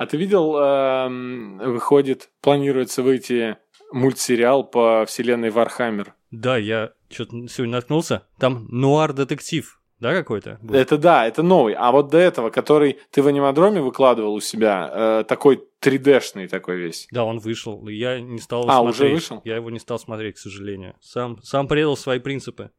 А 0.00 0.06
ты 0.06 0.16
видел, 0.16 0.56
эм, 0.56 1.58
выходит, 1.58 2.30
планируется 2.40 3.02
выйти 3.02 3.58
мультсериал 3.92 4.64
по 4.64 5.04
вселенной 5.06 5.50
Warhammer? 5.50 6.14
Да, 6.30 6.56
я 6.56 6.92
что-то 7.10 7.46
сегодня 7.48 7.74
наткнулся. 7.74 8.26
Там 8.38 8.66
нуар-детектив 8.70 9.78
да, 9.98 10.14
какой-то? 10.14 10.58
Это 10.72 10.96
да, 10.96 11.26
это 11.26 11.42
новый. 11.42 11.74
А 11.74 11.92
вот 11.92 12.08
до 12.08 12.16
этого, 12.16 12.48
который 12.48 12.98
ты 13.10 13.20
в 13.20 13.26
анимадроме 13.26 13.82
выкладывал 13.82 14.32
у 14.32 14.40
себя, 14.40 14.90
э, 14.90 15.24
такой 15.28 15.62
3D 15.82 15.99
-шный 15.99 16.48
такой 16.48 16.78
весь. 16.78 17.06
Да, 17.10 17.26
он 17.26 17.38
вышел. 17.38 17.86
Я 17.86 18.20
не 18.20 18.38
стал 18.38 18.70
а, 18.70 18.78
смотреть. 18.78 19.00
уже 19.02 19.12
вышел? 19.12 19.42
Я 19.44 19.56
его 19.56 19.68
не 19.68 19.80
стал 19.80 19.98
смотреть, 19.98 20.36
к 20.36 20.38
сожалению. 20.38 20.94
Сам, 21.02 21.42
сам 21.42 21.68
предал 21.68 21.98
свои 21.98 22.20
принципы. 22.20 22.70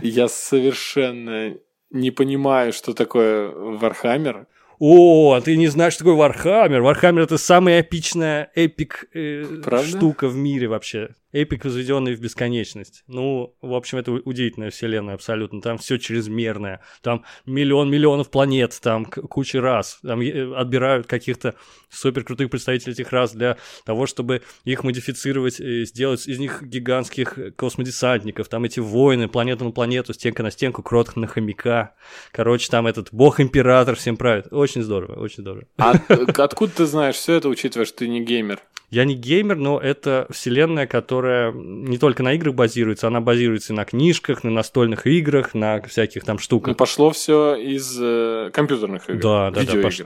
Я 0.00 0.28
совершенно 0.28 1.56
не 1.90 2.12
понимаю, 2.12 2.72
что 2.72 2.94
такое 2.94 3.50
Warhammer. 3.50 4.46
О, 4.78 5.34
а 5.34 5.40
ты 5.40 5.56
не 5.56 5.68
знаешь, 5.68 5.94
что 5.94 6.04
такое 6.04 6.16
Warhammer? 6.16 6.82
Warhammer 6.82 7.22
это 7.22 7.38
самая 7.38 7.80
эпичная 7.80 8.50
epic 8.54 9.08
э, 9.14 9.62
штука 9.86 10.28
в 10.28 10.36
мире 10.36 10.68
вообще. 10.68 11.10
Epic, 11.36 11.66
возведенный 11.66 12.14
в 12.14 12.20
бесконечность. 12.20 13.04
Ну, 13.06 13.54
в 13.60 13.74
общем, 13.74 13.98
это 13.98 14.12
удивительная 14.12 14.70
вселенная 14.70 15.14
абсолютно. 15.14 15.60
Там 15.60 15.76
все 15.76 15.98
чрезмерное. 15.98 16.80
Там 17.02 17.24
миллион 17.44 17.90
миллионов 17.90 18.30
планет, 18.30 18.78
там 18.82 19.04
куча 19.04 19.60
рас. 19.60 19.98
Там 20.02 20.22
э, 20.22 20.54
отбирают 20.54 21.06
каких-то 21.06 21.54
супер 21.90 22.24
крутых 22.24 22.48
представителей 22.48 22.92
этих 22.92 23.12
рас 23.12 23.32
для 23.32 23.58
того, 23.84 24.06
чтобы 24.06 24.42
их 24.64 24.82
модифицировать, 24.82 25.60
и 25.60 25.84
сделать 25.84 26.26
из 26.26 26.38
них 26.38 26.62
гигантских 26.62 27.38
космодесантников. 27.56 28.48
Там 28.48 28.64
эти 28.64 28.80
войны, 28.80 29.28
планета 29.28 29.64
на 29.64 29.72
планету, 29.72 30.14
стенка 30.14 30.42
на 30.42 30.50
стенку, 30.50 30.82
крот 30.82 31.16
на 31.16 31.26
хомяка. 31.26 31.94
Короче, 32.32 32.70
там 32.70 32.86
этот 32.86 33.08
бог-император 33.12 33.94
всем 33.96 34.16
правит. 34.16 34.52
Очень 34.52 34.82
здорово, 34.82 35.20
очень 35.20 35.42
здорово. 35.42 35.66
А 35.76 35.92
откуда 36.38 36.72
ты 36.72 36.86
знаешь 36.86 37.16
все 37.16 37.34
это, 37.34 37.50
учитывая, 37.50 37.84
что 37.84 37.98
ты 37.98 38.08
не 38.08 38.24
геймер? 38.24 38.62
Я 38.90 39.04
не 39.04 39.14
геймер, 39.14 39.56
но 39.56 39.80
это 39.80 40.28
вселенная, 40.30 40.86
которая 40.86 41.25
не 41.54 41.98
только 41.98 42.22
на 42.22 42.32
играх 42.34 42.54
базируется, 42.54 43.06
она 43.06 43.20
базируется 43.20 43.72
и 43.72 43.76
на 43.76 43.84
книжках, 43.84 44.44
на 44.44 44.50
настольных 44.50 45.06
играх, 45.06 45.54
на 45.54 45.80
всяких 45.82 46.24
там 46.24 46.38
штуках. 46.38 46.68
Ну, 46.68 46.74
пошло 46.74 47.10
все 47.10 47.54
из 47.54 47.98
э, 48.00 48.50
компьютерных 48.52 49.08
игр, 49.10 49.20
да, 49.20 49.50
да. 49.50 49.62
Да, 49.64 49.82
пош... 49.82 50.02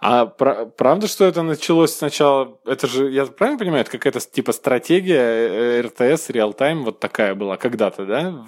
А 0.00 0.26
про- 0.26 0.66
правда, 0.66 1.06
что 1.08 1.24
это 1.24 1.42
началось 1.42 1.92
сначала? 1.92 2.58
Это 2.64 2.86
же, 2.86 3.10
я 3.10 3.26
правильно 3.26 3.58
понимаю, 3.58 3.82
это 3.82 3.90
какая-то 3.90 4.20
типа 4.20 4.52
стратегия 4.52 5.82
РТС, 5.82 6.30
реал-тайм, 6.30 6.84
вот 6.84 7.00
такая 7.00 7.34
была 7.34 7.56
когда-то, 7.56 8.04
да? 8.04 8.46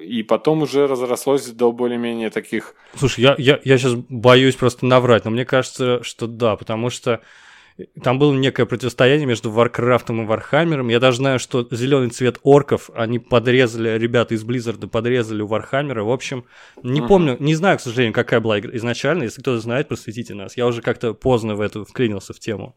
И 0.00 0.22
потом 0.22 0.62
уже 0.62 0.86
разрослось 0.86 1.46
до 1.48 1.72
более-менее 1.72 2.30
таких... 2.30 2.74
Слушай, 2.96 3.20
я, 3.20 3.34
я, 3.38 3.60
я 3.64 3.78
сейчас 3.78 3.94
боюсь 3.94 4.54
просто 4.54 4.86
наврать, 4.86 5.24
но 5.24 5.30
мне 5.30 5.44
кажется, 5.44 6.02
что 6.02 6.26
да, 6.26 6.56
потому 6.56 6.90
что 6.90 7.20
там 8.02 8.18
было 8.18 8.32
некое 8.34 8.66
противостояние 8.66 9.26
между 9.26 9.50
Warcraft 9.50 10.08
ом 10.08 10.22
и 10.22 10.26
Warhammer 10.26 10.73
ом. 10.73 10.88
Я 10.88 10.98
даже 10.98 11.18
знаю, 11.18 11.38
что 11.38 11.66
зеленый 11.70 12.10
цвет 12.10 12.38
орков 12.42 12.90
они 12.94 13.18
подрезали, 13.18 13.96
ребята 13.98 14.34
из 14.34 14.42
Blizzard 14.42 14.83
а 14.83 14.88
подрезали 14.88 15.42
у 15.42 15.46
Warhammer 15.46 15.92
а. 15.92 16.02
В 16.02 16.10
общем, 16.10 16.44
не 16.82 17.00
uh-huh. 17.00 17.08
помню, 17.08 17.36
не 17.38 17.54
знаю, 17.54 17.78
к 17.78 17.80
сожалению, 17.80 18.14
какая 18.14 18.40
была 18.40 18.58
игра 18.58 18.76
изначально. 18.76 19.24
Если 19.24 19.40
кто-то 19.40 19.60
знает, 19.60 19.88
просветите 19.88 20.34
нас. 20.34 20.56
Я 20.56 20.66
уже 20.66 20.82
как-то 20.82 21.14
поздно 21.14 21.54
в 21.54 21.60
эту 21.60 21.84
вклинился 21.84 22.32
в 22.32 22.40
тему. 22.40 22.76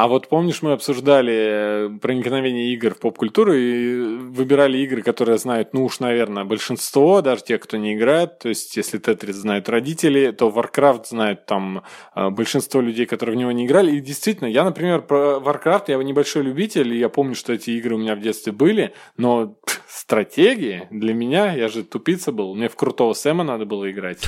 А 0.00 0.08
вот 0.08 0.28
помнишь, 0.28 0.62
мы 0.62 0.72
обсуждали 0.72 1.34
э, 1.34 1.98
проникновение 2.00 2.72
игр 2.72 2.94
в 2.94 3.00
поп-культуру 3.00 3.52
и 3.52 4.16
выбирали 4.16 4.78
игры, 4.78 5.02
которые 5.02 5.36
знают, 5.36 5.74
ну 5.74 5.84
уж, 5.84 6.00
наверное, 6.00 6.44
большинство, 6.44 7.20
даже 7.20 7.44
те, 7.44 7.58
кто 7.58 7.76
не 7.76 7.92
играет. 7.92 8.38
То 8.38 8.48
есть, 8.48 8.74
если 8.78 8.96
Тетрис 8.96 9.34
знают 9.34 9.68
родители, 9.68 10.30
то 10.30 10.48
Warcraft 10.48 11.04
знают 11.10 11.44
там 11.44 11.82
э, 12.14 12.30
большинство 12.30 12.80
людей, 12.80 13.04
которые 13.04 13.36
в 13.36 13.38
него 13.38 13.52
не 13.52 13.66
играли. 13.66 13.94
И 13.94 14.00
действительно, 14.00 14.48
я, 14.48 14.64
например, 14.64 15.02
про 15.02 15.36
Warcraft, 15.36 15.84
я 15.88 15.98
небольшой 15.98 16.44
любитель, 16.44 16.94
и 16.94 16.98
я 16.98 17.10
помню, 17.10 17.34
что 17.34 17.52
эти 17.52 17.72
игры 17.72 17.96
у 17.96 17.98
меня 17.98 18.14
в 18.14 18.20
детстве 18.20 18.54
были, 18.54 18.94
но 19.18 19.58
стратегии 19.86 20.88
для 20.90 21.12
меня, 21.12 21.52
я 21.52 21.68
же 21.68 21.84
тупица 21.84 22.32
был, 22.32 22.54
мне 22.54 22.70
в 22.70 22.74
крутого 22.74 23.12
Сэма 23.12 23.44
надо 23.44 23.66
было 23.66 23.90
играть. 23.90 24.24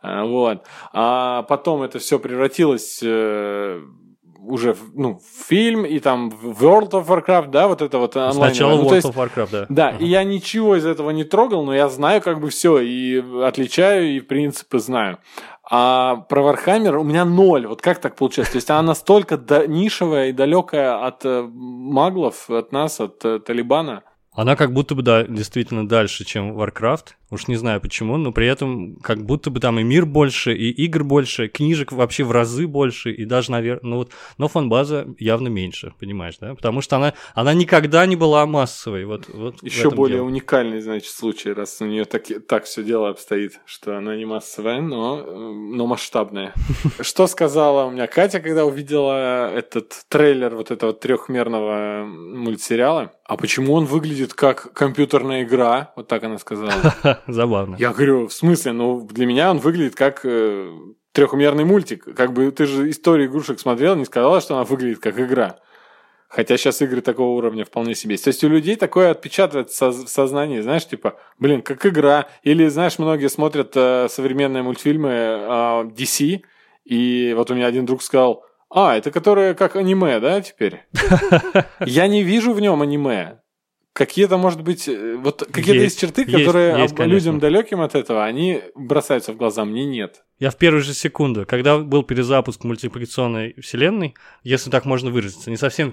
Э, 0.00 0.24
вот. 0.24 0.64
А 0.92 1.42
потом 1.42 1.82
это 1.82 1.98
все 1.98 2.20
превратилось 2.20 3.02
уже 4.40 4.76
ну, 4.94 5.20
фильм 5.46 5.84
и 5.84 5.98
там 5.98 6.28
World 6.28 6.90
of 6.90 7.06
Warcraft, 7.06 7.50
да, 7.50 7.68
вот 7.68 7.82
это 7.82 7.98
вот 7.98 8.16
онлайн. 8.16 8.34
Сначала 8.34 8.76
ну, 8.76 8.88
World 8.88 8.94
есть, 8.94 9.06
of 9.06 9.14
Warcraft, 9.14 9.48
да. 9.50 9.66
Да, 9.68 9.90
uh-huh. 9.92 9.98
и 9.98 10.06
я 10.06 10.24
ничего 10.24 10.76
из 10.76 10.86
этого 10.86 11.10
не 11.10 11.24
трогал, 11.24 11.64
но 11.64 11.74
я 11.74 11.88
знаю 11.88 12.22
как 12.22 12.40
бы 12.40 12.50
все 12.50 12.80
и 12.80 13.22
отличаю, 13.42 14.16
и 14.16 14.20
принципы 14.20 14.78
знаю. 14.78 15.18
А 15.70 16.16
про 16.28 16.40
Warhammer 16.42 16.96
у 16.96 17.04
меня 17.04 17.24
ноль. 17.26 17.66
Вот 17.66 17.82
как 17.82 18.00
так 18.00 18.16
получается? 18.16 18.52
То 18.52 18.56
есть 18.56 18.70
она 18.70 18.82
настолько 18.82 19.36
нишевая 19.66 20.30
и 20.30 20.32
далекая 20.32 21.04
от 21.06 21.24
э, 21.26 21.46
маглов, 21.52 22.48
от 22.48 22.72
нас, 22.72 23.00
от 23.00 23.22
э, 23.24 23.38
Талибана. 23.40 24.02
Она 24.32 24.56
как 24.56 24.72
будто 24.72 24.94
бы, 24.94 25.02
да, 25.02 25.24
действительно 25.24 25.86
дальше, 25.86 26.24
чем 26.24 26.58
Warcraft. 26.58 27.17
Уж 27.30 27.46
не 27.46 27.56
знаю 27.56 27.80
почему, 27.80 28.16
но 28.16 28.32
при 28.32 28.46
этом 28.46 28.96
как 28.96 29.22
будто 29.24 29.50
бы 29.50 29.60
там 29.60 29.78
и 29.78 29.82
мир 29.82 30.06
больше, 30.06 30.54
и 30.54 30.70
игр 30.70 31.04
больше, 31.04 31.48
книжек 31.48 31.92
вообще 31.92 32.24
в 32.24 32.32
разы 32.32 32.66
больше, 32.66 33.12
и 33.12 33.26
даже, 33.26 33.50
наверное, 33.50 33.90
ну 33.90 33.96
вот, 33.98 34.12
но 34.38 34.48
фан-база 34.48 35.06
явно 35.18 35.48
меньше, 35.48 35.92
понимаешь, 36.00 36.38
да? 36.40 36.54
Потому 36.54 36.80
что 36.80 36.96
она, 36.96 37.12
она 37.34 37.52
никогда 37.52 38.06
не 38.06 38.16
была 38.16 38.46
массовой. 38.46 39.04
Вот, 39.04 39.28
вот 39.28 39.62
Еще 39.62 39.90
более 39.90 40.18
дело. 40.18 40.26
уникальный, 40.26 40.80
значит, 40.80 41.10
случай, 41.10 41.52
раз 41.52 41.76
у 41.80 41.84
нее 41.84 42.06
так, 42.06 42.24
так 42.48 42.64
все 42.64 42.82
дело 42.82 43.10
обстоит, 43.10 43.60
что 43.66 43.98
она 43.98 44.16
не 44.16 44.24
массовая, 44.24 44.80
но, 44.80 45.22
но 45.22 45.86
масштабная. 45.86 46.54
Что 47.00 47.26
сказала 47.26 47.84
у 47.84 47.90
меня 47.90 48.06
Катя, 48.06 48.40
когда 48.40 48.64
увидела 48.64 49.50
этот 49.50 50.04
трейлер 50.08 50.54
вот 50.54 50.70
этого 50.70 50.94
трехмерного 50.94 52.04
мультсериала? 52.06 53.12
А 53.24 53.36
почему 53.36 53.74
он 53.74 53.84
выглядит 53.84 54.32
как 54.32 54.72
компьютерная 54.72 55.42
игра? 55.42 55.92
Вот 55.96 56.08
так 56.08 56.24
она 56.24 56.38
сказала. 56.38 56.72
Забавно. 57.26 57.76
Я 57.78 57.92
говорю, 57.92 58.28
в 58.28 58.32
смысле? 58.32 58.72
Ну, 58.72 59.06
для 59.06 59.26
меня 59.26 59.50
он 59.50 59.58
выглядит 59.58 59.94
как 59.94 60.20
э, 60.24 60.70
трехмерный 61.12 61.64
мультик. 61.64 62.04
Как 62.14 62.32
бы 62.32 62.50
ты 62.50 62.66
же 62.66 62.90
историю 62.90 63.28
игрушек 63.28 63.60
смотрел, 63.60 63.96
не 63.96 64.04
сказала, 64.04 64.40
что 64.40 64.54
она 64.54 64.64
выглядит 64.64 65.00
как 65.00 65.18
игра. 65.18 65.56
Хотя 66.28 66.58
сейчас 66.58 66.82
игры 66.82 67.00
такого 67.00 67.36
уровня 67.36 67.64
вполне 67.64 67.94
себе 67.94 68.12
есть. 68.12 68.24
То 68.24 68.28
есть 68.28 68.44
у 68.44 68.48
людей 68.48 68.76
такое 68.76 69.10
отпечатывается 69.10 69.88
в 69.90 70.08
сознании, 70.08 70.60
знаешь, 70.60 70.86
типа, 70.86 71.18
блин, 71.38 71.62
как 71.62 71.84
игра. 71.86 72.26
Или, 72.42 72.68
знаешь, 72.68 72.98
многие 72.98 73.28
смотрят 73.28 73.72
э, 73.74 74.08
современные 74.10 74.62
мультфильмы 74.62 75.10
э, 75.10 75.44
DC, 75.96 76.42
и 76.84 77.34
вот 77.36 77.50
у 77.50 77.54
меня 77.54 77.66
один 77.66 77.86
друг 77.86 78.02
сказал, 78.02 78.44
а, 78.70 78.96
это 78.96 79.10
которое 79.10 79.54
как 79.54 79.76
аниме, 79.76 80.20
да, 80.20 80.40
теперь? 80.42 80.86
Я 81.80 82.06
не 82.06 82.22
вижу 82.22 82.52
в 82.52 82.60
нем 82.60 82.82
аниме 82.82 83.40
какие-то, 83.98 84.38
может 84.38 84.62
быть, 84.62 84.88
э, 84.88 85.16
вот 85.16 85.44
какие-то 85.50 85.82
есть, 85.82 86.00
есть 86.00 86.00
черты, 86.00 86.24
которые 86.24 86.82
есть, 86.82 86.96
есть, 86.96 87.10
людям 87.10 87.40
далеким 87.40 87.80
от 87.80 87.96
этого, 87.96 88.24
они 88.24 88.62
бросаются 88.76 89.32
в 89.32 89.36
глаза, 89.36 89.64
мне 89.64 89.84
нет. 89.84 90.22
Я 90.38 90.50
в 90.50 90.56
первую 90.56 90.82
же 90.82 90.94
секунду, 90.94 91.44
когда 91.46 91.78
был 91.78 92.04
перезапуск 92.04 92.62
мультипликационной 92.62 93.54
вселенной, 93.60 94.14
если 94.44 94.70
так 94.70 94.84
можно 94.84 95.10
выразиться, 95.10 95.50
не 95.50 95.56
совсем, 95.56 95.92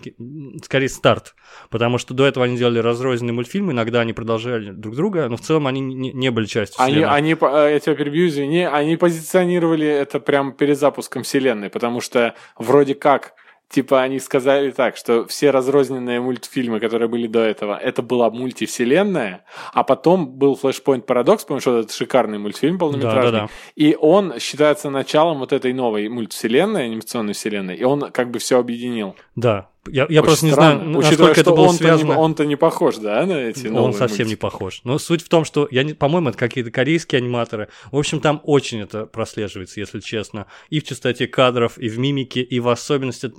скорее 0.64 0.88
старт, 0.88 1.34
потому 1.72 1.98
что 1.98 2.14
до 2.14 2.28
этого 2.28 2.46
они 2.46 2.58
делали 2.58 2.78
разрозненные 2.78 3.34
мультфильмы, 3.34 3.74
иногда 3.74 4.02
они 4.02 4.14
продолжали 4.14 4.70
друг 4.70 4.96
друга, 4.96 5.28
но 5.28 5.36
в 5.36 5.42
целом 5.42 5.66
они 5.66 5.82
не, 5.82 6.14
не 6.14 6.30
были 6.30 6.46
частью 6.46 6.80
они, 6.80 6.94
вселенной. 6.94 7.16
Они, 7.16 7.34
э, 7.34 7.72
я 7.74 7.80
тебя 7.80 7.96
перебью, 7.96 8.28
извини, 8.28 8.66
они 8.66 8.98
позиционировали 8.98 9.88
это 9.88 10.20
прям 10.20 10.54
перезапуском 10.54 11.24
вселенной, 11.24 11.72
потому 11.72 12.00
что 12.00 12.36
вроде 12.56 12.94
как 12.94 13.34
Типа 13.70 14.02
они 14.02 14.20
сказали 14.20 14.72
так, 14.72 14.96
что 14.96 15.26
все 15.26 15.50
разрозненные 15.50 16.22
мультфильмы, 16.22 16.80
которые 16.80 17.10
были 17.10 17.28
до 17.28 17.40
этого, 17.40 17.78
это 17.78 18.02
была 18.02 18.30
мультивселенная, 18.30 19.44
а 19.74 19.84
потом 19.84 20.28
был 20.28 20.58
Flashpoint 20.62 21.06
Paradox, 21.06 21.46
помнишь, 21.48 21.66
вот 21.66 21.80
этот 21.80 21.92
шикарный 21.92 22.38
мультфильм 22.38 22.78
полнометражный, 22.78 23.32
да, 23.32 23.40
да, 23.40 23.46
да. 23.48 23.50
и 23.76 23.98
он 24.00 24.40
считается 24.40 24.90
началом 24.90 25.40
вот 25.40 25.52
этой 25.52 25.74
новой 25.74 26.08
мультивселенной, 26.10 26.86
анимационной 26.86 27.34
вселенной, 27.34 27.76
и 27.76 27.84
он 27.84 28.12
как 28.12 28.30
бы 28.30 28.40
все 28.40 28.60
объединил. 28.60 29.16
Да, 29.36 29.70
я, 29.88 30.08
я 30.10 30.24
просто 30.24 30.48
странно, 30.48 30.84
не 30.84 31.02
знаю, 31.02 31.10
насколько 31.10 31.40
это 31.40 31.52
было 31.52 31.68
он 31.68 31.76
связано. 31.76 32.14
Не, 32.14 32.18
он-то 32.18 32.46
не 32.46 32.56
похож, 32.56 32.98
да, 32.98 33.26
на 33.26 33.34
эти 33.34 33.68
Он 33.68 33.94
совсем 33.94 34.26
мультики. 34.26 34.30
не 34.30 34.36
похож. 34.36 34.82
Но 34.84 34.98
суть 34.98 35.22
в 35.22 35.30
том, 35.30 35.46
что, 35.46 35.68
я 35.72 35.86
по-моему, 35.96 36.30
это 36.30 36.38
какие-то 36.38 36.72
корейские 36.72 37.18
аниматоры. 37.20 37.70
В 37.92 37.98
общем, 37.98 38.20
там 38.20 38.42
очень 38.44 38.82
это 38.82 39.06
прослеживается, 39.06 39.80
если 39.80 40.00
честно. 40.00 40.48
И 40.70 40.80
в 40.80 40.84
частоте 40.84 41.28
кадров, 41.28 41.78
и 41.78 41.90
в 41.90 42.00
мимике, 42.00 42.42
и 42.42 42.60
в 42.60 42.70
особенности 42.70 43.32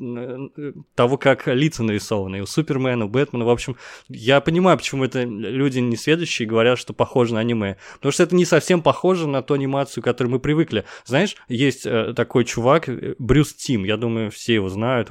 того, 0.94 1.18
как 1.18 1.46
лица 1.48 1.82
нарисованы. 1.82 2.36
И 2.36 2.40
у 2.40 2.46
Супермена, 2.46 3.06
у 3.06 3.08
Бэтмена. 3.08 3.44
В 3.44 3.50
общем, 3.50 3.76
я 4.08 4.40
понимаю, 4.40 4.78
почему 4.78 5.04
это 5.04 5.24
люди 5.24 5.78
несведущие 5.78 6.46
говорят, 6.46 6.78
что 6.78 6.92
похоже 6.92 7.34
на 7.34 7.40
аниме. 7.40 7.76
Потому 7.94 8.12
что 8.12 8.22
это 8.22 8.34
не 8.34 8.44
совсем 8.44 8.82
похоже 8.82 9.26
на 9.26 9.42
ту 9.42 9.54
анимацию, 9.54 10.02
к 10.02 10.04
которой 10.04 10.28
мы 10.28 10.38
привыкли. 10.38 10.84
Знаешь, 11.04 11.36
есть 11.48 11.86
э, 11.86 12.12
такой 12.14 12.44
чувак, 12.44 12.88
э, 12.88 13.14
Брюс 13.18 13.54
Тим, 13.54 13.84
я 13.84 13.96
думаю, 13.96 14.30
все 14.30 14.54
его 14.54 14.68
знают. 14.68 15.10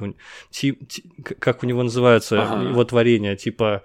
Тим, 0.50 0.76
как 1.38 1.62
у 1.62 1.66
него 1.66 1.82
называются 1.82 2.42
ага. 2.42 2.70
его 2.70 2.84
творения, 2.84 3.36
типа 3.36 3.82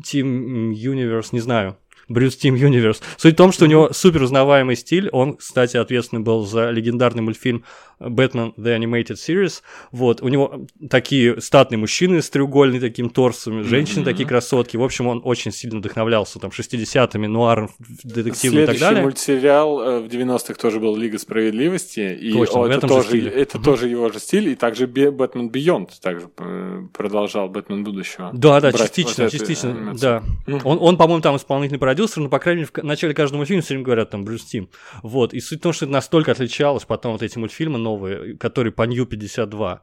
Team 0.00 0.72
Universe, 0.72 1.28
не 1.32 1.40
знаю. 1.40 1.76
Брюс 2.08 2.36
Тим 2.36 2.54
Юниверс. 2.54 3.02
Суть 3.16 3.34
в 3.34 3.36
том, 3.36 3.52
что 3.52 3.64
у 3.64 3.68
него 3.68 3.90
супер 3.92 4.22
узнаваемый 4.22 4.76
стиль. 4.76 5.08
Он, 5.10 5.36
кстати, 5.36 5.76
ответственный 5.76 6.22
был 6.22 6.44
за 6.44 6.70
легендарный 6.70 7.22
мультфильм 7.22 7.64
Бэтмен 7.98 8.54
The 8.56 8.78
Animated 8.78 9.16
Series. 9.16 9.62
Вот, 9.92 10.22
у 10.22 10.28
него 10.28 10.66
такие 10.90 11.40
статные 11.40 11.78
мужчины 11.78 12.22
с 12.22 12.30
треугольными 12.30 12.80
таким 12.80 13.10
торсом, 13.10 13.64
женщины 13.64 14.02
mm-hmm. 14.02 14.04
такие 14.04 14.28
красотки. 14.28 14.76
В 14.76 14.82
общем, 14.82 15.06
он 15.06 15.20
очень 15.24 15.52
сильно 15.52 15.78
вдохновлялся 15.78 16.38
там 16.38 16.50
60-ми, 16.50 17.26
нуаром, 17.26 17.70
детективом 18.02 18.58
и 18.60 18.66
так 18.66 18.78
далее. 18.78 19.02
мультсериал 19.02 19.80
э, 19.80 20.00
в 20.00 20.06
90-х 20.06 20.54
тоже 20.54 20.80
был 20.80 20.96
Лига 20.96 21.18
Справедливости. 21.18 22.16
И 22.20 22.32
Точно, 22.32 22.60
о, 22.60 22.62
в 22.62 22.70
этом 22.70 22.78
это, 22.78 22.88
тоже, 22.88 23.28
это 23.28 23.58
mm-hmm. 23.58 23.62
тоже 23.62 23.88
его 23.88 24.10
же 24.10 24.18
стиль. 24.18 24.48
И 24.50 24.54
также 24.54 24.86
Бэтмен 24.86 25.48
Бeyond 25.48 25.90
также 26.00 26.28
э, 26.38 26.82
продолжал 26.92 27.48
Бэтмен 27.48 27.84
будущего. 27.84 28.30
Да, 28.32 28.60
да, 28.60 28.72
частично, 28.72 29.24
вот 29.24 29.32
частично, 29.32 29.70
анимацию. 29.70 30.00
да. 30.00 30.52
Mm-hmm. 30.52 30.60
Он, 30.64 30.78
он, 30.80 30.96
по-моему, 30.96 31.22
там 31.22 31.36
исполнительный 31.36 31.78
продюсер, 31.78 32.22
но, 32.22 32.28
по 32.28 32.38
крайней 32.38 32.62
мере, 32.62 32.70
в 32.72 32.82
начале 32.84 33.14
каждого 33.14 33.38
мультфильма 33.38 33.62
все 33.62 33.74
время 33.74 33.84
говорят 33.84 34.10
там 34.10 34.24
Брюс 34.24 34.44
Тим. 34.44 34.68
Вот, 35.02 35.34
и 35.34 35.40
суть 35.40 35.60
в 35.60 35.62
том, 35.62 35.72
что 35.72 35.84
это 35.84 35.92
настолько 35.92 36.32
отличалось 36.32 36.84
потом 36.84 37.12
вот 37.12 37.22
эти 37.22 37.38
мультфильмы 37.38 37.78
новые, 37.84 38.36
которые 38.36 38.72
по 38.72 38.82
New 38.82 39.06
52 39.06 39.82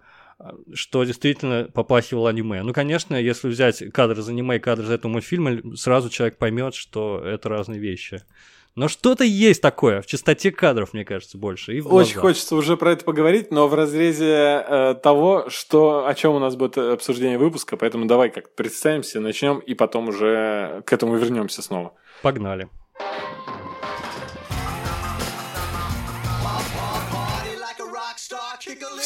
что 0.74 1.04
действительно 1.04 1.70
попахивало 1.72 2.30
аниме. 2.32 2.64
Ну, 2.64 2.74
конечно, 2.74 3.16
если 3.16 3.48
взять 3.48 3.84
кадр 3.94 4.20
из 4.20 4.28
аниме 4.28 4.56
и 4.56 4.60
кадр 4.60 4.82
из 4.82 4.90
этого 4.90 5.12
мультфильма, 5.12 5.76
сразу 5.76 6.10
человек 6.10 6.38
поймет, 6.38 6.74
что 6.74 7.22
это 7.24 7.48
разные 7.48 7.80
вещи. 7.80 8.24
Но 8.74 8.88
что-то 8.88 9.26
есть 9.26 9.62
такое 9.62 10.02
в 10.02 10.06
чистоте 10.06 10.50
кадров, 10.50 10.94
мне 10.94 11.04
кажется, 11.04 11.38
больше. 11.38 11.76
И 11.76 11.82
Очень 11.82 12.20
хочется 12.20 12.56
уже 12.56 12.78
про 12.78 12.94
это 12.94 13.04
поговорить, 13.04 13.52
но 13.52 13.68
в 13.68 13.74
разрезе 13.74 14.64
э, 14.66 14.96
того, 14.96 15.50
что, 15.50 16.08
о 16.08 16.14
чем 16.16 16.36
у 16.36 16.40
нас 16.40 16.56
будет 16.56 16.78
обсуждение 16.78 17.38
выпуска, 17.38 17.76
поэтому 17.76 18.06
давай 18.06 18.30
как 18.30 18.56
представимся, 18.56 19.20
начнем 19.20 19.60
и 19.60 19.74
потом 19.74 20.08
уже 20.08 20.84
к 20.86 20.94
этому 20.94 21.18
вернемся 21.18 21.62
снова. 21.62 21.94
Погнали. 22.22 22.70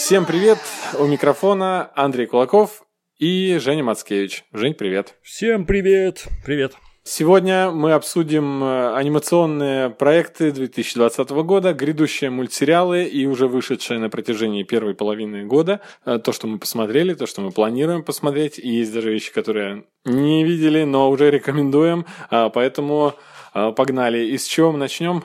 Всем 0.06 0.28
привет! 0.28 0.60
У 1.00 1.06
микрофона 1.08 1.90
Андрей 1.96 2.28
Кулаков 2.28 2.84
и 3.18 3.58
Женя 3.58 3.84
Мацкевич. 3.84 4.46
Жень, 4.54 4.76
привет. 4.76 5.16
Всем 5.24 5.66
привет! 5.66 6.28
Привет. 6.46 6.76
Сегодня 7.02 7.72
мы 7.72 7.94
обсудим 7.94 8.64
э, 8.64 8.96
анимационные 8.96 9.90
проекты 9.90 10.52
2020 10.52 11.32
года, 11.32 11.74
грядущие 11.74 12.30
мультсериалы 12.30 13.06
и 13.06 13.26
уже 13.26 13.48
вышедшие 13.48 14.00
на 14.00 14.12
протяжении 14.12 14.62
первой 14.62 14.94
половины 14.94 15.44
года. 15.44 15.82
Э, 16.06 16.20
то, 16.20 16.34
что 16.34 16.46
мы 16.46 16.60
посмотрели, 16.60 17.16
то, 17.16 17.26
что 17.26 17.42
мы 17.42 17.50
планируем 17.50 18.04
посмотреть. 18.04 18.60
И 18.60 18.70
есть 18.70 18.94
даже 18.94 19.10
вещи, 19.10 19.34
которые 19.34 19.86
не 20.04 20.44
видели, 20.44 20.84
но 20.84 21.10
уже 21.10 21.32
рекомендуем. 21.32 22.06
А, 22.30 22.50
поэтому 22.50 23.16
э, 23.56 23.72
погнали. 23.72 24.20
И 24.20 24.38
с 24.38 24.46
чего 24.46 24.72
мы 24.72 24.78
начнем? 24.78 25.24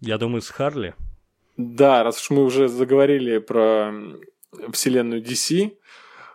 Я 0.00 0.18
думаю, 0.18 0.40
с 0.40 0.50
Харли. 0.50 0.94
Да, 1.60 2.02
раз 2.02 2.20
уж 2.22 2.30
мы 2.30 2.44
уже 2.44 2.68
заговорили 2.68 3.38
про 3.38 3.92
вселенную 4.72 5.22
DC, 5.22 5.72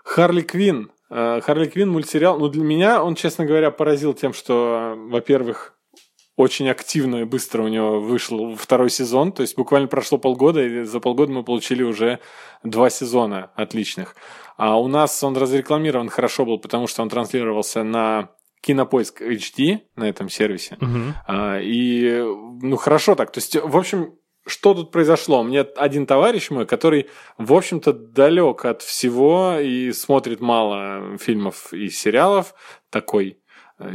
Харли 0.04 0.42
Квин. 0.42 0.92
Э, 1.10 1.42
Харли 1.42 1.68
Квин 1.68 1.90
мультсериал, 1.90 2.38
ну 2.38 2.48
для 2.48 2.64
меня 2.64 3.04
он, 3.04 3.16
честно 3.16 3.46
говоря, 3.46 3.72
поразил 3.72 4.14
тем, 4.14 4.34
что, 4.34 4.94
во-первых, 4.96 5.76
очень 6.36 6.70
активно 6.70 7.18
и 7.18 7.24
быстро 7.24 7.64
у 7.64 7.68
него 7.68 8.00
вышел 8.00 8.56
второй 8.56 8.90
сезон. 8.90 9.32
То 9.32 9.42
есть 9.42 9.58
буквально 9.58 9.88
прошло 9.88 10.18
полгода, 10.18 10.64
и 10.64 10.84
за 10.84 11.00
полгода 11.00 11.32
мы 11.32 11.44
получили 11.44 11.82
уже 11.82 12.20
два 12.64 12.90
сезона 12.90 13.52
отличных. 13.56 14.16
А 14.58 14.80
у 14.80 14.88
нас 14.88 15.24
он 15.24 15.36
разрекламирован 15.36 16.10
хорошо 16.10 16.46
был, 16.46 16.60
потому 16.60 16.88
что 16.88 17.02
он 17.02 17.10
транслировался 17.10 17.84
на 17.84 18.30
Кинопоиск 18.62 19.22
HD 19.22 19.80
на 19.96 20.10
этом 20.10 20.30
сервисе. 20.30 20.78
Uh-huh. 20.80 21.62
И 21.64 22.22
ну 22.62 22.76
хорошо 22.76 23.16
так. 23.16 23.32
То 23.32 23.40
есть, 23.40 23.56
в 23.56 23.78
общем, 23.78 24.16
что 24.46 24.74
тут 24.74 24.92
произошло? 24.92 25.44
Мне 25.44 25.62
один 25.62 26.06
товарищ 26.06 26.50
мой, 26.52 26.66
который, 26.66 27.10
в 27.38 27.54
общем-то, 27.54 27.94
далек 27.94 28.66
от 28.66 28.82
всего 28.82 29.58
и 29.60 29.92
смотрит 29.92 30.40
мало 30.40 31.18
фильмов 31.18 31.74
и 31.74 31.90
сериалов, 31.90 32.54
такой 32.90 33.40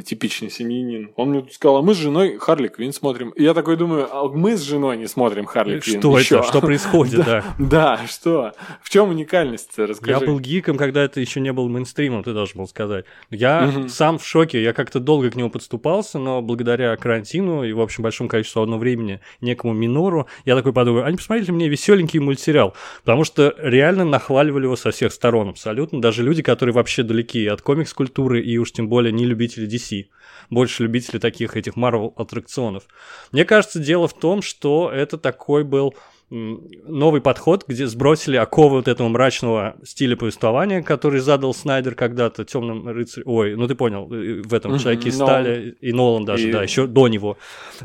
типичный 0.05 0.51
семьянин. 0.51 1.11
Он 1.17 1.31
мне 1.31 1.47
сказал, 1.51 1.79
а 1.79 1.83
мы 1.83 1.95
с 1.95 1.97
женой 1.97 2.37
Харли 2.39 2.69
Квин 2.69 2.93
смотрим. 2.93 3.31
И 3.31 3.43
я 3.43 3.55
такой 3.55 3.77
думаю, 3.77 4.09
а 4.11 4.29
мы 4.29 4.57
с 4.57 4.61
женой 4.61 4.99
не 4.99 5.07
смотрим 5.07 5.47
Харли 5.47 5.81
Квин. 5.81 6.01
Что 6.01 6.19
еще. 6.19 6.37
это? 6.37 6.45
Что 6.45 6.61
происходит, 6.61 7.25
да? 7.25 7.45
Да, 7.59 8.01
что? 8.07 8.53
В 8.83 8.91
чем 8.91 9.09
уникальность? 9.09 9.79
Расскажи. 9.79 10.21
Я 10.21 10.21
был 10.21 10.39
гиком, 10.39 10.77
когда 10.77 11.03
это 11.03 11.21
еще 11.21 11.41
не 11.41 11.53
был 11.53 11.69
мейнстримом, 11.69 12.23
ты 12.23 12.35
должен 12.35 12.59
был 12.59 12.69
сказать. 12.69 13.07
Я 13.31 13.73
сам 13.89 14.19
в 14.19 14.27
шоке, 14.27 14.63
я 14.63 14.75
как-то 14.75 15.01
долго 15.01 15.31
к 15.31 15.35
нему 15.35 15.49
подступался, 15.49 16.19
но 16.19 16.43
благодаря 16.43 16.95
карантину 16.97 17.65
и, 17.65 17.73
в 17.73 17.81
общем, 17.81 18.03
большому 18.03 18.29
количеству 18.29 18.63
одного 18.63 18.81
времени 18.81 19.21
некому 19.41 19.73
минору, 19.73 20.29
я 20.45 20.57
такой 20.57 20.75
подумал, 20.75 21.05
а 21.05 21.11
не 21.11 21.17
посмотрите 21.17 21.53
мне 21.53 21.69
веселенький 21.69 22.21
мультсериал, 22.21 22.75
потому 23.03 23.25
что 23.25 23.55
реально 23.59 24.05
нахваливали 24.05 24.65
его 24.65 24.77
со 24.77 24.91
всех 24.91 25.13
сторон 25.13 25.49
абсолютно, 25.49 26.03
даже 26.03 26.23
люди, 26.23 26.43
которые 26.43 26.75
вообще 26.75 27.03
далеки 27.03 27.47
от 27.47 27.63
комикс-культуры 27.63 28.43
и 28.43 28.59
уж 28.59 28.73
тем 28.73 28.89
более 28.89 29.13
не 29.13 29.25
любители 29.25 29.70
DC. 29.71 30.09
Больше 30.51 30.83
любители 30.83 31.19
таких 31.19 31.57
этих 31.57 31.77
Marvel 31.77 32.13
аттракционов. 32.17 32.85
Мне 33.33 33.45
кажется, 33.45 33.79
дело 33.79 34.09
в 34.09 34.15
том, 34.15 34.43
что 34.43 34.91
это 34.93 35.17
такой 35.19 35.65
был 35.65 35.95
новый 36.31 37.21
подход, 37.21 37.65
где 37.67 37.89
сбросили 37.89 38.37
оковы 38.37 38.77
вот 38.77 38.89
этого 38.89 39.09
мрачного 39.09 39.77
стиля 39.83 40.17
повествования, 40.17 40.81
который 40.81 41.19
задал 41.19 41.53
Снайдер 41.53 41.97
когда-то 41.97 42.45
темным 42.45 42.87
рыцарем. 42.89 43.29
Ой, 43.29 43.57
ну 43.57 43.67
ты 43.67 43.75
понял, 43.75 44.09
э, 44.13 44.43
в 44.43 44.55
этом 44.55 44.79
человеке 44.79 45.11
стали, 45.11 45.77
и 45.81 45.93
Нолан 45.93 46.25
даже, 46.25 46.49
и... 46.49 46.53
да, 46.53 46.63
еще 46.63 46.87
до 46.87 47.09
него. 47.09 47.37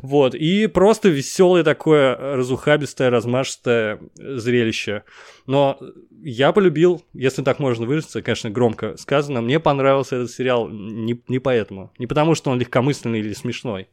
Вот. 0.02 0.36
И 0.36 0.68
просто 0.68 1.10
веселое 1.10 1.64
такое 1.64 2.16
разухабистое, 2.16 3.10
размашистое 3.10 4.00
зрелище. 4.16 5.04
Но 5.48 5.80
я 6.22 6.52
полюбил, 6.52 7.04
если 7.14 7.42
так 7.42 7.60
можно 7.60 7.88
выразиться, 7.88 8.22
конечно, 8.22 8.52
громко 8.52 8.96
сказано, 8.98 9.42
мне 9.42 9.60
понравился 9.60 10.18
этот 10.18 10.32
сериал 10.32 10.70
не, 10.70 11.20
не 11.28 11.40
поэтому. 11.40 11.92
Не 11.98 12.06
потому, 12.06 12.36
что 12.36 12.52
он 12.52 12.60
легкомысленный 12.60 13.20
или 13.20 13.34
смешной, 13.34 13.88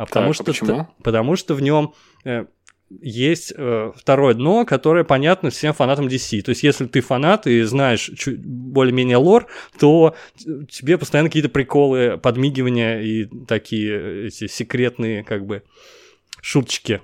а 0.00 0.06
потому, 0.06 0.32
так, 0.32 0.32
а 0.32 0.34
что, 0.34 0.44
почему? 0.44 0.88
потому 1.02 1.36
что 1.36 1.54
в 1.54 1.60
нем 1.60 1.92
э, 2.24 2.46
есть 2.90 3.52
э, 3.56 3.92
второе 3.96 4.34
дно, 4.34 4.66
которое 4.66 5.04
понятно 5.04 5.50
всем 5.50 5.72
фанатам 5.72 6.08
DC. 6.08 6.42
То 6.42 6.50
есть, 6.50 6.62
если 6.62 6.86
ты 6.86 7.00
фанат 7.00 7.46
и 7.46 7.62
знаешь 7.62 8.10
более-менее 8.26 9.16
лор, 9.16 9.46
то 9.78 10.16
тебе 10.68 10.98
постоянно 10.98 11.28
какие-то 11.28 11.48
приколы, 11.48 12.18
подмигивания 12.18 13.00
и 13.00 13.26
такие 13.46 14.26
эти 14.26 14.48
секретные, 14.48 15.22
как 15.22 15.46
бы, 15.46 15.62
шуточки 16.42 17.00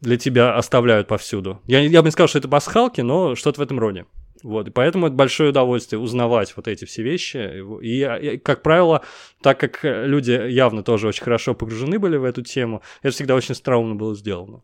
для 0.00 0.16
тебя 0.16 0.56
оставляют 0.56 1.08
повсюду. 1.08 1.60
Я, 1.66 1.80
я 1.80 2.00
бы 2.00 2.06
не 2.06 2.12
сказал, 2.12 2.28
что 2.28 2.38
это 2.38 2.48
пасхалки, 2.48 3.02
но 3.02 3.34
что-то 3.34 3.60
в 3.60 3.62
этом 3.62 3.78
роде. 3.78 4.06
Вот, 4.42 4.68
и 4.68 4.70
поэтому 4.70 5.06
это 5.06 5.14
большое 5.14 5.50
удовольствие 5.50 6.00
узнавать 6.00 6.54
вот 6.56 6.66
эти 6.66 6.86
все 6.86 7.02
вещи. 7.02 7.62
И, 7.82 8.34
и, 8.34 8.38
как 8.38 8.62
правило, 8.62 9.02
так 9.42 9.60
как 9.60 9.80
люди 9.82 10.30
явно 10.30 10.82
тоже 10.82 11.08
очень 11.08 11.22
хорошо 11.22 11.54
погружены 11.54 11.98
были 11.98 12.16
в 12.16 12.24
эту 12.24 12.42
тему, 12.42 12.80
это 13.02 13.12
всегда 13.12 13.34
очень 13.34 13.54
странно 13.54 13.96
было 13.96 14.14
сделано. 14.14 14.62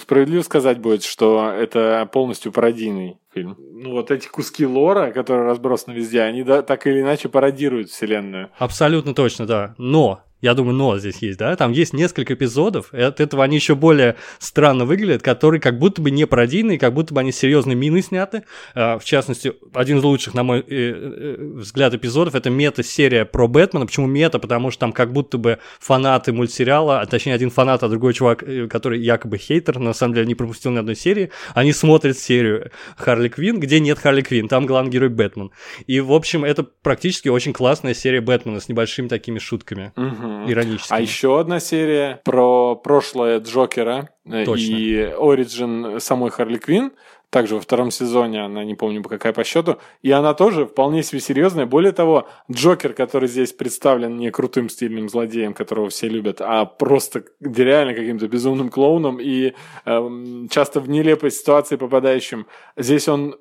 Справедливо 0.00 0.42
сказать 0.42 0.78
будет, 0.78 1.04
что 1.04 1.50
это 1.50 2.08
полностью 2.12 2.52
пародийный 2.52 3.18
фильм. 3.32 3.56
Ну, 3.58 3.92
вот 3.92 4.10
эти 4.10 4.28
куски 4.28 4.64
лора, 4.64 5.10
которые 5.10 5.46
разбросаны 5.46 5.94
везде, 5.94 6.22
они 6.22 6.42
да, 6.42 6.62
так 6.62 6.86
или 6.86 7.00
иначе 7.00 7.28
пародируют 7.28 7.90
вселенную. 7.90 8.50
Абсолютно 8.58 9.14
точно, 9.14 9.46
да. 9.46 9.74
Но 9.76 10.22
я 10.44 10.52
думаю, 10.52 10.74
но 10.74 10.98
здесь 10.98 11.16
есть, 11.22 11.38
да? 11.38 11.56
Там 11.56 11.72
есть 11.72 11.94
несколько 11.94 12.34
эпизодов, 12.34 12.92
и 12.92 13.00
от 13.00 13.18
этого 13.18 13.42
они 13.42 13.56
еще 13.56 13.74
более 13.74 14.16
странно 14.38 14.84
выглядят, 14.84 15.22
которые 15.22 15.58
как 15.58 15.78
будто 15.78 16.02
бы 16.02 16.10
не 16.10 16.26
пародийные, 16.26 16.78
как 16.78 16.92
будто 16.92 17.14
бы 17.14 17.20
они 17.20 17.32
серьезные 17.32 17.76
мины 17.76 18.02
сняты. 18.02 18.44
А, 18.74 18.98
в 18.98 19.04
частности, 19.04 19.54
один 19.72 20.00
из 20.00 20.04
лучших, 20.04 20.34
на 20.34 20.42
мой 20.42 20.60
э, 20.60 20.64
э, 20.68 21.36
взгляд, 21.54 21.94
эпизодов 21.94 22.34
это 22.34 22.50
мета-серия 22.50 23.24
про 23.24 23.48
Бэтмена. 23.48 23.86
Почему 23.86 24.06
мета? 24.06 24.38
Потому 24.38 24.70
что 24.70 24.80
там 24.80 24.92
как 24.92 25.14
будто 25.14 25.38
бы 25.38 25.60
фанаты 25.80 26.34
мультсериала, 26.34 27.00
а 27.00 27.06
точнее 27.06 27.32
один 27.32 27.48
фанат, 27.48 27.82
а 27.82 27.88
другой 27.88 28.12
чувак, 28.12 28.42
э, 28.42 28.68
который 28.68 29.00
якобы 29.00 29.38
хейтер, 29.38 29.78
на 29.78 29.94
самом 29.94 30.12
деле 30.12 30.26
не 30.26 30.34
пропустил 30.34 30.72
ни 30.72 30.76
одной 30.76 30.94
серии, 30.94 31.30
они 31.54 31.72
смотрят 31.72 32.18
серию 32.18 32.70
Харли 32.98 33.30
Квин, 33.30 33.60
где 33.60 33.80
нет 33.80 33.98
Харли 33.98 34.20
Квин, 34.20 34.48
там 34.48 34.66
главный 34.66 34.90
герой 34.90 35.08
Бэтмен. 35.08 35.52
И, 35.86 36.00
в 36.00 36.12
общем, 36.12 36.44
это 36.44 36.64
практически 36.82 37.30
очень 37.30 37.54
классная 37.54 37.94
серия 37.94 38.20
Бэтмена 38.20 38.60
с 38.60 38.68
небольшими 38.68 39.08
такими 39.08 39.38
шутками. 39.38 39.90
Угу. 39.96 40.33
Иронически. 40.46 40.92
А 40.92 41.00
еще 41.00 41.38
одна 41.38 41.60
серия 41.60 42.20
про 42.24 42.76
прошлое 42.76 43.40
Джокера 43.40 44.10
э, 44.24 44.44
Точно. 44.44 44.74
и 44.74 45.14
Ориджин 45.18 46.00
самой 46.00 46.30
Харли 46.30 46.58
Квин. 46.58 46.92
Также 47.30 47.56
во 47.56 47.60
втором 47.60 47.90
сезоне, 47.90 48.44
она 48.44 48.62
не 48.62 48.76
помню 48.76 49.02
какая 49.02 49.32
по 49.32 49.42
счету. 49.42 49.78
И 50.02 50.10
она 50.12 50.34
тоже 50.34 50.66
вполне 50.66 51.02
себе 51.02 51.20
серьезная. 51.20 51.66
Более 51.66 51.90
того, 51.90 52.28
Джокер, 52.48 52.92
который 52.92 53.28
здесь 53.28 53.52
представлен 53.52 54.16
не 54.16 54.30
крутым 54.30 54.68
стильным 54.68 55.08
злодеем, 55.08 55.52
которого 55.52 55.90
все 55.90 56.08
любят, 56.08 56.40
а 56.40 56.64
просто 56.64 57.24
реально 57.40 57.94
каким-то 57.94 58.28
безумным 58.28 58.70
клоуном 58.70 59.18
и 59.20 59.52
э, 59.84 60.10
часто 60.48 60.78
в 60.78 60.88
нелепой 60.88 61.32
ситуации 61.32 61.74
попадающим. 61.74 62.46
Здесь 62.76 63.08
он 63.08 63.34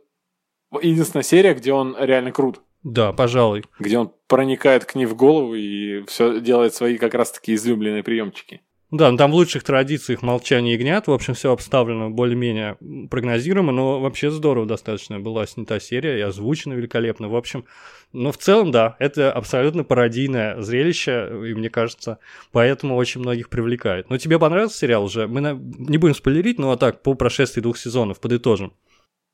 единственная 0.82 1.24
серия, 1.24 1.54
где 1.54 1.72
он 1.72 1.96
реально 2.00 2.32
крут. 2.32 2.62
Да, 2.84 3.14
пожалуй. 3.14 3.64
Где 3.80 3.98
он 3.98 4.12
проникает 4.28 4.86
к 4.86 4.96
ней 4.96 5.06
в 5.06 5.16
голову 5.16 5.56
и 5.56 6.04
все 6.06 6.40
делает 6.40 6.74
свои 6.74 6.98
как 6.98 7.14
раз-таки 7.14 7.54
излюбленные 7.56 8.04
приемчики. 8.04 8.62
Да, 8.94 9.10
ну 9.10 9.18
там 9.18 9.32
в 9.32 9.34
лучших 9.34 9.64
традициях 9.64 10.22
молчания 10.22 10.74
ягнят, 10.74 11.08
в 11.08 11.12
общем, 11.12 11.34
все 11.34 11.52
обставлено 11.52 12.12
более-менее 12.12 12.78
прогнозируемо, 13.10 13.72
но 13.72 14.00
вообще 14.00 14.30
здорово 14.30 14.68
достаточно 14.68 15.20
была 15.20 15.48
снята 15.48 15.80
серия 15.80 16.20
и 16.20 16.22
озвучена 16.22 16.74
великолепно. 16.74 17.28
В 17.28 17.36
общем, 17.36 17.66
но 18.12 18.32
в 18.32 18.38
целом, 18.38 18.70
да, 18.70 18.96
это 19.00 19.32
абсолютно 19.32 19.84
пародийное 19.84 20.62
зрелище, 20.62 21.28
и 21.32 21.56
мне 21.56 21.72
кажется, 21.72 22.20
поэтому 22.52 22.96
очень 22.96 23.22
многих 23.22 23.50
привлекает. 23.50 24.12
Но 24.12 24.20
тебе 24.20 24.38
понравился 24.38 24.78
сериал 24.78 25.06
уже? 25.06 25.28
Мы 25.28 25.42
на... 25.42 25.54
не 25.54 25.98
будем 25.98 26.14
спойлерить, 26.14 26.60
но 26.60 26.72
а 26.72 26.78
так, 26.78 27.02
по 27.02 27.16
прошествии 27.16 27.62
двух 27.62 27.80
сезонов, 27.80 28.20
подытожим. 28.20 28.74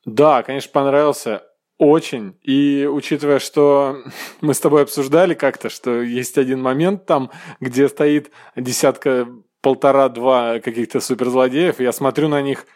Да, 0.06 0.42
конечно, 0.42 0.70
понравился. 0.72 1.42
Очень. 1.80 2.38
И 2.42 2.86
учитывая, 2.86 3.38
что 3.38 4.04
мы 4.42 4.52
с 4.52 4.60
тобой 4.60 4.82
обсуждали 4.82 5.32
как-то, 5.32 5.70
что 5.70 6.02
есть 6.02 6.36
один 6.36 6.60
момент 6.60 7.06
там, 7.06 7.30
где 7.58 7.88
стоит 7.88 8.30
десятка, 8.54 9.26
полтора-два 9.62 10.60
каких-то 10.60 11.00
суперзлодеев, 11.00 11.80
я 11.80 11.92
смотрю 11.92 12.28
на 12.28 12.42
них, 12.42 12.66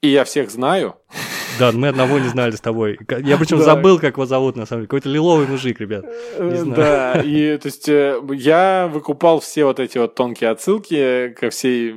и 0.00 0.08
я 0.08 0.24
всех 0.24 0.50
знаю. 0.50 0.96
Да, 1.58 1.72
мы 1.72 1.88
одного 1.88 2.18
не 2.18 2.28
знали 2.28 2.52
с 2.52 2.60
тобой. 2.60 2.98
Я 3.22 3.36
причем 3.36 3.58
да. 3.58 3.64
забыл, 3.64 3.98
как 3.98 4.14
его 4.14 4.26
зовут, 4.26 4.56
на 4.56 4.66
самом 4.66 4.82
деле. 4.82 4.88
Какой-то 4.88 5.08
лиловый 5.08 5.46
мужик, 5.46 5.80
ребят. 5.80 6.04
Э, 6.36 6.64
да, 6.66 7.20
и 7.22 7.56
то 7.58 7.66
есть 7.66 7.88
э, 7.88 8.20
я 8.32 8.88
выкупал 8.92 9.40
все 9.40 9.64
вот 9.64 9.80
эти 9.80 9.98
вот 9.98 10.14
тонкие 10.14 10.50
отсылки 10.50 11.34
ко 11.38 11.50
всей 11.50 11.94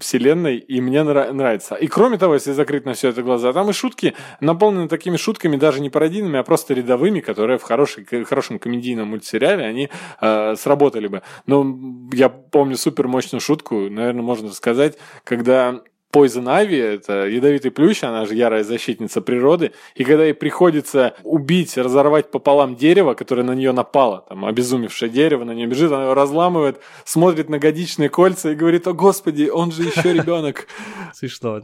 вселенной, 0.00 0.58
и 0.58 0.80
мне 0.80 1.02
нравится. 1.02 1.74
И 1.74 1.86
кроме 1.86 2.18
того, 2.18 2.34
если 2.34 2.52
закрыть 2.52 2.84
на 2.84 2.94
все 2.94 3.08
это 3.08 3.22
глаза, 3.22 3.52
там 3.52 3.70
и 3.70 3.72
шутки 3.72 4.14
наполнены 4.40 4.88
такими 4.88 5.16
шутками, 5.16 5.56
даже 5.56 5.80
не 5.80 5.90
пародийными, 5.90 6.38
а 6.38 6.42
просто 6.42 6.74
рядовыми, 6.74 7.20
которые 7.20 7.58
в 7.58 7.62
хорошей, 7.62 8.04
хорошем 8.24 8.58
комедийном 8.58 9.08
мультсериале, 9.08 9.64
они 9.64 9.90
э, 10.20 10.54
сработали 10.56 11.08
бы. 11.08 11.22
Но 11.46 11.66
я 12.12 12.28
помню 12.28 12.76
супер 12.76 13.08
мощную 13.08 13.40
шутку, 13.40 13.88
наверное, 13.88 14.22
можно 14.22 14.52
сказать, 14.52 14.98
когда 15.24 15.80
Poison 16.14 16.44
Ivy, 16.44 16.80
это 16.80 17.26
ядовитый 17.26 17.72
плющ, 17.72 18.04
она 18.04 18.24
же 18.24 18.36
ярая 18.36 18.62
защитница 18.62 19.20
природы, 19.20 19.72
и 19.96 20.04
когда 20.04 20.22
ей 20.24 20.32
приходится 20.32 21.14
убить, 21.24 21.76
разорвать 21.76 22.30
пополам 22.30 22.76
дерево, 22.76 23.14
которое 23.14 23.42
на 23.42 23.56
нее 23.56 23.72
напало, 23.72 24.24
там, 24.28 24.44
обезумевшее 24.44 25.08
дерево, 25.10 25.42
на 25.42 25.50
нее 25.50 25.66
бежит, 25.66 25.90
она 25.90 26.04
его 26.04 26.14
разламывает, 26.14 26.78
смотрит 27.04 27.48
на 27.48 27.58
годичные 27.58 28.10
кольца 28.10 28.52
и 28.52 28.54
говорит, 28.54 28.86
о 28.86 28.92
господи, 28.92 29.48
он 29.52 29.72
же 29.72 29.82
еще 29.82 30.12
ребенок. 30.12 30.68
Смешно. 31.12 31.62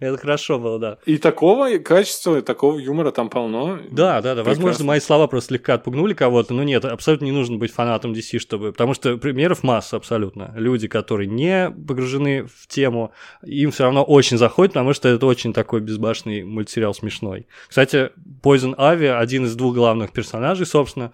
Это 0.00 0.16
хорошо 0.16 0.58
было, 0.58 0.78
да. 0.78 0.98
И 1.04 1.18
такого 1.18 1.76
качества, 1.76 2.40
такого 2.40 2.78
юмора 2.78 3.10
там 3.10 3.28
полно. 3.28 3.78
Да, 3.90 4.22
да, 4.22 4.34
да. 4.34 4.44
Возможно, 4.44 4.84
мои 4.86 5.00
слова 5.00 5.26
просто 5.26 5.48
слегка 5.48 5.74
отпугнули 5.74 6.14
кого-то, 6.14 6.54
но 6.54 6.62
нет, 6.62 6.86
абсолютно 6.86 7.26
не 7.26 7.32
нужно 7.32 7.58
быть 7.58 7.72
фанатом 7.72 8.12
DC, 8.12 8.38
чтобы... 8.38 8.72
Потому 8.72 8.94
что 8.94 9.18
примеров 9.18 9.62
масса 9.62 9.96
абсолютно. 9.96 10.54
Люди, 10.56 10.88
которые 10.88 11.28
не 11.28 11.70
погружены 11.70 12.46
в 12.46 12.66
тему, 12.66 13.12
им 13.42 13.73
все 13.74 13.84
равно 13.84 14.02
очень 14.02 14.38
заходит, 14.38 14.72
потому 14.72 14.94
что 14.94 15.08
это 15.08 15.26
очень 15.26 15.52
такой 15.52 15.80
безбашенный 15.80 16.44
мультсериал 16.44 16.94
смешной. 16.94 17.46
Кстати, 17.68 18.10
Poison 18.42 18.74
Ivy 18.76 19.10
один 19.10 19.44
из 19.44 19.54
двух 19.54 19.74
главных 19.74 20.12
персонажей, 20.12 20.64
собственно, 20.64 21.12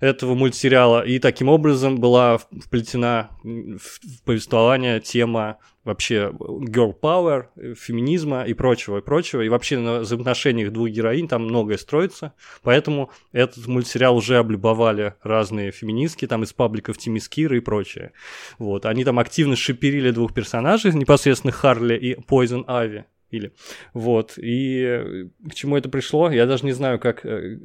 этого 0.00 0.34
мультсериала, 0.34 1.04
и 1.04 1.18
таким 1.18 1.48
образом 1.48 1.98
была 1.98 2.38
вплетена 2.38 3.30
в 3.42 4.24
повествование 4.24 5.00
тема 5.00 5.58
вообще 5.86 6.32
girl 6.38 6.94
power, 7.00 7.74
феминизма 7.74 8.42
и 8.42 8.52
прочего, 8.52 8.98
и 8.98 9.00
прочего. 9.00 9.42
И 9.42 9.48
вообще 9.48 9.78
на 9.78 10.00
взаимоотношениях 10.00 10.72
двух 10.72 10.88
героинь 10.88 11.28
там 11.28 11.44
многое 11.44 11.78
строится. 11.78 12.34
Поэтому 12.62 13.10
этот 13.32 13.66
мультсериал 13.66 14.16
уже 14.16 14.36
облюбовали 14.36 15.14
разные 15.22 15.70
феминистки, 15.70 16.26
там 16.26 16.42
из 16.42 16.52
пабликов 16.52 16.98
Тимискира 16.98 17.56
и 17.56 17.60
прочее. 17.60 18.12
Вот. 18.58 18.84
Они 18.84 19.04
там 19.04 19.18
активно 19.18 19.56
шиперили 19.56 20.10
двух 20.10 20.34
персонажей, 20.34 20.92
непосредственно 20.92 21.52
Харли 21.52 21.96
и 21.96 22.14
Poison 22.14 22.66
Ivy 22.66 23.04
или 23.30 23.52
вот 23.92 24.38
и 24.38 24.82
э, 24.82 25.28
к 25.48 25.54
чему 25.54 25.76
это 25.76 25.88
пришло 25.88 26.30
я 26.30 26.46
даже 26.46 26.64
не 26.64 26.72
знаю 26.72 27.00
как 27.00 27.26
э, 27.26 27.58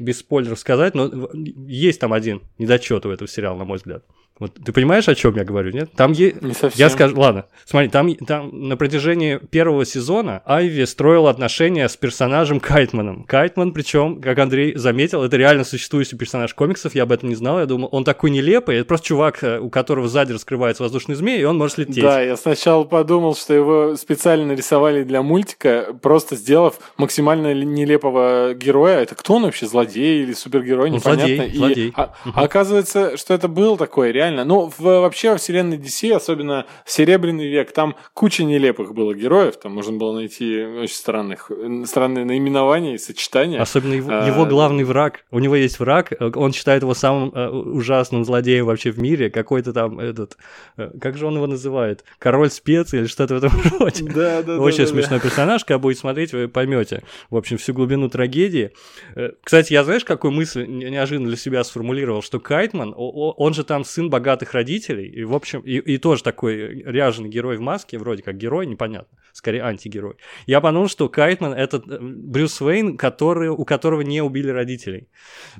без 0.00 0.18
спойлеров 0.18 0.58
сказать 0.58 0.94
но 0.94 1.30
есть 1.32 2.00
там 2.00 2.12
один 2.12 2.42
недочет 2.58 3.06
у 3.06 3.10
этого 3.10 3.28
сериала 3.28 3.56
на 3.56 3.64
мой 3.64 3.78
взгляд 3.78 4.04
вот 4.38 4.52
ты 4.62 4.72
понимаешь, 4.72 5.08
о 5.08 5.14
чем 5.14 5.34
я 5.36 5.44
говорю, 5.44 5.70
нет? 5.72 5.90
Там 5.96 6.12
е... 6.12 6.34
не 6.42 6.52
совсем. 6.52 6.78
Я 6.78 6.90
скажу, 6.90 7.18
ладно, 7.18 7.46
смотри, 7.64 7.88
там, 7.88 8.14
там 8.16 8.68
на 8.68 8.76
протяжении 8.76 9.38
первого 9.38 9.86
сезона 9.86 10.42
Айви 10.44 10.84
строил 10.84 11.26
отношения 11.26 11.88
с 11.88 11.96
персонажем 11.96 12.60
Кайтманом. 12.60 13.24
Кайтман, 13.24 13.72
причем, 13.72 14.20
как 14.20 14.38
Андрей 14.38 14.76
заметил, 14.76 15.22
это 15.22 15.38
реально 15.38 15.64
существующий 15.64 16.16
персонаж 16.16 16.52
комиксов, 16.52 16.94
я 16.94 17.04
об 17.04 17.12
этом 17.12 17.30
не 17.30 17.34
знал, 17.34 17.60
я 17.60 17.66
думал, 17.66 17.88
он 17.92 18.04
такой 18.04 18.30
нелепый, 18.30 18.76
это 18.76 18.84
просто 18.84 19.06
чувак, 19.06 19.42
э, 19.42 19.58
у 19.58 19.70
которого 19.70 20.06
сзади 20.06 20.32
раскрывается 20.32 20.82
воздушный 20.82 21.14
змей, 21.14 21.40
и 21.40 21.44
он 21.44 21.56
может 21.56 21.78
лететь. 21.78 22.02
Да, 22.02 22.20
я 22.20 22.36
сначала 22.36 22.84
подумал, 22.84 23.34
что 23.34 23.54
его 23.54 23.96
специально 23.96 24.52
рисовали 24.52 25.02
для 25.02 25.22
мультика, 25.22 25.96
просто 26.02 26.36
сделав 26.36 26.78
максимально 26.98 27.54
нелепого 27.54 28.52
героя. 28.54 28.98
Это 28.98 29.14
кто 29.14 29.36
он 29.36 29.44
вообще, 29.44 29.66
злодей 29.66 30.24
или 30.24 30.34
супергерой, 30.34 30.90
ну, 30.90 30.96
непонятно. 30.96 31.26
Злодей, 31.26 31.50
и, 31.50 31.56
злодей. 31.56 31.92
А, 31.96 32.12
угу. 32.24 32.32
оказывается, 32.38 33.16
что 33.16 33.32
это 33.32 33.48
был 33.48 33.78
такой 33.78 34.12
реально 34.12 34.25
реально. 34.26 34.44
Ну, 34.44 34.72
в, 34.76 34.80
вообще 34.80 35.30
во 35.30 35.36
вселенной 35.36 35.78
DC, 35.78 36.12
особенно 36.12 36.66
Серебряный 36.84 37.48
век, 37.48 37.72
там 37.72 37.96
куча 38.14 38.44
нелепых 38.44 38.94
было 38.94 39.14
героев, 39.14 39.56
там 39.56 39.74
можно 39.74 39.96
было 39.96 40.12
найти 40.12 40.64
очень 40.64 40.94
странных, 40.94 41.50
странные 41.84 42.24
наименования 42.24 42.94
и 42.94 42.98
сочетания. 42.98 43.60
Особенно 43.60 43.94
его, 43.94 44.10
а, 44.12 44.26
его 44.26 44.46
главный 44.46 44.84
враг. 44.84 45.24
У 45.30 45.38
него 45.38 45.56
есть 45.56 45.78
враг, 45.78 46.12
он 46.20 46.52
считает 46.52 46.82
его 46.82 46.94
самым 46.94 47.30
uh, 47.30 47.50
ужасным 47.50 48.24
злодеем 48.24 48.66
вообще 48.66 48.90
в 48.90 48.98
мире, 48.98 49.30
какой-то 49.30 49.72
там 49.72 49.98
этот, 49.98 50.36
uh, 50.76 50.98
как 50.98 51.16
же 51.16 51.26
он 51.26 51.36
его 51.36 51.46
называет? 51.46 52.04
Король 52.18 52.50
специй 52.50 53.00
или 53.00 53.06
что-то 53.06 53.34
в 53.34 53.38
этом 53.38 53.52
роде. 53.80 54.04
Да, 54.04 54.42
да, 54.42 54.58
Очень 54.58 54.84
да, 54.84 54.90
смешной 54.90 55.18
да. 55.18 55.24
персонаж, 55.24 55.64
когда 55.64 55.78
будете 55.78 56.00
смотреть, 56.00 56.32
вы 56.32 56.48
поймете, 56.48 57.02
в 57.30 57.36
общем, 57.36 57.58
всю 57.58 57.74
глубину 57.74 58.08
трагедии. 58.08 58.72
Э, 59.14 59.30
кстати, 59.42 59.72
я 59.72 59.84
знаешь, 59.84 60.04
какую 60.04 60.32
мысль 60.32 60.66
неожиданно 60.66 61.28
для 61.28 61.36
себя 61.36 61.64
сформулировал, 61.64 62.22
что 62.22 62.40
Кайтман, 62.40 62.94
он 62.96 63.54
же 63.54 63.64
там 63.64 63.84
сын 63.84 64.10
богатых 64.16 64.54
родителей, 64.54 65.08
и, 65.08 65.24
в 65.24 65.34
общем, 65.34 65.60
и, 65.60 65.76
и 65.76 65.98
тоже 65.98 66.22
такой 66.22 66.82
ряженый 66.82 67.28
герой 67.28 67.58
в 67.58 67.60
маске, 67.60 67.98
вроде 67.98 68.22
как 68.22 68.38
герой, 68.38 68.64
непонятно, 68.66 69.18
скорее 69.36 69.62
антигерой. 69.62 70.14
Я 70.46 70.60
подумал, 70.60 70.88
что 70.88 71.08
Кайтман— 71.08 71.52
это 71.54 71.76
э, 71.76 71.98
Брюс 72.00 72.60
Уэйн, 72.60 72.96
который, 72.96 73.50
у 73.50 73.64
которого 73.64 74.00
не 74.00 74.22
убили 74.22 74.48
родителей. 74.48 75.08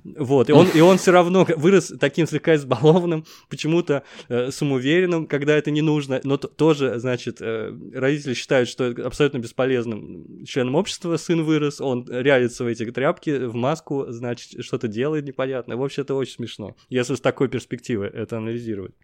Вот, 0.04 0.48
и 0.48 0.52
он, 0.52 0.68
и 0.74 0.80
он 0.80 0.96
все 0.98 1.12
равно 1.12 1.46
вырос 1.56 1.92
таким 2.00 2.26
слегка 2.26 2.54
избалованным, 2.54 3.24
почему-то 3.48 4.02
э, 4.28 4.50
самоуверенным, 4.50 5.26
когда 5.26 5.56
это 5.56 5.70
не 5.70 5.82
нужно, 5.82 6.20
но 6.24 6.36
тоже, 6.38 6.98
значит, 6.98 7.38
э, 7.40 7.72
родители 7.92 8.34
считают, 8.34 8.68
что 8.68 8.84
это 8.84 9.06
абсолютно 9.06 9.38
бесполезным 9.38 10.44
членом 10.46 10.74
общества 10.74 11.16
сын 11.16 11.42
вырос, 11.42 11.80
он 11.80 12.06
рядится 12.08 12.64
в 12.64 12.66
эти 12.66 12.90
тряпки, 12.90 13.46
в 13.46 13.54
маску, 13.54 14.06
значит, 14.08 14.64
что-то 14.64 14.88
делает 14.88 15.26
непонятно. 15.26 15.76
В 15.76 15.84
общем, 15.84 16.02
это 16.02 16.14
очень 16.14 16.34
смешно, 16.34 16.76
если 16.88 17.14
с 17.14 17.20
такой 17.20 17.48
перспективы 17.48 18.06
это 18.06 18.38
анализировать. 18.38 18.94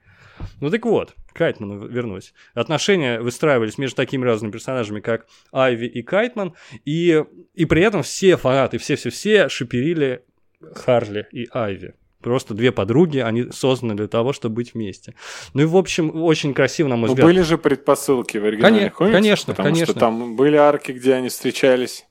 Ну 0.61 0.71
так 0.71 0.85
вот, 0.85 1.15
к 1.33 1.37
Кайтману 1.37 1.87
вернусь. 1.87 2.35
Отношения 2.55 3.21
выстраивались 3.21 3.79
между 3.79 3.97
такими 3.97 4.25
разными 4.25 4.53
персонажами, 4.53 5.01
как 5.01 5.27
Айви 5.53 5.87
и 5.87 6.03
Кайтман, 6.03 6.55
и, 6.85 7.25
и 7.55 7.65
при 7.65 7.83
этом 7.83 8.03
все 8.03 8.37
фанаты, 8.37 8.79
все-все-все 8.79 9.49
шиперили 9.49 10.25
Харли 10.75 11.27
и 11.33 11.49
Айви. 11.53 11.95
Просто 12.21 12.55
две 12.55 12.71
подруги, 12.71 13.19
они 13.19 13.51
созданы 13.51 13.95
для 13.95 14.07
того, 14.07 14.33
чтобы 14.33 14.57
быть 14.57 14.75
вместе. 14.75 15.15
Ну 15.55 15.63
и, 15.63 15.65
в 15.65 15.77
общем, 15.77 16.23
очень 16.23 16.55
красиво, 16.55 16.87
на 16.87 16.97
мой 16.97 17.09
Но 17.09 17.15
взгляд. 17.15 17.27
были 17.27 17.43
же 17.43 17.59
предпосылки 17.59 18.39
в 18.39 18.45
оригинальных 18.45 18.95
конечно, 18.95 18.97
комиксах, 18.97 19.21
конечно, 19.21 19.55
потому 19.55 19.69
конечно. 19.69 19.93
что 19.93 20.01
там 20.01 20.37
были 20.37 20.57
арки, 20.57 20.93
где 20.93 21.15
они 21.15 21.29
встречались. 21.31 22.07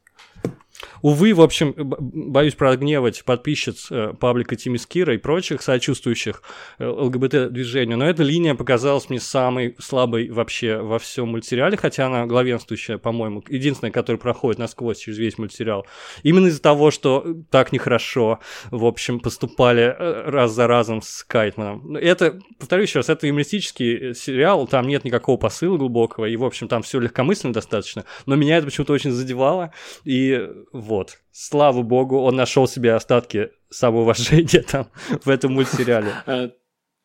Увы, 1.01 1.34
в 1.34 1.41
общем, 1.41 1.74
боюсь 1.77 2.55
прогневать 2.55 3.24
подписчиц 3.24 3.88
э, 3.91 4.13
паблика 4.20 4.55
Тимискира 4.55 5.13
и 5.15 5.17
прочих 5.17 5.62
сочувствующих 5.62 6.43
э, 6.77 6.86
ЛГБТ-движению, 6.86 7.98
но 7.98 8.08
эта 8.08 8.24
линия 8.24 8.53
показалась 8.55 9.10
мне 9.10 9.20
самой 9.20 9.75
слабой 9.79 10.29
вообще 10.29 10.77
во 10.77 11.00
всем 11.00 11.29
мультсериале, 11.29 11.77
хотя 11.77 12.05
она 12.05 12.25
главенствующая, 12.25 12.98
по-моему, 12.98 13.43
единственная, 13.50 13.91
которая 13.91 14.20
проходит 14.20 14.60
насквозь 14.60 15.00
через 15.00 15.17
весь 15.17 15.38
мультсериал. 15.38 15.88
Именно 16.24 16.48
из-за 16.48 16.62
того, 16.62 16.91
что 16.91 17.25
так 17.50 17.72
нехорошо, 17.72 18.39
в 18.70 18.86
общем, 18.86 19.20
поступали 19.20 19.96
э, 19.98 20.29
раз 20.29 20.51
за 20.51 20.67
разом 20.67 21.01
с 21.01 21.24
Кайтманом. 21.24 21.96
Это, 21.96 22.39
повторюсь 22.60 22.89
еще 22.89 23.00
раз, 23.00 23.10
это 23.10 23.27
юмористический 23.27 24.13
сериал, 24.13 24.67
там 24.67 24.88
нет 24.88 25.03
никакого 25.03 25.38
посыла 25.38 25.77
глубокого, 25.77 26.25
и, 26.25 26.36
в 26.36 26.43
общем, 26.43 26.67
там 26.67 26.84
все 26.84 27.00
легкомысленно 27.00 27.53
достаточно, 27.53 28.05
но 28.25 28.36
меня 28.36 28.58
это 28.58 28.67
почему-то 28.67 28.93
очень 28.93 29.12
задевало, 29.12 29.72
и 30.03 30.48
вот. 30.91 31.19
Слава 31.31 31.81
богу, 31.83 32.19
он 32.19 32.36
нашел 32.36 32.67
себе 32.67 32.93
остатки 32.93 33.51
самоуважения 33.69 34.62
там 34.71 34.88
в 35.24 35.29
этом 35.29 35.53
мультсериале. 35.53 36.12
Э, 36.27 36.50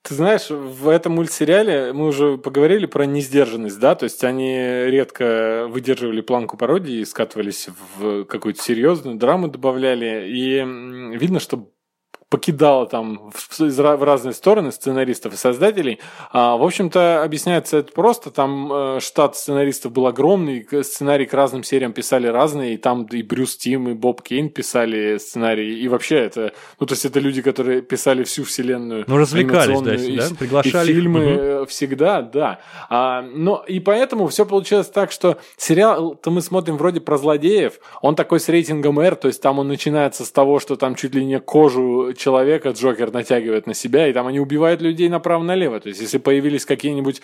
Ты 0.03 0.15
знаешь, 0.15 0.51
в 0.51 0.89
этом 0.89 1.13
мультсериале 1.13 1.93
мы 1.93 2.07
уже 2.07 2.37
поговорили 2.37 2.87
про 2.87 3.07
несдержанность, 3.07 3.79
да, 3.79 3.95
то 3.95 4.05
есть 4.05 4.25
они 4.25 4.57
редко 4.87 5.67
выдерживали 5.69 6.21
планку 6.21 6.57
пародии, 6.57 7.05
скатывались 7.05 7.69
в 7.97 8.25
какую-то 8.25 8.61
серьезную 8.61 9.17
драму, 9.17 9.49
добавляли, 9.49 10.29
и 10.29 11.17
видно, 11.17 11.39
что 11.41 11.71
покидала 12.29 12.87
там 12.87 13.31
в, 13.33 13.61
в 13.61 14.03
разные 14.03 14.33
стороны 14.33 14.73
сценаристов 14.73 15.35
и 15.35 15.37
создателей. 15.37 16.01
А, 16.33 16.57
в 16.57 16.65
общем-то, 16.65 17.23
объясняется 17.23 17.79
это 17.79 17.93
просто. 17.93 18.31
Там 18.31 18.73
э, 18.73 19.01
штат 19.01 19.37
сценаристов 19.37 19.93
был 19.93 20.09
огромный, 20.09 20.67
сценарий 20.83 21.27
к 21.27 21.35
разным 21.35 21.63
сериям 21.63 21.93
писали 21.93 22.27
разные, 22.27 22.75
и 22.75 22.77
там 22.79 23.05
и 23.05 23.23
Брюс 23.23 23.57
Тим, 23.57 23.89
и 23.89 23.95
Боб 23.95 24.23
Кейн 24.23 24.51
писали 24.51 25.19
сценарии. 25.19 25.79
И 25.79 25.87
вообще 25.87 26.17
это, 26.17 26.53
ну, 26.81 26.87
то 26.87 26.95
есть 26.95 27.05
это 27.05 27.21
люди, 27.21 27.43
которые 27.43 27.81
писали 27.81 28.25
всю 28.25 28.43
вселенную. 28.43 29.05
Ну, 29.07 29.19
развлекались, 29.19 29.81
да, 29.81 29.95
и, 29.95 30.17
да? 30.17 30.25
Приглашали. 30.37 30.91
И 30.91 30.95
фильмы 30.95 31.59
угу. 31.61 31.67
всегда, 31.67 32.23
да. 32.23 32.59
А, 32.91 33.23
но 33.23 33.65
и 33.69 33.79
поэтому 33.79 34.27
все 34.27 34.45
получилось 34.45 34.89
так, 34.89 35.13
что 35.13 35.39
сериал-то 35.57 36.33
мы 36.33 36.43
смотрим 36.43 36.77
вроде 36.77 37.01
про 37.01 37.19
злодеев, 37.19 37.75
он 38.03 38.17
такой 38.17 38.41
с 38.41 38.49
рейтингом 38.49 38.99
R, 38.99 39.15
то 39.15 39.29
есть 39.29 39.41
там 39.41 39.61
он 39.61 39.69
начинается 39.69 40.25
с 40.25 40.33
того, 40.33 40.59
что 40.59 40.75
там 40.75 40.97
чуть 40.97 41.15
ли 41.15 41.25
не 41.25 41.39
кожу 41.39 42.15
человека 42.17 42.71
Джокер 42.71 43.13
натягивает 43.13 43.67
на 43.67 43.75
себя, 43.75 44.09
и 44.09 44.13
там 44.13 44.27
они 44.27 44.41
убивают 44.41 44.81
людей 44.81 45.09
направо-налево. 45.09 45.81
То 45.81 45.89
есть, 45.89 46.01
если 46.01 46.19
появились 46.19 46.65
какие-нибудь 46.65 47.23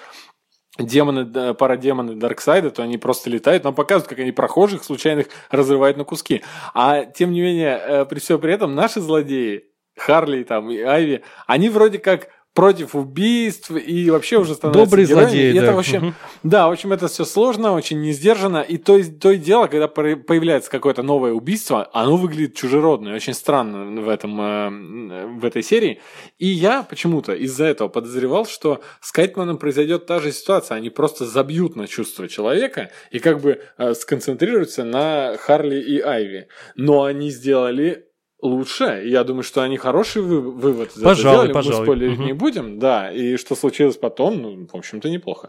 демоны, 0.78 1.54
парадемоны 1.54 2.14
Дарксайда, 2.14 2.70
то 2.70 2.82
они 2.82 2.98
просто 2.98 3.28
летают, 3.30 3.64
нам 3.64 3.74
показывают, 3.74 4.08
как 4.08 4.18
они 4.18 4.32
прохожих 4.32 4.84
случайных 4.84 5.26
разрывают 5.50 5.96
на 5.96 6.04
куски. 6.04 6.42
А 6.74 7.04
тем 7.04 7.32
не 7.32 7.40
менее, 7.42 7.78
э, 7.78 8.04
при 8.06 8.20
всем 8.20 8.40
при 8.40 8.54
этом, 8.54 8.74
наши 8.74 9.00
злодеи, 9.00 9.64
Харли 9.96 10.42
там 10.44 10.70
и 10.70 10.80
Айви, 10.80 11.22
они 11.46 11.68
вроде 11.68 11.98
как 11.98 12.28
против 12.54 12.94
убийств 12.94 13.70
и 13.70 14.10
вообще 14.10 14.36
уже 14.36 14.54
становится 14.54 14.84
Добрый 14.84 15.06
героем. 15.06 15.28
злодей, 15.28 15.50
и 15.50 15.54
да. 15.58 15.64
Это, 15.64 15.72
в 15.72 15.78
общем, 15.78 16.06
угу. 16.08 16.14
да, 16.42 16.68
в 16.68 16.72
общем, 16.72 16.92
это 16.92 17.08
все 17.08 17.24
сложно, 17.24 17.72
очень 17.72 18.00
не 18.00 18.12
сдержанно. 18.12 18.60
И 18.60 18.76
то, 18.76 19.00
то 19.20 19.30
и 19.30 19.38
дело, 19.38 19.68
когда 19.68 19.88
появляется 19.88 20.70
какое-то 20.70 21.02
новое 21.02 21.32
убийство, 21.32 21.88
оно 21.94 22.16
выглядит 22.16 22.54
чужеродно 22.54 23.10
и 23.10 23.12
очень 23.14 23.32
странно 23.32 24.00
в, 24.02 24.08
этом, 24.08 24.40
э, 24.40 25.26
в 25.38 25.44
этой 25.44 25.62
серии. 25.62 26.00
И 26.38 26.46
я 26.46 26.82
почему-то 26.82 27.32
из-за 27.34 27.64
этого 27.64 27.88
подозревал, 27.88 28.44
что 28.44 28.82
с 29.00 29.12
Кайтманом 29.12 29.56
произойдет 29.56 30.06
та 30.06 30.20
же 30.20 30.30
ситуация. 30.30 30.76
Они 30.76 30.90
просто 30.90 31.24
забьют 31.24 31.74
на 31.74 31.86
чувство 31.86 32.28
человека 32.28 32.90
и 33.10 33.18
как 33.18 33.40
бы 33.40 33.62
э, 33.78 33.94
сконцентрируются 33.94 34.84
на 34.84 35.36
Харли 35.38 35.80
и 35.80 36.00
Айви. 36.00 36.48
Но 36.76 37.04
они 37.04 37.30
сделали 37.30 38.11
лучше. 38.42 39.02
Я 39.06 39.24
думаю, 39.24 39.44
что 39.44 39.62
они 39.62 39.78
хороший 39.78 40.20
вы, 40.20 40.40
вывод 40.40 40.92
пожалуй, 40.94 41.16
сделали. 41.16 41.52
Пожалуй. 41.52 41.78
Мы 41.78 41.84
спойлерить 41.84 42.18
угу. 42.18 42.26
не 42.26 42.32
будем, 42.32 42.78
да. 42.78 43.10
И 43.10 43.36
что 43.36 43.54
случилось 43.54 43.96
потом, 43.96 44.42
ну, 44.42 44.66
в 44.70 44.76
общем-то, 44.76 45.08
неплохо. 45.08 45.48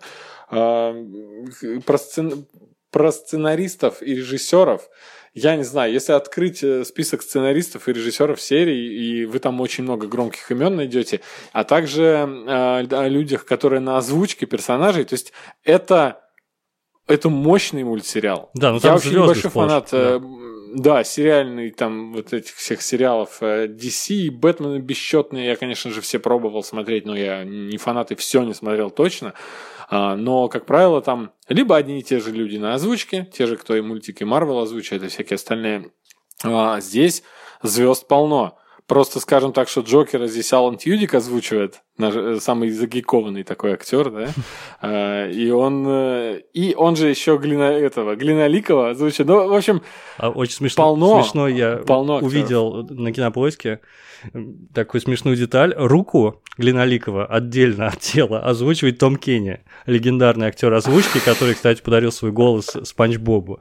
А, 0.50 0.96
про, 1.86 1.98
сцен... 1.98 2.46
про 2.92 3.12
сценаристов 3.12 4.02
и 4.02 4.16
режиссеров 4.16 4.90
я 5.34 5.56
не 5.56 5.64
знаю, 5.64 5.92
если 5.92 6.14
открыть 6.14 6.64
э, 6.64 6.86
список 6.86 7.24
сценаристов 7.24 7.90
и 7.90 7.94
режиссеров 7.94 8.40
серии, 8.40 8.94
и 8.94 9.26
вы 9.26 9.40
там 9.40 9.60
очень 9.62 9.84
много 9.84 10.06
громких 10.06 10.52
имен 10.52 10.76
найдете, 10.76 11.22
а 11.54 11.64
также 11.64 12.04
э, 12.04 12.86
о 12.86 13.08
людях, 13.08 13.44
которые 13.44 13.80
на 13.80 13.98
озвучке 13.98 14.46
персонажей, 14.46 15.06
то 15.06 15.14
есть 15.14 15.34
это 15.64 16.20
это 17.08 17.30
мощный 17.30 17.84
мультсериал. 17.84 18.52
Да, 18.54 18.72
ну 18.72 18.80
там 18.80 18.92
Я 18.92 18.98
очень 18.98 19.18
большой 19.18 19.50
сплошь, 19.50 19.54
фанат 19.54 19.90
да. 19.92 20.22
Да, 20.76 21.04
сериальный 21.04 21.70
там 21.70 22.14
вот 22.14 22.34
этих 22.34 22.56
всех 22.56 22.82
сериалов 22.82 23.38
э, 23.42 23.68
DC 23.68 24.14
и 24.16 24.30
Бэтмены 24.32 24.80
бесчетные, 24.80 25.46
я, 25.46 25.56
конечно 25.56 25.92
же, 25.92 26.02
все 26.02 26.18
пробовал 26.18 26.64
смотреть, 26.64 27.06
но 27.06 27.16
я 27.16 27.44
не 27.44 27.78
фанат 27.78 28.12
и 28.12 28.16
все 28.16 28.42
не 28.42 28.56
смотрел 28.56 28.90
точно. 28.90 29.36
А, 29.90 30.16
но, 30.16 30.48
как 30.48 30.66
правило, 30.66 31.00
там 31.04 31.32
либо 31.48 31.78
одни 31.78 32.00
и 32.00 32.04
те 32.04 32.20
же 32.20 32.32
люди 32.32 32.58
на 32.58 32.74
озвучке, 32.74 33.30
те 33.32 33.46
же, 33.46 33.56
кто 33.56 33.76
и 33.76 33.82
мультики 33.82 34.24
Марвел 34.24 34.58
озвучивает, 34.58 35.04
и 35.04 35.10
всякие 35.10 35.36
остальные. 35.36 35.92
А 36.44 36.80
здесь 36.80 37.22
звезд 37.62 38.08
полно. 38.08 38.58
Просто 38.88 39.20
скажем 39.20 39.54
так, 39.54 39.70
что 39.70 39.82
Джокера 39.82 40.26
здесь 40.26 40.52
Алан 40.54 40.78
Тьюдик 40.78 41.14
озвучивает, 41.14 41.84
наш, 41.98 42.16
э, 42.16 42.40
самый 42.40 42.70
загейкованный 42.70 43.44
такой 43.44 43.74
актер, 43.74 44.10
да, 44.10 44.30
а, 44.82 45.30
и 45.30 45.50
он, 45.52 45.86
э, 45.88 46.42
и 46.54 46.74
он 46.76 46.96
же 46.96 47.10
еще 47.10 47.38
Глина, 47.38 47.64
этого, 47.64 48.16
Глиноликова 48.16 48.92
озвучивает. 48.92 49.28
Ну, 49.28 49.48
в 49.48 49.54
общем, 49.54 49.82
а 50.18 50.30
очень 50.30 50.56
смешно, 50.56 50.84
полно, 50.84 51.24
смешно 51.24 51.48
я 51.48 51.78
полно 51.78 52.18
увидел 52.18 52.84
на 52.90 53.12
кинопоиске 53.12 53.80
такую 54.74 55.02
смешную 55.02 55.36
деталь. 55.36 55.74
Руку 55.78 56.42
Глиноликого 56.58 57.26
отдельно 57.26 57.88
от 57.88 58.00
тела 58.00 58.40
озвучивает 58.40 59.00
Том 59.00 59.18
Кенни, 59.18 59.60
легендарный 59.86 60.48
актер 60.48 60.72
озвучки, 60.74 61.20
который, 61.20 61.56
кстати, 61.56 61.82
подарил 61.82 62.12
свой 62.12 62.32
голос 62.32 62.76
Спанч 62.84 63.18
Бобу. 63.18 63.60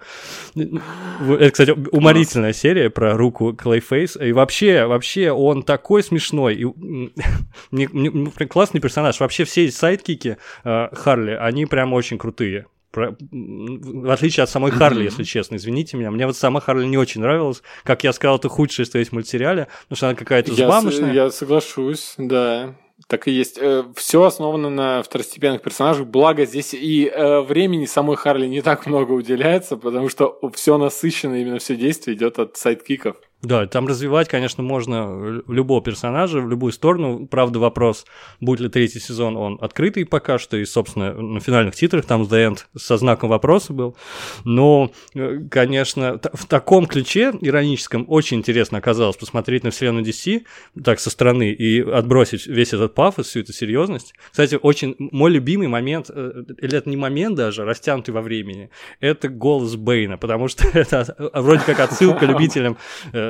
Это, 0.55 1.51
кстати, 1.51 1.71
уморительная 1.71 2.53
серия 2.53 2.91
про 2.91 3.17
руку 3.17 3.55
Clayface. 3.55 4.17
И 4.17 4.33
вообще, 4.33 4.87
вообще 4.87 5.33
он 5.33 5.63
такой 5.63 6.03
смешной. 6.03 6.55
И, 6.55 6.65
мне, 7.71 7.89
мне, 7.93 8.22
классный 8.31 8.81
персонаж. 8.81 9.21
Вообще 9.21 9.45
все 9.45 9.71
sidekick 9.71 10.31
и 10.31 10.39
э, 10.65 10.89
Харли, 10.93 11.33
они 11.33 11.67
прям 11.67 11.93
очень 11.93 12.19
крутые. 12.19 12.67
Про... 12.91 13.17
В 13.31 14.11
отличие 14.11 14.45
от 14.45 14.51
самой 14.51 14.71
Харли, 14.71 15.05
если 15.05 15.25
честно, 15.25 15.57
извините 15.57 15.97
меня. 15.97 16.11
Мне 16.11 16.27
вот 16.27 16.37
сама 16.37 16.61
Харли 16.61 16.87
не 16.87 16.99
очень 16.99 17.23
нравилась. 17.23 17.63
Как 17.85 18.05
я 18.05 18.13
сказал, 18.13 18.37
это 18.37 18.49
худшее, 18.49 18.85
что 18.85 18.99
есть 18.99 19.11
в 19.11 19.15
мультсериале, 19.15 19.69
потому 19.85 19.97
что 19.97 20.09
она 20.09 20.15
какая-то 20.15 20.53
взбамошная. 20.53 21.13
Я, 21.13 21.25
я 21.25 21.31
соглашусь, 21.31 22.15
да. 22.19 22.75
Так 23.09 23.29
и 23.29 23.31
есть. 23.33 23.59
Э, 23.59 23.85
Все 23.97 24.23
основано 24.23 24.71
на 24.71 25.03
второстепенных 25.03 25.63
персонажах. 25.63 26.07
Благо 26.07 26.45
здесь 26.45 26.75
и 26.75 27.07
э, 27.07 27.41
времени 27.41 27.87
самой 27.87 28.17
Харли 28.17 28.47
не 28.47 28.63
так 28.63 28.87
много 28.87 29.13
уделяется, 29.13 29.77
потому 29.77 30.09
что 30.09 30.39
все 30.55 30.79
насыщенно, 30.79 31.41
именно 31.41 31.59
все 31.59 31.77
действие 31.77 32.17
идет 32.17 32.39
от 32.39 32.57
sidekick 32.57 33.00
ов. 33.00 33.17
Да, 33.43 33.67
там 33.67 33.89
развивать, 33.89 34.29
конечно, 34.29 34.63
можно 34.63 35.43
любого 35.49 35.83
персонажа 35.83 36.41
в 36.41 36.49
любую 36.49 36.73
сторону. 36.73 37.27
Правда, 37.27 37.59
вопрос, 37.59 38.07
будет 38.41 38.61
ли 38.61 38.69
третий 38.69 39.01
сезон, 39.01 39.37
он 39.37 39.59
открытый 39.61 40.07
пока 40.07 40.39
что, 40.39 40.57
и, 40.57 40.65
собственно, 40.65 41.13
на 41.13 41.41
финальных 41.41 41.75
титрах 41.75 42.07
там 42.07 42.23
The 42.23 42.51
End 42.51 42.59
со 42.77 42.97
знаком 42.97 43.31
вопроса 43.31 43.73
был. 43.73 43.97
Но, 44.45 44.93
э, 45.15 45.41
конечно, 45.51 46.21
в 46.33 46.47
таком 46.47 46.87
ключе 46.87 47.33
ироническом 47.41 48.05
очень 48.09 48.39
интересно 48.39 48.79
оказалось 48.79 49.17
посмотреть 49.17 49.65
на 49.65 49.73
вселенную 49.73 50.05
DC 50.05 50.45
так 50.85 51.01
со 51.01 51.11
стороны 51.11 51.51
и 51.51 51.81
отбросить 51.81 52.47
весь 52.47 52.73
этот 52.73 52.95
пафос, 52.95 53.27
всю 53.27 53.41
эту 53.41 53.53
серьезность. 53.53 54.15
Кстати, 54.31 54.57
очень 54.61 54.95
мой 54.99 55.33
любимый 55.33 55.67
момент, 55.67 56.11
э, 56.15 56.45
или 56.59 56.79
это 56.79 56.89
не 56.89 56.97
момент 56.97 57.35
даже, 57.35 57.65
растянутый 57.65 58.15
во 58.15 58.23
времени, 58.23 58.71
это 59.01 59.29
голос 59.29 59.75
Бэйна, 59.75 60.17
потому 60.17 60.47
что 60.47 60.65
это 60.79 61.33
вроде 61.35 61.63
как 61.67 61.81
отсылка 61.81 62.25
любителям 62.25 62.77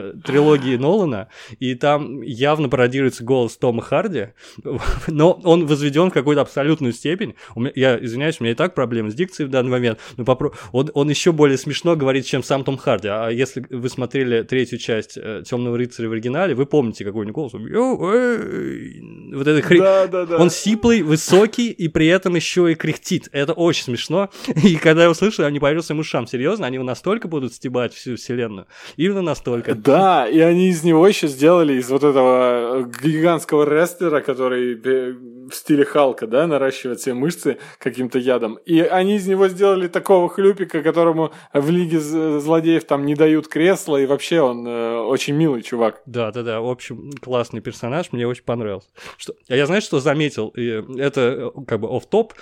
э, 0.03 0.15
трилогии 0.25 0.77
Нолана, 0.77 1.29
и 1.59 1.75
там 1.75 2.23
явно 2.23 2.69
пародируется 2.69 3.25
голос 3.25 3.57
Тома 3.57 3.83
Харди, 3.83 4.29
но 5.07 5.33
он 5.45 5.67
возведен 5.67 6.11
в 6.11 6.15
какую-то 6.15 6.43
абсолютную 6.43 6.93
степень. 6.93 7.35
Меня, 7.57 7.73
я 7.75 7.99
извиняюсь, 8.05 8.41
у 8.41 8.45
меня 8.45 8.53
и 8.53 8.57
так 8.57 8.75
проблемы 8.75 9.11
с 9.11 9.15
дикцией 9.15 9.49
в 9.49 9.51
данный 9.51 9.71
момент, 9.71 9.99
но 10.17 10.25
попро... 10.25 10.53
он, 10.73 10.91
он 10.95 11.09
еще 11.09 11.33
более 11.33 11.59
смешно 11.59 11.97
говорит, 11.97 12.27
чем 12.27 12.43
сам 12.43 12.65
Том 12.65 12.77
Харди. 12.77 13.09
А 13.09 13.29
если 13.29 13.65
вы 13.71 13.89
смотрели 13.89 14.43
третью 14.43 14.79
часть 14.79 15.17
э, 15.17 15.43
Темного 15.47 15.79
рыцаря 15.79 16.09
в 16.09 16.13
оригинале, 16.13 16.55
вы 16.55 16.67
помните, 16.67 17.05
какой 17.05 17.23
у 17.23 17.29
него 17.29 17.35
голос. 17.35 17.53
Вот 17.53 19.47
это 19.47 19.63
хри... 19.63 19.79
да, 19.79 20.07
да, 20.07 20.27
да. 20.27 20.37
Он 20.37 20.51
сиплый, 20.51 21.03
высокий, 21.03 21.71
и 21.71 21.89
при 21.89 22.07
этом 22.07 22.35
еще 22.35 22.71
и 22.71 22.75
кряхтит. 22.75 23.29
Это 23.33 23.53
очень 23.53 23.85
смешно. 23.85 24.31
И 24.63 24.77
когда 24.77 25.05
я 25.05 25.11
услышал, 25.11 25.45
я 25.45 25.51
не 25.51 25.61
поверил 25.61 25.83
своим 25.83 26.01
ушам. 26.01 26.27
Серьезно, 26.27 26.67
они 26.67 26.77
его 26.77 26.85
настолько 26.85 27.29
будут 27.29 27.55
стебать 27.55 27.95
всю 27.95 28.17
вселенную? 28.17 28.67
Именно 28.97 29.23
настолько. 29.23 29.75
Да, 29.75 29.92
и 30.29 30.41
они 30.41 30.69
из 30.69 30.85
него 30.85 31.07
еще 31.07 31.29
сделали, 31.29 31.75
из 31.75 31.91
вот 31.91 32.05
этого 32.05 32.81
э, 32.81 32.91
гигантского 33.03 33.65
рестлера, 33.65 34.21
который 34.21 34.75
в 34.75 35.55
стиле 35.55 35.85
Халка, 35.85 36.27
да, 36.27 36.47
наращивает 36.47 37.01
все 37.01 37.15
мышцы 37.15 37.59
каким-то 37.79 38.19
ядом. 38.19 38.59
И 38.65 38.81
они 38.81 39.17
из 39.17 39.27
него 39.27 39.49
сделали 39.49 39.89
такого 39.89 40.29
хлюпика, 40.29 40.83
которому 40.83 41.33
в 41.53 41.71
Лиге 41.71 42.01
злодеев 42.01 42.85
там 42.85 43.05
не 43.07 43.15
дают 43.15 43.49
кресла, 43.49 43.97
и 43.97 44.07
вообще 44.07 44.41
он 44.41 44.67
э, 44.67 44.99
очень 44.99 45.35
милый 45.35 45.63
чувак. 45.63 46.03
Да, 46.07 46.31
да, 46.31 46.43
да, 46.43 46.61
в 46.61 46.69
общем, 46.69 47.11
классный 47.21 47.61
персонаж, 47.61 48.13
мне 48.13 48.27
очень 48.27 48.45
понравился. 48.45 48.89
Что... 49.17 49.35
А 49.49 49.57
я, 49.57 49.67
знаешь, 49.67 49.85
что 49.85 50.01
заметил? 50.01 50.49
И 50.49 50.83
это 50.99 51.53
э, 51.55 51.65
как 51.67 51.81
бы 51.81 51.89
оф 51.89 52.07
топ 52.07 52.35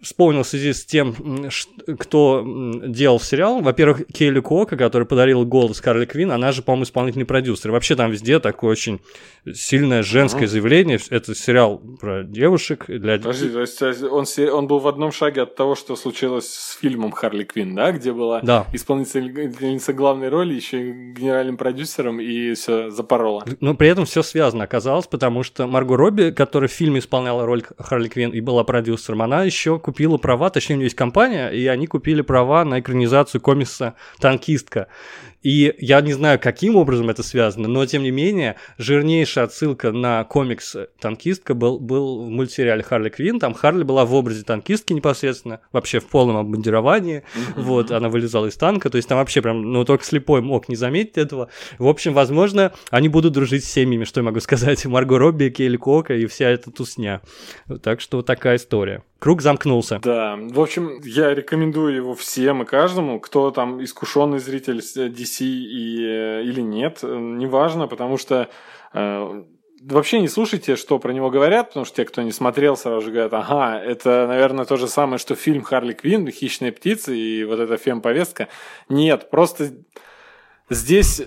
вспомнил 0.00 0.42
в 0.42 0.46
связи 0.46 0.72
с 0.72 0.84
тем, 0.84 1.48
кто 1.98 2.44
делал 2.86 3.20
сериал. 3.20 3.60
Во-первых, 3.60 4.06
Кейли 4.06 4.40
Кока, 4.40 4.76
который 4.76 5.06
подарил 5.06 5.44
голос 5.44 5.80
Карли 5.80 6.06
Квин, 6.06 6.32
она 6.32 6.52
же, 6.52 6.62
по-моему, 6.62 6.84
исполнительный 6.84 7.26
продюсер. 7.26 7.70
И 7.70 7.72
вообще 7.72 7.94
там 7.94 8.10
везде 8.10 8.38
такое 8.38 8.70
очень 8.70 9.00
сильное 9.52 10.02
женское 10.02 10.46
заявление. 10.46 10.98
Это 11.10 11.34
сериал 11.34 11.78
про 12.00 12.22
девушек. 12.24 12.86
Для... 12.88 13.18
Подожди, 13.18 13.48
то 13.48 13.60
есть 13.60 13.82
он, 14.02 14.24
он 14.52 14.66
был 14.66 14.78
в 14.78 14.88
одном 14.88 15.12
шаге 15.12 15.42
от 15.42 15.54
того, 15.54 15.74
что 15.74 15.96
случилось 15.96 16.48
с 16.48 16.78
фильмом 16.78 17.12
Харли 17.12 17.44
Квин, 17.44 17.74
да? 17.74 17.92
Где 17.92 18.12
была 18.12 18.40
да. 18.40 18.66
исполнительница 18.72 19.92
главной 19.92 20.28
роли, 20.28 20.54
еще 20.54 20.90
и 20.90 21.12
генеральным 21.12 21.56
продюсером, 21.56 22.20
и 22.20 22.54
все 22.54 22.90
запорола. 22.90 23.44
Но 23.60 23.74
при 23.74 23.88
этом 23.88 24.04
все 24.04 24.22
связано 24.22 24.64
оказалось, 24.64 25.06
потому 25.06 25.42
что 25.42 25.66
Марго 25.66 25.96
Робби, 25.96 26.30
которая 26.30 26.68
в 26.68 26.72
фильме 26.72 27.00
исполняла 27.00 27.46
роль 27.46 27.62
Харли 27.78 28.08
Квин 28.08 28.30
и 28.30 28.40
была 28.40 28.64
продюсером, 28.64 29.22
она 29.22 29.44
еще 29.44 29.78
купила 29.82 30.16
права, 30.16 30.48
точнее, 30.48 30.76
у 30.76 30.78
нее 30.78 30.86
есть 30.86 30.96
компания, 30.96 31.48
и 31.48 31.66
они 31.66 31.86
купили 31.86 32.22
права 32.22 32.64
на 32.64 32.80
экранизацию 32.80 33.40
комикса 33.40 33.94
«Танкистка». 34.18 34.88
И 35.42 35.74
я 35.78 36.00
не 36.00 36.12
знаю, 36.12 36.38
каким 36.40 36.76
образом 36.76 37.10
это 37.10 37.22
связано, 37.22 37.68
но 37.68 37.84
тем 37.86 38.02
не 38.02 38.10
менее, 38.10 38.56
жирнейшая 38.78 39.44
отсылка 39.44 39.90
на 39.90 40.24
комикс 40.24 40.76
«Танкистка» 41.00 41.54
был, 41.54 41.80
был 41.80 42.22
в 42.24 42.28
мультсериале 42.28 42.82
«Харли 42.82 43.08
Квин». 43.08 43.40
Там 43.40 43.54
Харли 43.54 43.82
была 43.82 44.04
в 44.04 44.14
образе 44.14 44.44
танкистки 44.44 44.92
непосредственно, 44.92 45.60
вообще 45.72 45.98
в 45.98 46.06
полном 46.06 46.36
обмундировании. 46.36 47.24
Вот, 47.56 47.90
она 47.90 48.08
вылезала 48.08 48.46
из 48.46 48.56
танка, 48.56 48.88
то 48.88 48.96
есть 48.96 49.08
там 49.08 49.18
вообще 49.18 49.42
прям, 49.42 49.72
ну, 49.72 49.84
только 49.84 50.04
слепой 50.04 50.42
мог 50.42 50.68
не 50.68 50.76
заметить 50.76 51.18
этого. 51.18 51.48
В 51.78 51.88
общем, 51.88 52.14
возможно, 52.14 52.72
они 52.90 53.08
будут 53.08 53.32
дружить 53.32 53.64
с 53.64 53.72
семьями, 53.72 54.04
что 54.04 54.20
я 54.20 54.24
могу 54.24 54.40
сказать. 54.52 54.84
Марго 54.86 55.18
Робби, 55.18 55.48
Кейли 55.48 55.76
Кока 55.76 56.14
и 56.14 56.26
вся 56.26 56.48
эта 56.50 56.70
тусня. 56.70 57.20
Так 57.82 58.00
что 58.00 58.18
вот 58.18 58.26
такая 58.26 58.56
история. 58.56 59.02
Круг 59.18 59.40
замкнулся. 59.40 60.00
Да, 60.02 60.36
в 60.36 60.60
общем, 60.60 61.00
я 61.04 61.32
рекомендую 61.32 61.94
его 61.94 62.14
всем 62.16 62.62
и 62.62 62.66
каждому, 62.66 63.20
кто 63.20 63.52
там 63.52 63.82
искушенный 63.82 64.40
зритель 64.40 64.78
DC 64.78 65.31
и, 65.40 66.04
э, 66.04 66.42
или 66.42 66.60
нет, 66.60 66.98
э, 67.02 67.06
неважно, 67.06 67.86
потому 67.88 68.18
что 68.18 68.48
э, 68.92 69.44
вообще 69.82 70.20
не 70.20 70.28
слушайте, 70.28 70.76
что 70.76 70.98
про 70.98 71.12
него 71.12 71.30
говорят, 71.30 71.68
потому 71.68 71.84
что 71.84 71.96
те, 71.96 72.04
кто 72.04 72.22
не 72.22 72.32
смотрел, 72.32 72.76
сразу 72.76 73.06
же 73.06 73.12
говорят, 73.12 73.32
ага, 73.34 73.78
это, 73.78 74.26
наверное, 74.26 74.64
то 74.64 74.76
же 74.76 74.88
самое, 74.88 75.18
что 75.18 75.34
фильм 75.34 75.62
Харли 75.62 75.92
Квинн, 75.92 76.28
«Хищные 76.30 76.72
птицы» 76.72 77.16
и 77.16 77.44
вот 77.44 77.60
эта 77.60 77.76
фем-повестка. 77.76 78.48
Нет, 78.88 79.30
просто 79.30 79.72
здесь 80.68 81.22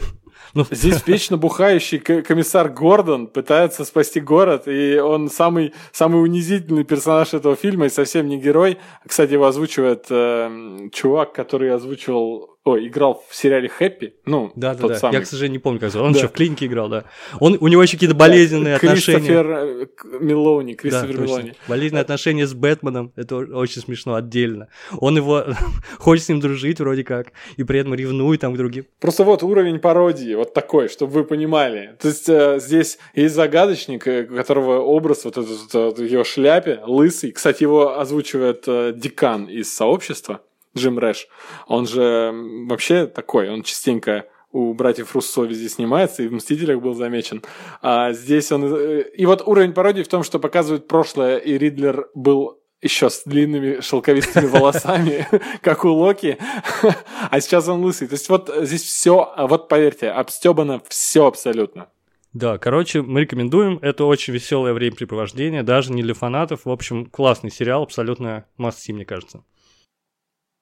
ну, 0.56 0.66
Здесь 0.72 1.06
вечно 1.06 1.36
бухающий 1.36 2.00
комиссар 2.00 2.70
Гордон 2.70 3.28
пытается 3.28 3.84
спасти 3.84 4.22
город, 4.22 4.70
и 4.70 4.98
он 5.00 5.30
самый, 5.30 5.74
самый 5.92 6.24
унизительный 6.24 6.86
персонаж 6.86 7.34
этого 7.34 7.58
фильма 7.58 7.88
и 7.88 7.90
совсем 7.90 8.30
не 8.30 8.40
герой. 8.40 8.78
Кстати, 9.06 9.34
его 9.34 9.48
озвучивает 9.48 10.06
э, 10.10 10.90
чувак, 10.94 11.34
который 11.34 11.74
озвучивал 11.74 12.55
о, 12.66 12.80
играл 12.80 13.24
в 13.30 13.36
сериале 13.36 13.70
Хэппи. 13.70 14.16
Ну, 14.26 14.52
да, 14.56 14.74
да, 14.74 14.88
да. 14.88 14.96
Самый. 14.96 15.14
Я, 15.14 15.22
к 15.22 15.28
сожалению, 15.28 15.54
не 15.54 15.60
помню, 15.60 15.80
как 15.80 15.92
зовут. 15.92 16.08
Он 16.08 16.14
да. 16.14 16.20
еще 16.20 16.28
в 16.28 16.32
клинике 16.32 16.66
играл, 16.66 16.90
да. 16.90 17.06
Он, 17.40 17.56
у 17.60 17.68
него 17.68 17.84
еще 17.84 17.94
какие-то 17.94 18.16
болезненные 18.16 18.74
да, 18.74 18.78
отношения. 18.78 19.20
Кристофер 19.20 19.52
э, 19.52 19.88
Мелони, 20.20 20.74
Кристофер 20.74 21.16
да, 21.16 21.22
Мелони. 21.22 21.54
Болезненные 21.68 22.02
отношения 22.02 22.48
с 22.48 22.56
Бэтменом. 22.56 23.14
Это 23.16 23.36
очень 23.36 23.82
смешно 23.84 24.16
отдельно. 24.16 24.68
Он 24.98 25.16
его 25.16 25.44
хочет 26.00 26.26
с 26.26 26.30
ним 26.30 26.40
дружить 26.40 26.80
вроде 26.80 27.04
как, 27.04 27.34
и 27.56 27.64
при 27.64 27.80
этом 27.80 27.94
ревнует 27.94 28.42
там 28.42 28.56
к 28.56 28.58
другим. 28.58 28.86
Просто 29.00 29.24
вот 29.24 29.44
уровень 29.44 29.78
пародии 29.78 30.34
вот 30.34 30.56
такой, 30.56 30.90
чтобы 30.90 31.14
вы 31.14 31.24
понимали. 31.24 31.96
То 32.02 32.08
есть 32.08 32.28
э, 32.28 32.60
здесь 32.60 32.98
есть 33.14 33.36
загадочник, 33.36 34.08
э, 34.08 34.28
у 34.28 34.36
которого 34.36 34.80
образ 34.80 35.24
вот 35.26 35.38
этот 35.38 35.72
вот, 35.72 36.00
его 36.00 36.24
шляпе, 36.24 36.80
лысый. 36.88 37.32
Кстати, 37.32 37.62
его 37.62 38.00
озвучивает 38.00 38.64
э, 38.66 38.92
декан 38.96 39.46
из 39.46 39.72
сообщества. 39.72 40.42
Джим 40.78 41.00
Рэш, 41.00 41.28
он 41.68 41.88
же 41.88 42.34
вообще 42.68 43.08
такой, 43.08 43.50
он 43.50 43.64
частенько 43.64 44.26
у 44.56 44.74
братьев 44.74 45.14
Руссо 45.14 45.44
везде 45.44 45.68
снимается, 45.68 46.24
и 46.24 46.28
в 46.30 46.34
«Мстителях» 46.34 46.82
был 46.82 46.94
замечен. 46.94 47.44
А 47.82 48.14
здесь 48.14 48.54
он... 48.54 48.64
Э, 48.74 49.02
и 49.02 49.26
вот 49.26 49.46
уровень 49.46 49.74
пародии 49.74 50.02
в 50.02 50.08
том, 50.08 50.24
что 50.24 50.40
показывает 50.40 50.88
прошлое, 50.88 51.38
и 51.38 51.58
Ридлер 51.58 52.08
был 52.16 52.62
еще 52.82 53.10
с 53.10 53.24
длинными 53.26 53.82
шелковистыми 53.82 54.46
волосами, 54.46 55.28
как 55.62 55.84
у 55.84 55.90
Локи, 55.90 56.38
а 57.32 57.42
сейчас 57.42 57.68
он 57.68 57.84
лысый. 57.84 58.08
То 58.08 58.14
есть 58.14 58.30
вот 58.30 58.50
здесь 58.62 58.84
все, 58.84 59.34
вот 59.38 59.68
поверьте, 59.68 60.10
обстебано 60.10 60.82
все 60.88 61.26
абсолютно. 61.26 61.90
Да, 62.32 62.58
короче, 62.58 63.02
мы 63.02 63.22
рекомендуем. 63.22 63.80
Это 63.82 64.06
очень 64.06 64.34
веселое 64.34 64.74
времяпрепровождение, 64.74 65.64
даже 65.64 65.92
не 65.92 66.02
для 66.02 66.14
фанатов. 66.14 66.66
В 66.66 66.70
общем, 66.70 67.06
классный 67.06 67.52
сериал, 67.52 67.84
абсолютно 67.84 68.46
масси, 68.58 68.92
мне 68.94 69.06
кажется. 69.06 69.44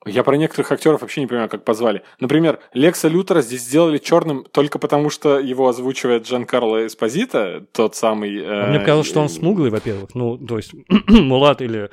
Я 0.05 0.23
про 0.23 0.35
некоторых 0.35 0.71
актеров 0.71 1.01
вообще 1.01 1.21
не 1.21 1.27
понимаю, 1.27 1.49
как 1.49 1.63
позвали. 1.63 2.03
Например, 2.19 2.59
Лекса 2.73 3.07
Лютера 3.07 3.41
здесь 3.41 3.61
сделали 3.61 3.97
черным 3.97 4.45
только 4.51 4.79
потому, 4.79 5.09
что 5.09 5.39
его 5.39 5.67
озвучивает 5.67 6.25
Джан 6.27 6.45
Карло 6.45 6.85
Эспозита, 6.85 7.65
тот 7.71 7.95
самый... 7.95 8.37
Э... 8.37 8.69
Мне 8.69 8.79
казалось, 8.79 9.07
что 9.07 9.21
он 9.21 9.29
смуглый, 9.29 9.69
во-первых. 9.69 10.15
Ну, 10.15 10.37
то 10.37 10.57
есть, 10.57 10.73
мулат 11.07 11.61
или 11.61 11.89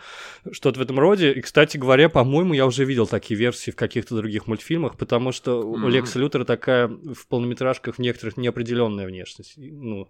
что-то 0.53 0.79
в 0.79 0.83
этом 0.83 0.99
роде. 0.99 1.33
И, 1.33 1.41
кстати 1.41 1.77
говоря, 1.77 2.09
по-моему, 2.09 2.55
я 2.55 2.67
уже 2.67 2.85
видел 2.85 3.07
такие 3.07 3.39
версии 3.39 3.71
в 3.71 3.77
каких-то 3.77 4.17
других 4.17 4.47
мультфильмах, 4.47 4.97
потому 4.97 5.33
что 5.33 5.61
mm-hmm. 5.61 5.85
у 5.85 5.89
Лекса 5.89 6.19
Лютера 6.19 6.45
такая 6.45 6.89
в 6.89 7.27
полнометражках 7.29 7.97
в 7.97 7.99
некоторых 7.99 8.37
неопределенная 8.37 9.07
внешность. 9.07 9.55
Ну, 9.57 10.09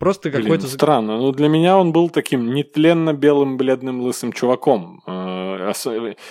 Просто 0.00 0.30
какой-то... 0.30 0.66
Странно. 0.66 1.18
Ну, 1.18 1.30
для 1.30 1.48
меня 1.48 1.76
он 1.76 1.92
был 1.92 2.08
таким 2.08 2.54
нетленно-белым, 2.54 3.58
бледным, 3.58 4.00
лысым 4.00 4.32
чуваком. 4.32 5.02
Э, 5.06 5.72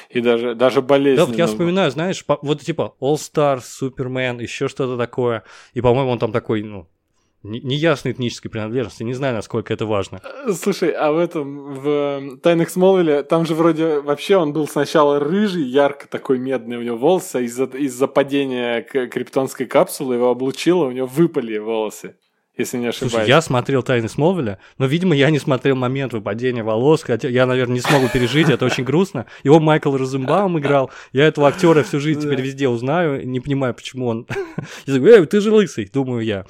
и 0.09 0.21
даже, 0.21 0.55
даже 0.55 0.81
болезненным. 0.81 1.31
Да, 1.31 1.37
я 1.37 1.45
вспоминаю, 1.45 1.91
знаешь, 1.91 2.25
вот 2.27 2.61
типа 2.61 2.95
All 2.99 3.13
Star, 3.13 3.61
Супермен, 3.63 4.39
еще 4.39 4.69
что-то 4.69 4.97
такое. 4.97 5.43
И, 5.73 5.81
по-моему, 5.81 6.09
он 6.09 6.17
там 6.17 6.31
такой, 6.31 6.63
ну, 6.63 6.87
неясной 7.43 8.13
этнической 8.13 8.49
принадлежности. 8.49 9.03
Не 9.03 9.13
знаю, 9.13 9.35
насколько 9.35 9.71
это 9.71 9.85
важно. 9.85 10.19
Э, 10.23 10.51
слушай, 10.53 10.89
а 10.89 11.11
в 11.11 11.19
этом, 11.19 11.75
в 11.75 12.37
«Тайнах 12.41 12.71
Смолвиля», 12.71 13.21
там 13.21 13.45
же 13.45 13.53
вроде 13.53 13.99
вообще 13.99 14.37
он 14.37 14.51
был 14.51 14.67
сначала 14.67 15.19
рыжий, 15.19 15.61
ярко 15.63 16.07
такой 16.07 16.39
медный 16.39 16.77
у 16.77 16.81
него 16.81 16.97
волосы, 16.97 17.35
а 17.35 17.41
из-за 17.41 17.65
из 17.65 17.99
падения 18.07 18.81
криптонской 18.81 19.67
капсулы 19.67 20.15
его 20.15 20.31
облучило, 20.31 20.85
у 20.85 20.91
него 20.91 21.05
выпали 21.05 21.59
волосы 21.59 22.15
если 22.59 22.77
не 22.77 22.87
ошибаюсь. 22.87 23.11
Слушай, 23.11 23.27
я 23.27 23.41
смотрел 23.41 23.83
«Тайны 23.83 24.09
Смолвиля», 24.09 24.59
но, 24.77 24.85
видимо, 24.85 25.15
я 25.15 25.29
не 25.29 25.39
смотрел 25.39 25.75
момент 25.75 26.13
выпадения 26.13 26.63
волос, 26.63 27.03
хотя 27.03 27.27
я, 27.27 27.45
наверное, 27.45 27.75
не 27.75 27.81
смогу 27.81 28.07
пережить, 28.07 28.49
это 28.49 28.65
очень 28.65 28.83
грустно. 28.83 29.25
Его 29.43 29.59
Майкл 29.59 29.95
Розенбаум 29.95 30.59
играл, 30.59 30.91
я 31.11 31.25
этого 31.25 31.47
актера 31.47 31.83
всю 31.83 31.99
жизнь 31.99 32.21
теперь 32.21 32.41
везде 32.41 32.67
узнаю, 32.67 33.27
не 33.27 33.39
понимаю, 33.39 33.73
почему 33.73 34.07
он... 34.07 34.27
Я 34.85 34.97
говорю, 34.97 35.21
эй, 35.21 35.25
ты 35.25 35.41
же 35.41 35.51
лысый, 35.51 35.89
думаю 35.91 36.23
я. 36.23 36.45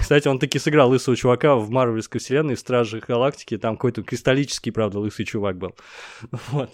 Кстати, 0.00 0.28
он 0.28 0.38
таки 0.38 0.58
сыграл 0.58 0.90
лысого 0.90 1.16
чувака 1.16 1.56
в 1.56 1.70
Марвельской 1.70 2.20
вселенной, 2.20 2.54
в 2.54 2.58
Страже 2.58 3.02
Галактики, 3.06 3.58
там 3.58 3.76
какой-то 3.76 4.02
кристаллический, 4.02 4.72
правда, 4.72 4.98
лысый 4.98 5.26
чувак 5.26 5.58
был. 5.58 5.74
Вот. 6.50 6.70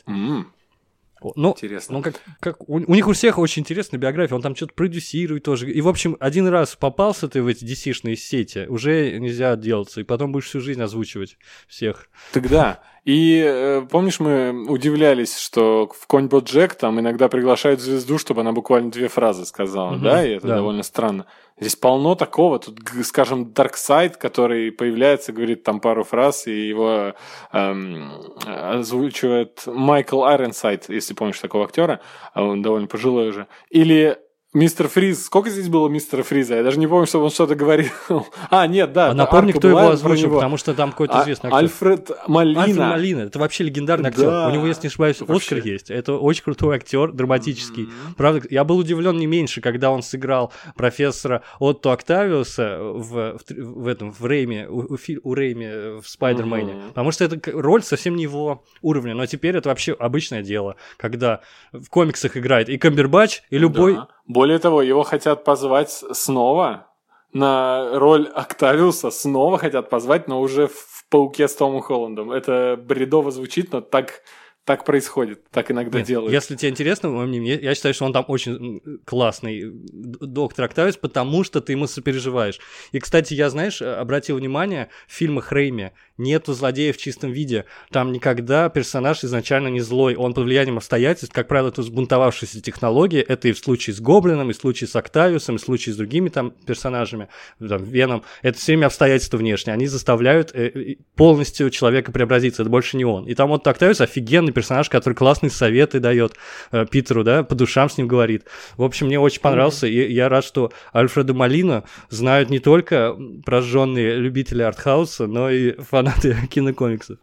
Ну, 1.36 1.50
Интересно. 1.50 1.96
Ну, 1.96 2.02
как, 2.02 2.14
как, 2.40 2.68
у, 2.68 2.76
у 2.76 2.94
них 2.94 3.08
у 3.08 3.12
всех 3.12 3.38
очень 3.38 3.62
интересная 3.62 3.98
биография, 3.98 4.36
он 4.36 4.42
там 4.42 4.54
что-то 4.54 4.74
продюсирует 4.74 5.44
тоже. 5.44 5.70
И, 5.70 5.80
в 5.80 5.88
общем, 5.88 6.16
один 6.20 6.46
раз 6.48 6.76
попался 6.76 7.28
ты 7.28 7.42
в 7.42 7.46
эти 7.46 7.64
DC-шные 7.64 8.16
сети, 8.16 8.66
уже 8.68 9.18
нельзя 9.18 9.52
отделаться, 9.52 10.00
и 10.00 10.04
потом 10.04 10.32
будешь 10.32 10.46
всю 10.46 10.60
жизнь 10.60 10.80
озвучивать 10.80 11.36
всех. 11.66 12.08
Тогда. 12.32 12.80
И 13.04 13.42
э, 13.42 13.86
помнишь, 13.90 14.20
мы 14.20 14.66
удивлялись, 14.68 15.38
что 15.38 15.90
в 15.98 16.06
конь 16.06 16.28
Джек 16.28 16.74
там 16.74 17.00
иногда 17.00 17.28
приглашают 17.28 17.80
звезду, 17.80 18.18
чтобы 18.18 18.42
она 18.42 18.52
буквально 18.52 18.90
две 18.90 19.08
фразы 19.08 19.46
сказала, 19.46 19.94
угу, 19.94 20.04
да, 20.04 20.26
и 20.26 20.32
это 20.32 20.46
да. 20.46 20.56
довольно 20.56 20.82
странно. 20.82 21.26
Здесь 21.60 21.76
полно 21.76 22.14
такого. 22.14 22.58
Тут, 22.58 22.78
скажем, 23.04 23.52
Дарксайд, 23.52 24.16
который 24.16 24.70
появляется, 24.70 25.32
говорит 25.32 25.64
там 25.64 25.80
пару 25.80 26.04
фраз, 26.04 26.46
и 26.46 26.68
его 26.68 27.14
эм, 27.52 28.12
озвучивает 28.46 29.62
Майкл 29.66 30.24
Айронсайд, 30.24 30.88
если 30.88 31.14
помнишь 31.14 31.40
такого 31.40 31.64
актера, 31.64 32.00
а 32.32 32.44
он 32.44 32.62
довольно 32.62 32.86
пожилой 32.86 33.28
уже. 33.28 33.48
Или 33.70 34.18
Мистер 34.54 34.88
Фриз. 34.88 35.26
Сколько 35.26 35.50
здесь 35.50 35.68
было 35.68 35.90
мистера 35.90 36.22
Фриза? 36.22 36.56
Я 36.56 36.62
даже 36.62 36.78
не 36.78 36.86
помню, 36.86 37.06
чтобы 37.06 37.24
он 37.24 37.30
что-то 37.30 37.54
говорил. 37.54 37.90
а, 38.50 38.66
нет, 38.66 38.94
да. 38.94 39.10
А 39.10 39.14
напомни, 39.14 39.52
кто 39.52 39.68
его 39.68 39.90
озвучил, 39.90 40.32
потому 40.32 40.56
что 40.56 40.72
там 40.72 40.92
какой-то 40.92 41.20
а, 41.20 41.22
известный 41.22 41.48
актер. 41.48 41.58
Альфред 41.58 42.10
Молина. 42.26 42.62
Альфред 42.62 42.78
Молина. 42.78 43.20
Это 43.20 43.38
вообще 43.38 43.64
легендарный 43.64 44.08
актер. 44.08 44.24
Да. 44.24 44.48
У 44.48 44.50
него, 44.50 44.66
если 44.66 44.84
не 44.84 44.88
ошибаюсь, 44.88 45.20
вообще. 45.20 45.56
Оскар 45.56 45.70
есть. 45.70 45.90
Это 45.90 46.14
очень 46.14 46.44
крутой 46.44 46.76
актер, 46.76 47.12
драматический. 47.12 47.84
Mm-hmm. 47.84 48.14
Правда, 48.16 48.46
я 48.48 48.64
был 48.64 48.78
удивлен 48.78 49.18
не 49.18 49.26
меньше, 49.26 49.60
когда 49.60 49.90
он 49.90 50.02
сыграл 50.02 50.50
профессора 50.76 51.42
Отто 51.58 51.92
Октавиуса 51.92 52.78
в, 52.80 53.36
в, 53.36 53.40
в 53.50 53.86
этом, 53.86 54.12
в 54.12 54.24
Рейме, 54.24 54.66
у, 54.66 54.96
у 55.24 55.34
Рейме 55.34 56.00
в 56.00 56.08
Спайдермене. 56.08 56.72
Mm-hmm. 56.72 56.88
Потому 56.88 57.10
что 57.10 57.24
эта 57.24 57.38
роль 57.52 57.82
совсем 57.82 58.16
не 58.16 58.22
его 58.22 58.64
уровня. 58.80 59.14
Но 59.14 59.26
теперь 59.26 59.58
это 59.58 59.68
вообще 59.68 59.92
обычное 59.92 60.42
дело, 60.42 60.76
когда 60.96 61.42
в 61.72 61.90
комиксах 61.90 62.38
играет 62.38 62.70
и 62.70 62.78
Камбербач, 62.78 63.42
и 63.50 63.58
любой... 63.58 63.96
Да 63.96 64.08
более 64.28 64.58
того, 64.58 64.82
его 64.82 65.02
хотят 65.02 65.42
позвать 65.42 65.90
снова 65.90 66.86
на 67.32 67.98
роль 67.98 68.28
Октавиуса, 68.28 69.10
снова 69.10 69.58
хотят 69.58 69.88
позвать, 69.88 70.28
но 70.28 70.40
уже 70.40 70.68
в 70.68 71.04
«Пауке» 71.10 71.48
с 71.48 71.56
Томом 71.56 71.80
Холландом. 71.80 72.30
Это 72.30 72.78
бредово 72.78 73.30
звучит, 73.30 73.72
но 73.72 73.80
так 73.80 74.22
так 74.68 74.84
происходит, 74.84 75.48
так 75.50 75.70
иногда 75.70 75.96
Нет, 75.96 76.06
делают. 76.06 76.30
Если 76.30 76.54
тебе 76.54 76.68
интересно, 76.68 77.08
мое 77.08 77.26
мнение, 77.26 77.58
я 77.58 77.74
считаю, 77.74 77.94
что 77.94 78.04
он 78.04 78.12
там 78.12 78.26
очень 78.28 78.82
классный 79.06 79.62
доктор 79.72 80.66
Октавиус, 80.66 80.98
потому 80.98 81.42
что 81.42 81.62
ты 81.62 81.72
ему 81.72 81.86
сопереживаешь. 81.86 82.60
И, 82.92 82.98
кстати, 82.98 83.32
я, 83.32 83.48
знаешь, 83.48 83.80
обратил 83.80 84.36
внимание, 84.36 84.90
в 85.06 85.14
фильмах 85.14 85.52
Рейми 85.52 85.92
нету 86.18 86.52
злодея 86.52 86.92
в 86.92 86.98
чистом 86.98 87.32
виде. 87.32 87.64
Там 87.90 88.12
никогда 88.12 88.68
персонаж 88.68 89.24
изначально 89.24 89.68
не 89.68 89.80
злой. 89.80 90.16
Он 90.16 90.34
под 90.34 90.44
влиянием 90.44 90.76
обстоятельств, 90.76 91.34
как 91.34 91.48
правило, 91.48 91.68
это 91.68 91.82
сбунтовавшиеся 91.82 92.60
технологии. 92.60 93.20
Это 93.20 93.48
и 93.48 93.52
в 93.52 93.58
случае 93.58 93.94
с 93.94 94.00
Гоблином, 94.00 94.50
и 94.50 94.52
в 94.52 94.56
случае 94.56 94.88
с 94.88 94.96
Октавиусом, 94.96 95.54
и 95.54 95.58
в 95.58 95.62
случае 95.62 95.94
с 95.94 95.96
другими 95.96 96.28
там 96.28 96.50
персонажами, 96.50 97.28
там, 97.58 97.84
Веном. 97.84 98.24
Это 98.42 98.58
все 98.58 98.72
время 98.72 98.86
обстоятельства 98.86 99.38
внешние. 99.38 99.74
Они 99.74 99.86
заставляют 99.86 100.50
э, 100.54 100.96
полностью 101.14 101.70
человека 101.70 102.12
преобразиться. 102.12 102.62
Это 102.62 102.70
больше 102.70 102.96
не 102.96 103.04
он. 103.04 103.26
И 103.26 103.34
там 103.34 103.48
вот 103.48 103.66
Октавиус 103.66 104.00
офигенный 104.00 104.52
персонаж, 104.58 104.88
который 104.88 105.14
классные 105.14 105.50
советы 105.50 106.00
дает 106.00 106.34
э, 106.72 106.84
Питеру, 106.84 107.22
да, 107.22 107.44
по 107.44 107.54
душам 107.54 107.88
с 107.88 107.96
ним 107.96 108.08
говорит. 108.08 108.44
В 108.76 108.82
общем, 108.82 109.06
мне 109.06 109.20
очень 109.20 109.40
понравился, 109.40 109.86
и 109.86 110.12
я 110.12 110.28
рад, 110.28 110.44
что 110.44 110.72
Альфреда 110.92 111.32
Малина 111.32 111.84
знают 112.10 112.50
не 112.50 112.58
только 112.58 113.16
прожженные 113.44 114.16
любители 114.16 114.62
артхауса, 114.62 115.28
но 115.28 115.48
и 115.48 115.80
фанаты 115.80 116.36
кинокомиксов. 116.50 117.18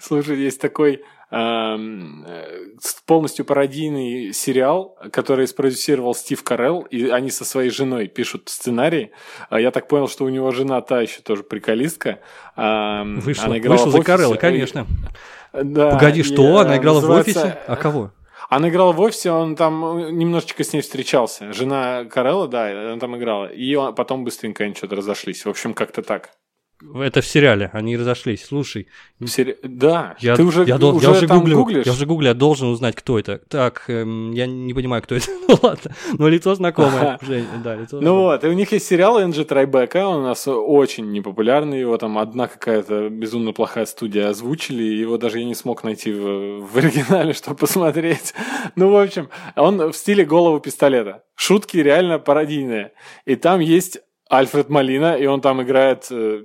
Слушай, 0.00 0.38
есть 0.38 0.60
такой 0.60 1.02
полностью 3.06 3.44
пародийный 3.44 4.32
сериал, 4.32 4.96
который 5.12 5.46
спродюсировал 5.46 6.14
Стив 6.14 6.42
Карелл, 6.42 6.82
и 6.82 7.08
они 7.08 7.30
со 7.30 7.44
своей 7.44 7.70
женой 7.70 8.08
пишут 8.08 8.48
сценарий. 8.48 9.10
А 9.50 9.60
я 9.60 9.70
так 9.70 9.88
понял, 9.88 10.08
что 10.08 10.24
у 10.24 10.28
него 10.28 10.50
жена 10.52 10.80
та 10.80 11.00
еще 11.00 11.20
тоже 11.20 11.42
приколистка. 11.42 12.20
Вышла, 12.56 13.46
она 13.46 13.58
играла 13.58 13.76
вышла 13.76 13.90
за 13.90 14.02
Карелла, 14.02 14.36
конечно. 14.36 14.86
Да, 15.52 15.90
Погоди, 15.90 16.22
что? 16.22 16.58
Она 16.58 16.76
играла 16.78 17.00
называется... 17.00 17.32
в 17.32 17.44
офисе? 17.44 17.58
А 17.66 17.76
кого? 17.76 18.10
Она 18.48 18.68
играла 18.68 18.92
в 18.92 19.00
офисе, 19.00 19.30
он 19.30 19.56
там 19.56 19.84
э, 19.84 20.10
немножечко 20.10 20.62
с 20.64 20.72
ней 20.72 20.82
встречался. 20.82 21.52
Жена 21.52 22.04
Карелла, 22.04 22.46
да, 22.46 22.66
она 22.90 22.98
там 22.98 23.16
играла. 23.16 23.46
И 23.46 23.74
потом 23.96 24.24
быстренько 24.24 24.64
они 24.64 24.74
что-то 24.74 24.96
разошлись. 24.96 25.44
В 25.44 25.48
общем, 25.48 25.74
как-то 25.74 26.02
так. 26.02 26.30
Это 26.94 27.20
в 27.20 27.26
сериале, 27.26 27.70
они 27.72 27.96
разошлись. 27.96 28.44
Слушай. 28.44 28.88
В 29.18 29.26
сери... 29.28 29.56
Да, 29.62 30.16
я, 30.20 30.36
ты 30.36 30.42
уже, 30.42 30.64
я, 30.64 30.78
дол... 30.78 30.96
уже, 30.96 31.06
я 31.06 31.12
уже 31.12 31.26
гуглю, 31.26 31.56
гуглишь? 31.56 31.86
Я 31.86 31.92
уже 31.92 32.06
гуглю, 32.06 32.28
я 32.28 32.34
должен 32.34 32.68
узнать, 32.68 32.94
кто 32.94 33.18
это. 33.18 33.38
Так, 33.48 33.84
эм, 33.88 34.32
я 34.32 34.46
не 34.46 34.74
понимаю, 34.74 35.02
кто 35.02 35.14
это. 35.14 35.26
ну 35.48 35.58
ладно, 35.62 35.94
но 36.18 36.28
лицо 36.28 36.54
знакомое. 36.54 37.18
Жень, 37.22 37.46
да, 37.62 37.76
лицо 37.76 38.00
ну 38.00 38.16
вот, 38.16 38.44
и 38.44 38.48
у 38.48 38.52
них 38.52 38.72
есть 38.72 38.86
сериал 38.86 39.20
Энджи 39.20 39.44
Трайбека, 39.44 40.06
он 40.06 40.20
у 40.20 40.24
нас 40.24 40.46
очень 40.46 41.10
непопулярный, 41.12 41.80
его 41.80 41.96
там 41.96 42.18
одна 42.18 42.48
какая-то 42.48 43.08
безумно 43.08 43.52
плохая 43.52 43.86
студия 43.86 44.28
озвучили, 44.28 44.82
его 44.82 45.18
даже 45.18 45.38
я 45.38 45.44
не 45.44 45.54
смог 45.54 45.84
найти 45.84 46.12
в, 46.12 46.66
в 46.66 46.76
оригинале, 46.76 47.32
чтобы 47.34 47.56
посмотреть. 47.56 48.34
ну, 48.76 48.90
в 48.90 48.96
общем, 48.96 49.28
он 49.56 49.92
в 49.92 49.96
стиле 49.96 50.24
голову 50.24 50.60
пистолета. 50.60 51.24
Шутки 51.34 51.78
реально 51.78 52.18
пародийные. 52.18 52.92
И 53.24 53.36
там 53.36 53.60
есть 53.60 53.98
Альфред 54.30 54.68
Малина, 54.68 55.16
и 55.16 55.26
он 55.26 55.40
там 55.40 55.62
играет 55.62 56.06
э, 56.10 56.44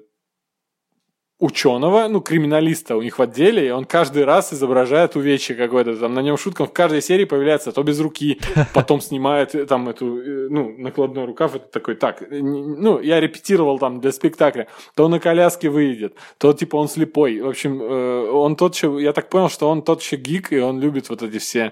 ученого, 1.39 2.08
ну, 2.10 2.19
криминалиста 2.19 2.97
у 2.97 3.02
них 3.02 3.17
в 3.17 3.21
отделе, 3.21 3.67
и 3.67 3.71
он 3.71 3.86
каждый 3.86 4.25
раз 4.25 4.52
изображает 4.52 5.15
увечье 5.15 5.56
какое-то, 5.56 5.95
там 5.95 6.13
на 6.13 6.21
нем 6.21 6.38
шутка, 6.38 6.65
в 6.65 6.73
каждой 6.73 7.02
серии 7.02 7.23
появляется 7.23 7.71
то 7.71 7.82
без 7.82 7.99
руки, 8.02 8.39
потом 8.73 8.99
снимает 8.99 9.56
э, 9.56 9.65
там 9.65 9.88
эту, 9.88 10.17
э, 10.17 10.47
ну, 10.49 10.75
накладной 10.78 11.25
рукав, 11.25 11.56
это 11.56 11.65
такой, 11.65 11.95
так, 11.95 12.21
э, 12.21 12.41
ну, 12.41 12.99
я 12.99 13.21
репетировал 13.21 13.80
там 13.80 14.02
для 14.02 14.12
спектакля, 14.12 14.67
то 14.95 15.08
на 15.08 15.19
коляске 15.19 15.69
выйдет, 15.69 16.15
то 16.38 16.52
типа 16.52 16.75
он 16.75 16.89
слепой, 16.89 17.39
в 17.39 17.47
общем, 17.47 17.82
он 17.82 18.58
тот, 18.58 18.75
я 18.99 19.13
так 19.13 19.30
понял, 19.30 19.49
что 19.49 19.69
он 19.69 19.82
тот 19.82 20.02
еще 20.02 20.17
гик, 20.17 20.52
и 20.52 20.60
он 20.60 20.82
любит 20.82 21.10
вот 21.10 21.23
эти 21.23 21.38
все 21.38 21.71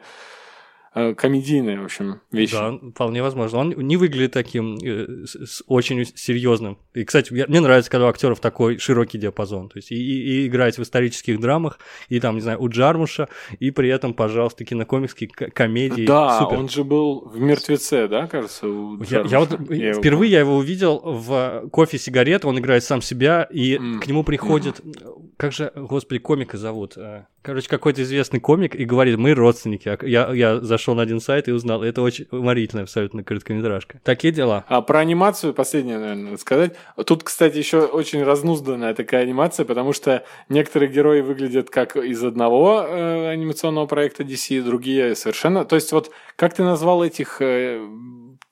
Э, 0.98 1.14
комедийные, 1.14 1.80
в 1.80 1.86
общем, 1.86 2.22
вещи. 2.32 2.54
Да, 2.54 2.74
вполне 2.90 3.22
возможно. 3.22 3.60
Он 3.60 3.70
не 3.70 3.98
выглядит 3.98 4.32
таким 4.32 4.78
э, 4.78 5.26
с, 5.26 5.64
очень 5.68 6.06
серьезным. 6.06 6.80
И, 6.96 7.04
кстати, 7.04 7.32
я, 7.36 7.46
мне 7.48 7.60
нравится, 7.60 7.92
когда 7.92 8.08
у 8.08 8.10
актеров 8.10 8.40
такой 8.40 8.80
широкий 8.80 9.20
диапазон. 9.20 9.70
То 9.70 9.78
есть 9.78 9.92
и, 9.92 9.96
и, 9.96 10.46
и 10.46 10.48
играть 10.48 10.80
в 10.80 10.82
исторических 10.82 11.40
драмах, 11.40 11.78
и 12.10 12.20
там, 12.20 12.36
не 12.36 12.42
знаю, 12.42 12.60
у 12.60 12.68
Джармуша, 12.68 13.30
и 13.60 13.70
при 13.70 13.90
этом, 13.90 14.16
пожалуйста, 14.16 14.66
кинокомикские 14.66 15.30
комедии. 15.30 16.08
Да, 16.08 16.40
Супер. 16.40 16.58
он 16.58 16.70
же 16.70 16.84
был 16.84 17.30
в 17.30 17.40
«Мертвеце», 17.40 18.08
да, 18.08 18.26
кажется, 18.26 18.68
у 18.68 19.00
я, 19.04 19.22
я 19.22 19.40
вот 19.40 19.52
я 19.70 19.94
Впервые 19.94 20.32
его... 20.32 20.36
я 20.36 20.40
его 20.40 20.58
увидел 20.58 21.00
в 21.04 21.70
«Кофе 21.72 22.00
сигарет», 22.00 22.44
он 22.44 22.58
играет 22.58 22.84
сам 22.84 23.04
себя, 23.04 23.48
и 23.52 23.76
mm. 23.76 24.00
к 24.00 24.08
нему 24.08 24.24
приходит... 24.24 24.80
Mm. 24.80 25.28
Как 25.38 25.52
же, 25.52 25.72
господи, 25.76 26.20
комика 26.20 26.58
зовут? 26.58 26.98
Э, 26.98 27.26
короче, 27.44 27.70
какой-то 27.70 28.02
известный 28.02 28.40
комик 28.40 28.76
и 28.76 28.86
говорит, 28.86 29.18
мы 29.18 29.36
родственники. 29.36 29.88
А 29.88 29.98
я, 30.04 30.34
я 30.34 30.60
зашел 30.60 30.87
на 30.94 31.02
один 31.02 31.20
сайт 31.20 31.48
и 31.48 31.52
узнал. 31.52 31.84
Это 31.84 32.02
очень 32.02 32.28
уморительная 32.32 32.84
абсолютно 32.84 33.24
короткометражка. 33.24 34.00
Такие 34.04 34.34
дела. 34.34 34.66
А 34.68 34.82
про 34.82 35.00
анимацию 35.00 35.54
последнее, 35.54 35.98
наверное, 35.98 36.38
сказать. 36.38 36.74
Тут, 37.06 37.24
кстати, 37.24 37.58
еще 37.58 37.86
очень 37.86 38.24
разнузданная 38.24 38.94
такая 38.94 39.24
анимация, 39.24 39.66
потому 39.66 39.94
что 39.94 40.24
некоторые 40.50 40.92
герои 40.92 41.22
выглядят 41.22 41.70
как 41.70 41.96
из 41.96 42.24
одного 42.24 42.86
э, 42.88 43.30
анимационного 43.30 43.86
проекта 43.88 44.24
DC, 44.24 44.62
другие 44.64 45.16
совершенно... 45.16 45.66
То 45.66 45.76
есть 45.76 45.92
вот 45.92 46.12
как 46.36 46.54
ты 46.54 46.64
назвал 46.64 47.04
этих... 47.04 47.42
Э, 47.42 47.86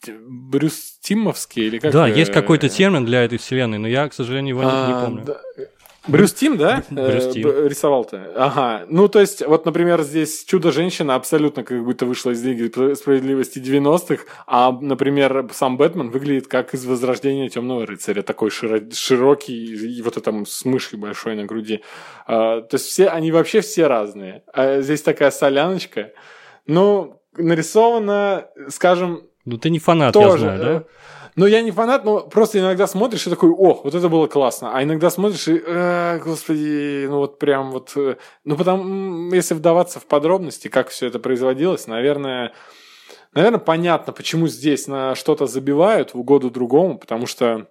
Брюс 0.08 1.00
Тимовский 1.02 1.65
или 1.65 1.80
как? 1.80 1.91
Да, 1.91 2.08
есть 2.08 2.32
какой-то 2.32 2.69
термин 2.69 3.06
для 3.06 3.24
этой 3.24 3.39
вселенной, 3.39 3.80
но 3.80 3.88
я, 3.88 4.08
к 4.08 4.13
сожалению, 4.13 4.56
его 4.56 4.62
а, 4.63 4.88
не, 4.88 4.93
не 4.93 5.06
помню. 5.06 5.24
Да. 5.26 5.41
Брюс 6.07 6.33
Тим, 6.33 6.57
да? 6.57 6.83
Брюс 6.89 7.33
Тим. 7.33 7.47
Э, 7.47 7.67
рисовал-то. 7.67 8.31
Ага. 8.35 8.85
Ну, 8.89 9.07
то 9.07 9.19
есть, 9.19 9.45
вот, 9.45 9.65
например, 9.65 10.01
здесь 10.01 10.43
«Чудо-женщина» 10.45 11.15
абсолютно 11.15 11.63
как 11.63 11.83
будто 11.83 12.05
вышла 12.05 12.31
из 12.31 12.43
Лиги 12.43 12.67
справедливости 12.93 13.59
90-х, 13.59 14.23
а, 14.47 14.71
например, 14.71 15.49
сам 15.51 15.77
Бэтмен 15.77 16.09
выглядит 16.09 16.47
как 16.47 16.73
из 16.73 16.85
«Возрождения 16.85 17.49
темного 17.49 17.85
рыцаря», 17.85 18.21
такой 18.21 18.49
широ- 18.49 18.93
широкий, 18.93 19.97
и 19.97 20.01
вот 20.01 20.17
это 20.17 20.33
с 20.45 20.65
мышкой 20.65 20.99
большой 20.99 21.35
на 21.35 21.45
груди. 21.45 21.81
А, 22.27 22.61
то 22.61 22.75
есть, 22.75 22.85
все, 22.85 23.07
они 23.07 23.31
вообще 23.31 23.61
все 23.61 23.87
разные. 23.87 24.43
А 24.53 24.81
здесь 24.81 25.01
такая 25.01 25.31
соляночка. 25.31 26.11
Ну, 26.67 27.21
нарисована, 27.37 28.47
скажем... 28.69 29.23
Ну, 29.45 29.57
ты 29.57 29.69
не 29.69 29.79
фанат, 29.79 30.13
тоже, 30.13 30.45
я 30.45 30.57
знаю, 30.57 30.59
да? 30.59 30.83
Ну, 31.36 31.48
я 31.48 31.62
не 31.62 31.71
фанат, 31.71 32.06
но 32.06 32.21
просто 32.21 32.60
иногда 32.60 32.88
смотришь 32.88 33.28
и 33.28 33.30
такой, 33.30 33.50
о, 33.50 33.82
вот 33.84 33.93
это 33.93 34.08
было 34.08 34.28
классно. 34.28 34.71
А 34.74 34.82
иногда 34.84 35.10
смотришь 35.10 35.48
и, 35.50 36.19
господи, 36.24 37.08
ну 37.08 37.17
вот 37.17 37.39
прям 37.39 37.71
вот... 37.71 37.91
Э, 37.98 38.15
ну, 38.45 38.56
потому, 38.56 39.34
если 39.34 39.54
вдаваться 39.54 40.00
в 40.00 40.06
подробности, 40.06 40.69
как 40.69 40.88
все 40.88 41.08
это 41.08 41.19
производилось, 41.19 41.88
наверное, 41.88 42.54
наверное, 43.34 43.60
понятно, 43.60 44.13
почему 44.13 44.48
здесь 44.48 44.88
на 44.88 45.13
что-то 45.13 45.45
забивают 45.45 46.13
в 46.13 46.19
угоду 46.19 46.50
другому, 46.50 46.98
потому 46.98 47.26
что 47.28 47.67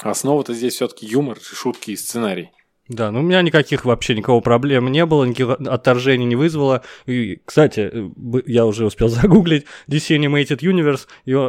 основа-то 0.00 0.52
здесь 0.52 0.74
все-таки 0.74 1.06
юмор, 1.06 1.38
шутки 1.40 1.92
и 1.92 1.96
сценарий. 1.96 2.50
Да, 2.88 3.10
ну 3.10 3.20
у 3.20 3.22
меня 3.22 3.40
никаких 3.40 3.86
вообще 3.86 4.14
никакого 4.14 4.40
проблем 4.40 4.92
не 4.92 5.06
было, 5.06 5.24
никаких 5.24 5.50
отторжений 5.66 6.26
не 6.26 6.36
вызвало. 6.36 6.82
И, 7.06 7.40
кстати, 7.44 7.90
я 8.46 8.66
уже 8.66 8.84
успел 8.84 9.08
загуглить 9.08 9.64
DC 9.88 10.18
Animated 10.18 10.58
Universe, 10.58 11.06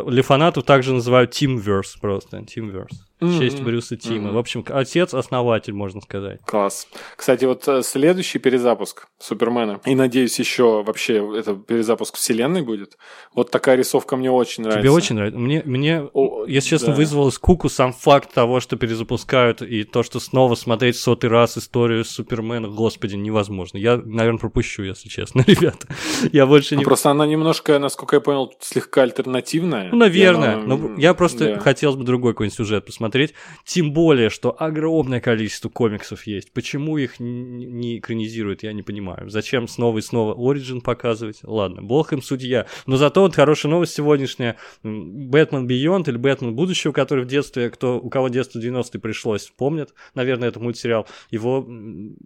для 0.09 0.23
фанатов 0.23 0.63
также 0.63 0.93
называют 0.93 1.31
Teamverse 1.31 1.99
просто, 1.99 2.37
Teamverse 2.37 2.95
в 3.19 3.39
честь 3.39 3.61
Брюса 3.61 3.95
Тима. 3.95 4.31
В 4.31 4.37
общем, 4.37 4.65
отец-основатель, 4.67 5.73
можно 5.73 6.01
сказать. 6.01 6.41
Класс. 6.45 6.87
Кстати, 7.15 7.45
вот 7.45 7.67
э, 7.67 7.81
следующий 7.81 8.39
перезапуск 8.39 9.07
Супермена, 9.19 9.79
и 9.85 9.95
надеюсь, 9.95 10.37
еще 10.37 10.83
вообще 10.83 11.25
это 11.37 11.55
перезапуск 11.55 12.15
вселенной 12.17 12.61
будет. 12.61 12.97
Вот 13.33 13.51
такая 13.51 13.77
рисовка 13.77 14.17
мне 14.17 14.29
очень 14.29 14.63
нравится. 14.63 14.81
Тебе 14.81 14.91
очень 14.91 15.15
нравится? 15.15 15.39
Мне, 15.39 15.61
мне 15.65 16.01
О, 16.13 16.45
если 16.45 16.71
честно, 16.71 16.89
да. 16.89 16.95
вызвало 16.95 17.29
скуку 17.29 17.69
сам 17.69 17.93
факт 17.93 18.33
того, 18.33 18.59
что 18.59 18.75
перезапускают, 18.75 19.61
и 19.61 19.83
то, 19.83 20.03
что 20.03 20.19
снова 20.19 20.55
смотреть 20.55 20.97
сотый 20.97 21.29
раз 21.29 21.57
историю 21.57 22.03
Супермена, 22.03 22.67
господи, 22.67 23.15
невозможно. 23.15 23.77
Я, 23.77 23.97
наверное, 23.97 24.39
пропущу, 24.39 24.83
если 24.83 25.07
честно, 25.07 25.43
ребята. 25.47 25.87
Я 26.33 26.45
больше 26.45 26.75
не... 26.75 26.81
Ну, 26.81 26.85
просто 26.85 27.11
она 27.11 27.25
немножко, 27.25 27.79
насколько 27.79 28.17
я 28.17 28.19
понял, 28.19 28.53
слегка 28.59 29.03
альтернативная. 29.03 29.89
Ну, 29.91 29.97
наверное. 29.97 30.55
Она... 30.55 30.75
Но 30.75 30.95
я 30.97 31.13
просто 31.13 31.55
да. 31.55 31.59
хотел 31.59 31.95
бы 31.95 32.03
другой 32.03 32.33
какой-нибудь 32.33 32.57
сюжет 32.57 32.85
посмотреть 32.85 33.04
смотреть. 33.05 33.33
Тем 33.63 33.93
более, 33.93 34.29
что 34.29 34.55
огромное 34.57 35.21
количество 35.21 35.69
комиксов 35.69 36.25
есть. 36.25 36.51
Почему 36.51 36.97
их 36.97 37.19
не 37.19 37.99
экранизируют, 37.99 38.63
я 38.63 38.73
не 38.73 38.81
понимаю. 38.81 39.29
Зачем 39.29 39.67
снова 39.67 39.99
и 39.99 40.01
снова 40.01 40.33
Origin 40.35 40.81
показывать? 40.81 41.39
Ладно, 41.43 41.83
бог 41.83 42.13
им 42.13 42.23
судья. 42.23 42.65
Но 42.87 42.97
зато 42.97 43.21
вот 43.21 43.35
хорошая 43.35 43.71
новость 43.71 43.93
сегодняшняя. 43.93 44.57
Бэтмен 44.81 45.67
Beyond 45.67 46.09
или 46.09 46.17
Бэтмен 46.17 46.55
будущего, 46.55 46.91
который 46.91 47.23
в 47.23 47.27
детстве, 47.27 47.69
кто, 47.69 47.99
у 47.99 48.09
кого 48.09 48.29
детство 48.29 48.59
90-е 48.59 48.99
пришлось, 48.99 49.51
помнят, 49.55 49.93
наверное, 50.15 50.49
это 50.49 50.59
мультсериал, 50.59 51.07
его 51.29 51.67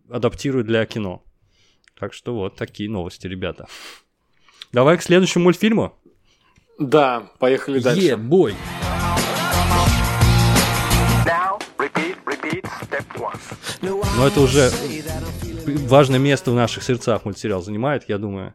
адаптируют 0.09 0.67
для 0.67 0.85
кино. 0.85 1.23
Так 1.99 2.13
что 2.13 2.33
вот 2.33 2.55
такие 2.55 2.89
новости, 2.89 3.27
ребята. 3.27 3.67
Давай 4.71 4.97
к 4.97 5.03
следующему 5.03 5.45
мультфильму. 5.45 5.93
Да, 6.77 7.31
поехали 7.39 7.79
дальше. 7.79 8.01
Е, 8.01 8.15
бой. 8.15 8.55
Но 13.81 14.27
это 14.27 14.41
уже 14.41 14.69
важное 15.87 16.19
место 16.19 16.51
в 16.51 16.55
наших 16.55 16.83
сердцах 16.83 17.25
мультсериал 17.25 17.61
занимает, 17.61 18.05
я 18.07 18.17
думаю. 18.17 18.53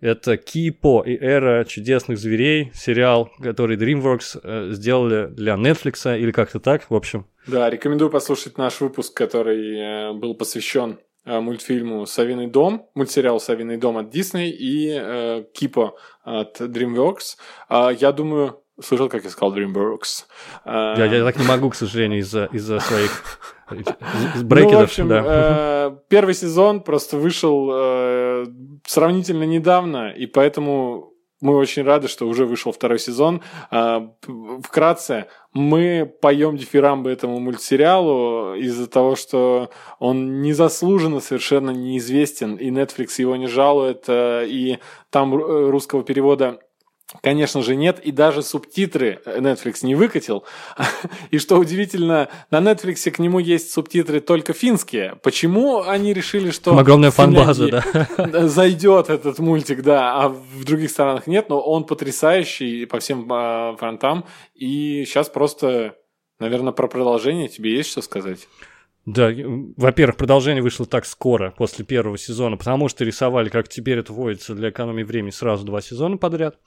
Это 0.00 0.36
Кипо 0.36 1.02
и 1.06 1.16
Эра 1.16 1.64
чудесных 1.64 2.18
зверей, 2.18 2.70
сериал, 2.74 3.30
который 3.40 3.76
DreamWorks 3.78 4.40
э, 4.42 4.72
сделали 4.72 5.28
для 5.28 5.54
Netflix 5.54 6.18
или 6.18 6.30
как-то 6.30 6.60
так, 6.60 6.90
в 6.90 6.94
общем. 6.94 7.26
Да, 7.46 7.70
рекомендую 7.70 8.10
послушать 8.10 8.58
наш 8.58 8.80
выпуск, 8.80 9.16
который 9.16 9.78
э, 9.78 10.12
был 10.12 10.34
посвящен 10.34 10.98
э, 11.24 11.40
мультфильму 11.40 12.04
«Савиный 12.04 12.48
дом», 12.48 12.90
мультсериал 12.94 13.40
«Савиный 13.40 13.78
дом» 13.78 13.96
от 13.96 14.14
Disney 14.14 14.50
и 14.50 14.90
э, 14.90 15.44
Кипо 15.54 15.96
от 16.22 16.60
DreamWorks. 16.60 17.36
Э, 17.70 17.88
я 17.98 18.12
думаю, 18.12 18.63
Слышал, 18.82 19.08
как 19.08 19.22
я 19.24 19.30
сказал 19.30 19.56
DreamWorks? 19.56 20.24
Я, 20.66 21.04
я 21.04 21.24
так 21.24 21.36
не 21.38 21.46
могу, 21.46 21.70
к 21.70 21.76
сожалению, 21.76 22.20
из-за 22.20 22.46
из 22.46 22.66
своих 22.66 23.38
брекетов. 23.70 24.72
Ну, 24.72 24.78
в 24.78 24.82
общем, 24.82 25.08
да. 25.08 25.22
э, 25.26 25.96
первый 26.08 26.34
сезон 26.34 26.80
просто 26.80 27.16
вышел 27.16 27.70
э, 27.72 28.46
сравнительно 28.86 29.44
недавно, 29.44 30.10
и 30.10 30.26
поэтому 30.26 31.12
мы 31.40 31.56
очень 31.56 31.82
рады, 31.84 32.08
что 32.08 32.26
уже 32.26 32.46
вышел 32.46 32.72
второй 32.72 32.98
сезон. 32.98 33.42
Э, 33.70 34.08
вкратце, 34.62 35.26
мы 35.52 36.10
поем 36.20 36.56
дифирамбы 36.56 37.10
этому 37.10 37.38
мультсериалу 37.38 38.54
из-за 38.56 38.88
того, 38.88 39.14
что 39.14 39.70
он 39.98 40.42
незаслуженно 40.42 41.20
совершенно 41.20 41.70
неизвестен, 41.70 42.56
и 42.56 42.70
Netflix 42.70 43.12
его 43.18 43.36
не 43.36 43.46
жалует, 43.46 44.06
и 44.08 44.78
там 45.10 45.34
русского 45.34 46.02
перевода 46.02 46.58
Конечно 47.22 47.62
же 47.62 47.76
нет, 47.76 48.00
и 48.00 48.10
даже 48.10 48.42
субтитры 48.42 49.20
Netflix 49.24 49.78
не 49.82 49.94
выкатил. 49.94 50.44
И 51.30 51.38
что 51.38 51.56
удивительно, 51.56 52.28
на 52.50 52.58
Netflix 52.58 53.10
к 53.10 53.18
нему 53.18 53.38
есть 53.38 53.72
субтитры 53.72 54.20
только 54.20 54.52
финские. 54.52 55.16
Почему 55.22 55.82
они 55.82 56.12
решили, 56.12 56.50
что... 56.50 56.70
Там 56.70 56.78
огромная 56.78 57.10
фан-база, 57.10 57.68
да. 57.68 58.48
Зайдет 58.48 59.10
этот 59.10 59.38
мультик, 59.38 59.82
да, 59.82 60.16
а 60.20 60.28
в 60.28 60.64
других 60.64 60.90
странах 60.90 61.26
нет, 61.26 61.48
но 61.48 61.60
он 61.60 61.84
потрясающий 61.84 62.84
по 62.86 63.00
всем 63.00 63.26
а, 63.32 63.76
фронтам. 63.76 64.24
И 64.54 65.04
сейчас 65.06 65.28
просто, 65.28 65.96
наверное, 66.38 66.72
про 66.72 66.88
продолжение 66.88 67.48
тебе 67.48 67.76
есть 67.76 67.90
что 67.90 68.02
сказать? 68.02 68.48
Да, 69.06 69.30
во-первых, 69.76 70.16
продолжение 70.16 70.62
вышло 70.62 70.86
так 70.86 71.04
скоро 71.04 71.50
после 71.50 71.84
первого 71.84 72.16
сезона, 72.16 72.56
потому 72.56 72.88
что 72.88 73.04
рисовали, 73.04 73.50
как 73.50 73.68
теперь 73.68 73.98
это 73.98 74.14
вводится 74.14 74.54
для 74.54 74.70
экономии 74.70 75.02
времени, 75.02 75.30
сразу 75.30 75.64
два 75.66 75.82
сезона 75.82 76.16
подряд. 76.16 76.58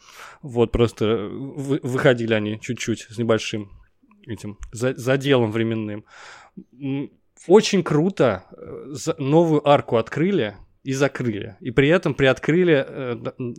Вот 0.44 0.72
просто 0.72 1.30
выходили 1.30 2.34
они 2.34 2.60
чуть-чуть 2.60 3.08
с 3.10 3.18
небольшим 3.18 3.72
этим 4.28 4.58
заделом 4.72 5.52
временным. 5.52 6.06
Очень 7.48 7.84
круто. 7.84 8.44
Э, 8.52 9.14
новую 9.18 9.68
арку 9.68 9.98
открыли, 9.98 10.58
и 10.84 10.94
закрыли. 10.94 11.58
И 11.60 11.72
при 11.72 11.90
этом 11.90 12.14
приоткрыли 12.14 12.86
э, 12.88 13.16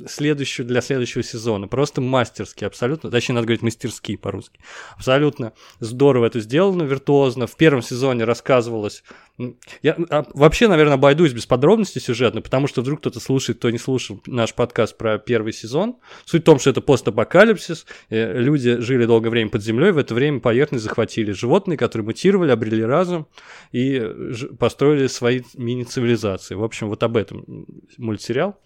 следующую 0.08 0.66
для 0.66 0.80
следующего 0.80 1.22
сезона. 1.22 1.68
Просто 1.68 2.00
мастерски, 2.00 2.64
абсолютно. 2.64 3.10
Точнее, 3.10 3.34
надо 3.34 3.46
говорить 3.46 3.62
мастерски 3.62 4.16
по-русски. 4.16 4.60
Абсолютно 4.96 5.52
здорово 5.80 6.26
это 6.26 6.40
сделано, 6.40 6.82
виртуозно. 6.84 7.46
В 7.46 7.56
первом 7.56 7.82
сезоне 7.82 8.24
рассказывалось 8.24 9.02
я 9.82 9.96
а, 10.10 10.24
вообще, 10.34 10.66
наверное, 10.66 10.94
обойдусь 10.94 11.32
без 11.32 11.46
подробностей 11.46 12.00
сюжетно, 12.00 12.42
потому 12.42 12.66
что 12.66 12.80
вдруг 12.80 13.00
кто-то 13.00 13.20
слушает, 13.20 13.58
кто 13.58 13.70
не 13.70 13.78
слушал 13.78 14.20
наш 14.26 14.52
подкаст 14.52 14.98
про 14.98 15.18
первый 15.18 15.52
сезон. 15.52 15.96
Суть 16.24 16.42
в 16.42 16.44
том, 16.44 16.58
что 16.58 16.70
это 16.70 16.80
постапокалипсис, 16.80 17.86
э, 18.10 18.40
люди 18.40 18.78
жили 18.80 19.04
долгое 19.04 19.30
время 19.30 19.50
под 19.50 19.62
землей, 19.62 19.92
в 19.92 19.98
это 19.98 20.14
время 20.14 20.40
поверхность 20.40 20.82
захватили 20.84 21.30
животные, 21.30 21.78
которые 21.78 22.06
мутировали, 22.06 22.50
обрели 22.50 22.82
разум 22.82 23.28
и 23.70 24.00
построили 24.58 25.06
свои 25.06 25.42
мини-цивилизации. 25.54 26.56
В 26.56 26.64
общем, 26.64 26.88
вот 26.88 27.02
об 27.04 27.16
этом 27.18 27.66
мультсериал 27.98 28.60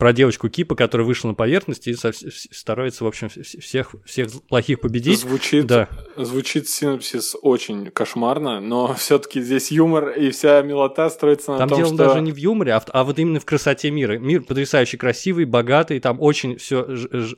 про 0.00 0.14
девочку 0.14 0.48
Кипа, 0.48 0.74
которая 0.74 1.06
вышла 1.06 1.28
на 1.28 1.34
поверхность 1.34 1.86
и 1.86 1.94
старается, 1.94 3.04
в 3.04 3.06
общем, 3.06 3.28
всех, 3.28 3.94
всех 4.06 4.28
плохих 4.48 4.80
победить. 4.80 5.20
Звучит, 5.20 5.66
да. 5.66 5.90
звучит 6.16 6.70
синопсис 6.70 7.36
очень 7.42 7.90
кошмарно, 7.90 8.60
но 8.60 8.94
все-таки 8.94 9.42
здесь 9.42 9.70
юмор 9.70 10.08
и 10.08 10.30
вся 10.30 10.62
милота 10.62 11.10
строится 11.10 11.52
на 11.52 11.58
там 11.58 11.68
том, 11.68 11.78
дело 11.78 11.88
что... 11.94 11.96
даже 11.98 12.22
не 12.22 12.32
в 12.32 12.36
юморе, 12.36 12.72
а, 12.72 12.80
в, 12.80 12.86
а 12.88 13.04
вот 13.04 13.18
именно 13.18 13.40
в 13.40 13.44
красоте 13.44 13.90
мира. 13.90 14.18
Мир 14.18 14.40
потрясающе 14.42 14.96
красивый, 14.96 15.44
богатый, 15.44 16.00
там 16.00 16.18
очень 16.18 16.56
все... 16.56 16.88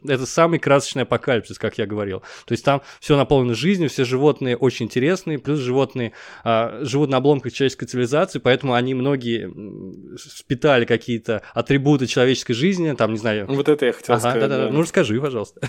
Это 0.07 0.25
самый 0.25 0.61
красочный 0.61 1.03
апокалипсис, 1.03 1.59
как 1.59 1.79
я 1.79 1.87
говорил. 1.87 2.21
То 2.47 2.53
есть 2.53 2.65
там 2.65 2.83
все 3.01 3.17
наполнено 3.17 3.55
жизнью, 3.55 3.91
все 3.91 4.05
животные 4.05 4.57
очень 4.57 4.87
интересные, 4.87 5.41
плюс 5.41 5.59
животные 5.59 6.13
а, 6.45 6.79
живут 6.83 7.11
на 7.11 7.17
обломках 7.17 7.53
человеческой 7.53 7.87
цивилизации, 7.87 8.39
поэтому 8.39 8.75
они 8.75 8.95
многие 8.95 9.53
впитали 10.17 10.85
какие-то 10.85 11.43
атрибуты 11.55 12.07
человеческой 12.07 12.52
человеческой 12.53 12.55
жизни, 12.55 12.93
там, 12.95 13.13
не 13.13 13.19
знаю... 13.19 13.47
Вот 13.49 13.69
это 13.69 13.87
я 13.87 13.93
хотел 13.93 14.15
ага, 14.15 14.21
сказать. 14.21 14.41
Да-да-да. 14.41 14.71
Ну, 14.71 14.83
расскажи, 14.83 15.21
пожалуйста. 15.21 15.61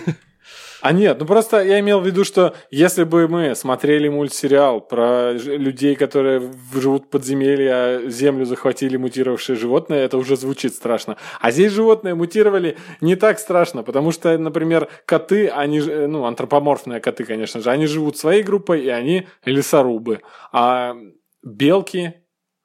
А 0.82 0.92
нет, 0.92 1.18
ну 1.18 1.26
просто 1.26 1.64
я 1.64 1.80
имел 1.80 2.02
в 2.02 2.06
виду, 2.06 2.26
что 2.26 2.54
если 2.70 3.06
бы 3.06 3.30
мы 3.30 3.56
смотрели 3.56 4.10
мультсериал 4.10 4.82
про 4.82 5.32
людей, 5.32 5.96
которые 5.96 6.52
живут 6.74 7.06
в 7.06 7.08
подземелье, 7.08 7.72
а 7.74 8.10
землю 8.10 8.44
захватили 8.44 8.98
мутировавшие 8.98 9.56
животные, 9.56 10.04
это 10.04 10.18
уже 10.18 10.36
звучит 10.36 10.74
страшно. 10.74 11.16
А 11.40 11.52
здесь 11.52 11.72
животные 11.72 12.16
мутировали 12.16 12.76
не 13.00 13.16
так 13.16 13.40
страшно, 13.40 13.84
потому 13.84 14.12
что, 14.12 14.38
например, 14.38 14.90
коты, 15.06 15.48
они, 15.48 15.80
ну, 15.80 16.26
антропоморфные 16.26 17.00
коты, 17.00 17.24
конечно 17.24 17.62
же, 17.62 17.70
они 17.70 17.88
живут 17.88 18.18
своей 18.18 18.44
группой, 18.44 18.84
и 18.84 18.90
они 18.90 19.28
лесорубы. 19.46 20.20
А 20.52 20.98
белки, 21.42 22.16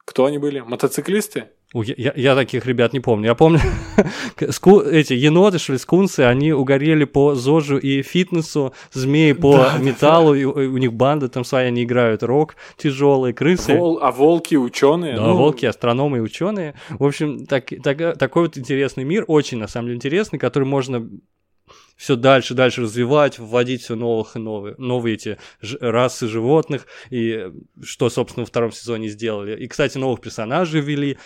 кто 0.04 0.24
они 0.24 0.38
были? 0.38 0.58
Мотоциклисты? 0.58 1.50
Я, 1.74 2.14
я 2.16 2.34
таких 2.34 2.64
ребят 2.64 2.94
не 2.94 3.00
помню. 3.00 3.26
Я 3.26 3.34
помню, 3.34 3.60
ску, 4.50 4.80
эти 4.80 5.12
еноты, 5.12 5.58
что 5.58 5.74
ли, 5.74 5.78
скунсы, 5.78 6.20
они 6.20 6.52
угорели 6.52 7.04
по 7.04 7.34
ЗОЖу 7.34 7.76
и 7.76 8.00
фитнесу, 8.00 8.72
змеи 8.92 9.32
по 9.32 9.56
да, 9.56 9.78
металлу, 9.78 10.32
да. 10.32 10.40
И, 10.40 10.44
у 10.44 10.76
них 10.78 10.94
банда 10.94 11.28
там 11.28 11.44
своя, 11.44 11.68
они 11.68 11.84
играют 11.84 12.22
рок 12.22 12.56
тяжелые, 12.78 13.34
крысы. 13.34 13.76
Вол, 13.76 13.98
а 14.00 14.10
волки 14.10 14.54
ученые? 14.54 15.16
Да, 15.16 15.26
ну... 15.26 15.36
волки, 15.36 15.66
астрономы 15.66 16.18
и 16.18 16.20
ученые. 16.20 16.74
В 16.88 17.04
общем, 17.04 17.44
так, 17.44 17.70
так, 17.82 18.16
такой 18.16 18.44
вот 18.44 18.56
интересный 18.56 19.04
мир, 19.04 19.24
очень, 19.28 19.58
на 19.58 19.68
самом 19.68 19.88
деле, 19.88 19.96
интересный, 19.96 20.38
который 20.38 20.64
можно 20.64 21.06
все 21.98 22.14
дальше, 22.14 22.54
дальше 22.54 22.82
развивать, 22.82 23.38
вводить 23.38 23.82
все 23.82 23.96
новых 23.96 24.36
и 24.36 24.38
новые, 24.38 24.76
новые 24.78 25.14
эти 25.14 25.36
расы 25.80 26.28
животных, 26.28 26.86
и 27.10 27.50
что, 27.82 28.08
собственно, 28.08 28.44
во 28.44 28.46
втором 28.46 28.70
сезоне 28.70 29.08
сделали. 29.08 29.60
И, 29.60 29.66
кстати, 29.66 29.98
новых 29.98 30.20
персонажей 30.20 30.80
ввели, 30.80 31.18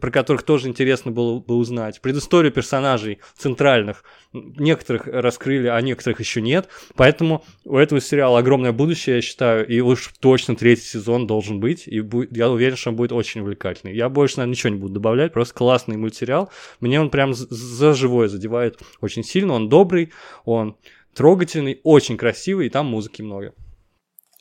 про 0.00 0.10
которых 0.10 0.42
тоже 0.42 0.68
интересно 0.68 1.12
было 1.12 1.40
бы 1.40 1.56
узнать. 1.56 2.02
Предысторию 2.02 2.52
персонажей 2.52 3.20
центральных 3.36 4.04
некоторых 4.32 5.06
раскрыли, 5.06 5.68
а 5.68 5.80
некоторых 5.80 6.20
еще 6.20 6.42
нет. 6.42 6.68
Поэтому 6.94 7.42
у 7.64 7.78
этого 7.78 8.00
сериала 8.00 8.40
огромное 8.40 8.72
будущее, 8.72 9.16
я 9.16 9.22
считаю, 9.22 9.66
и 9.66 9.80
уж 9.80 10.12
точно 10.20 10.56
третий 10.56 10.84
сезон 10.84 11.26
должен 11.26 11.58
быть, 11.58 11.88
и 11.88 12.00
будет, 12.00 12.36
я 12.36 12.50
уверен, 12.50 12.76
что 12.76 12.90
он 12.90 12.96
будет 12.96 13.12
очень 13.12 13.40
увлекательный. 13.40 13.96
Я 13.96 14.10
больше, 14.10 14.36
наверное, 14.36 14.52
ничего 14.52 14.74
не 14.74 14.78
буду 14.78 14.94
добавлять, 14.94 15.32
просто 15.32 15.54
классный 15.54 15.96
мультсериал. 15.96 16.50
Мне 16.80 17.00
он 17.00 17.08
прям 17.08 17.32
за 17.32 17.94
живое 17.94 18.28
задевает 18.28 18.78
очень 19.00 19.24
сильно, 19.24 19.54
он 19.54 19.70
добрый, 19.70 20.12
он 20.44 20.76
трогательный, 21.14 21.80
очень 21.82 22.16
красивый, 22.16 22.66
и 22.66 22.70
там 22.70 22.86
музыки 22.86 23.22
много. 23.22 23.54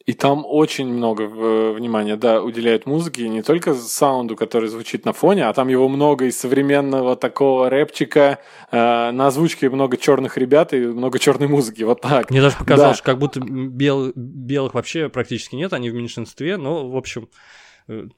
И 0.08 0.14
там 0.14 0.46
очень 0.48 0.88
много 0.88 1.24
э, 1.24 1.74
внимания, 1.74 2.16
да, 2.16 2.42
уделяют 2.42 2.86
музыке, 2.86 3.28
не 3.28 3.42
только 3.42 3.74
саунду, 3.74 4.38
который 4.38 4.70
звучит 4.70 5.04
на 5.04 5.12
фоне, 5.12 5.48
а 5.48 5.54
там 5.54 5.68
его 5.68 5.90
много 5.90 6.26
из 6.26 6.40
современного 6.40 7.18
такого 7.18 7.70
рэпчика, 7.70 8.40
э, 8.72 9.12
на 9.12 9.28
озвучке 9.28 9.70
много 9.70 9.98
черных 9.98 10.38
ребят 10.38 10.74
и 10.74 10.78
много 10.80 11.20
черной 11.20 11.50
музыки, 11.50 11.84
вот 11.84 12.00
так. 12.00 12.30
Мне 12.30 12.40
даже 12.40 12.56
показалось, 12.56 12.92
да. 12.92 12.96
что 12.96 13.04
как 13.04 13.20
будто 13.20 13.42
бел, 13.42 14.14
белых 14.16 14.76
вообще 14.76 15.10
практически 15.10 15.56
нет, 15.56 15.74
они 15.74 15.90
в 15.90 15.94
меньшинстве, 15.94 16.56
но, 16.56 16.90
в 16.90 16.96
общем, 16.96 17.28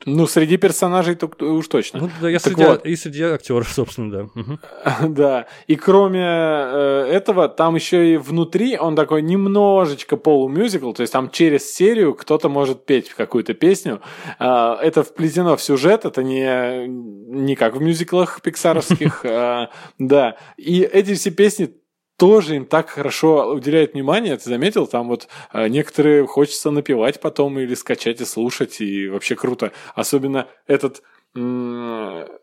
ну, 0.06 0.26
среди 0.26 0.58
персонажей 0.58 1.16
то, 1.16 1.30
уж 1.46 1.68
точно. 1.68 2.00
Ну, 2.02 2.10
да, 2.22 2.30
я 2.30 2.40
среди, 2.40 2.64
вот. 2.64 2.86
и 2.86 2.96
среди 2.96 3.22
актеров, 3.24 3.70
собственно, 3.70 4.12
да. 4.12 4.42
Угу. 4.42 4.60
Да. 5.10 5.46
И 5.68 5.76
кроме 5.76 6.24
э, 6.24 7.10
этого, 7.12 7.48
там 7.48 7.76
еще 7.76 8.14
и 8.14 8.18
внутри 8.18 8.78
он 8.78 8.96
такой 8.96 9.22
немножечко 9.22 10.18
полумюзикл, 10.18 10.92
то 10.94 11.02
есть 11.02 11.14
там 11.14 11.30
через 11.30 11.72
серию 11.72 12.16
кто-то 12.16 12.50
может 12.50 12.86
петь 12.86 13.10
какую-то 13.10 13.54
песню. 13.54 14.02
Э, 14.40 14.76
это 14.82 15.04
вплетено 15.04 15.56
в 15.56 15.62
сюжет, 15.62 16.04
это 16.04 16.24
не, 16.24 16.88
не 16.88 17.56
как 17.56 17.76
в 17.76 17.82
мюзиклах 17.82 18.42
пиксаровских. 18.42 19.24
Э, 19.24 19.68
да. 20.00 20.36
И 20.58 20.82
эти 20.82 21.14
все 21.14 21.30
песни 21.30 21.76
тоже 22.20 22.58
им 22.58 22.66
так 22.66 22.90
хорошо 22.90 23.54
уделяет 23.54 23.94
внимание, 23.94 24.38
ты 24.38 24.50
заметил, 24.50 24.86
там 24.86 25.08
вот 25.08 25.28
э, 25.54 25.68
некоторые 25.70 26.28
хочется 26.28 26.70
напевать 26.70 27.22
потом 27.22 27.58
или 27.58 27.74
скачать 27.74 28.22
и 28.22 28.26
слушать, 28.26 28.82
и 28.82 29.08
вообще 29.08 29.36
круто. 29.36 29.72
Особенно 29.96 30.48
этот 30.68 31.02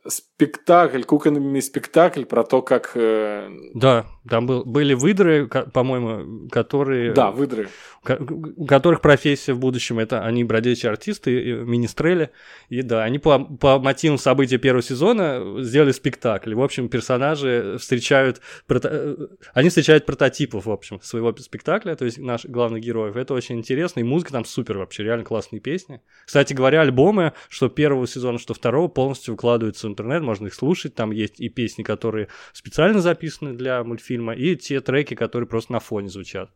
спектакль, 0.07 1.03
кукольный 1.03 1.61
спектакль 1.61 2.25
про 2.25 2.45
то, 2.45 2.63
как... 2.63 2.93
Э, 2.95 3.51
да, 3.75 4.07
Там 4.29 4.47
был, 4.47 4.65
были 4.65 4.95
выдры, 4.95 5.49
по-моему, 5.49 6.49
которые... 6.49 7.13
Да, 7.13 7.31
выдры. 7.31 7.69
У 8.09 8.67
которых 8.67 9.01
профессия 9.01 9.53
в 9.53 9.59
будущем 9.59 9.99
это 9.99 10.23
они 10.23 10.45
бродячие 10.45 10.91
артисты, 10.91 11.55
министрели. 11.55 12.31
И 12.69 12.83
да, 12.83 13.03
они 13.03 13.19
по, 13.19 13.39
по 13.39 13.81
мотивам 13.81 14.17
событий 14.17 14.59
первого 14.59 14.83
сезона 14.83 15.63
сделали 15.63 15.91
спектакль. 15.91 16.55
В 16.55 16.63
общем, 16.63 16.89
персонажи 16.89 17.77
встречают... 17.81 18.41
Прото... 18.67 19.29
Они 19.55 19.69
встречают 19.69 20.07
прототипов, 20.07 20.67
в 20.67 20.71
общем, 20.71 21.01
своего 21.03 21.35
спектакля, 21.37 21.97
то 21.97 22.05
есть 22.05 22.19
наших 22.19 22.51
главных 22.51 22.83
героев. 22.83 23.17
Это 23.17 23.35
очень 23.35 23.59
интересно, 23.59 24.01
и 24.01 24.05
музыка 24.05 24.33
там 24.33 24.45
супер 24.45 24.79
вообще, 24.79 25.03
реально 25.03 25.25
классные 25.25 25.61
песни. 25.61 26.01
Кстати 26.25 26.55
говоря, 26.55 26.83
альбомы, 26.83 27.33
что 27.49 27.69
первого 27.69 28.07
сезона, 28.07 28.39
что 28.39 28.55
второго, 28.55 28.89
полностью 28.89 29.35
выкладываются 29.35 29.89
в 29.89 29.91
интернет, 29.91 30.23
можно 30.23 30.47
их 30.47 30.55
слушать. 30.55 30.95
Там 30.95 31.11
есть 31.11 31.41
и 31.41 31.49
песни, 31.49 31.83
которые 31.83 32.29
специально 32.53 33.01
записаны 33.01 33.53
для 33.55 33.83
мультфильма, 33.83 34.16
и 34.33 34.57
те 34.57 34.81
треки, 34.81 35.15
которые 35.15 35.49
просто 35.49 35.73
на 35.73 35.81
фоне 35.81 36.09
звучат. 36.09 36.51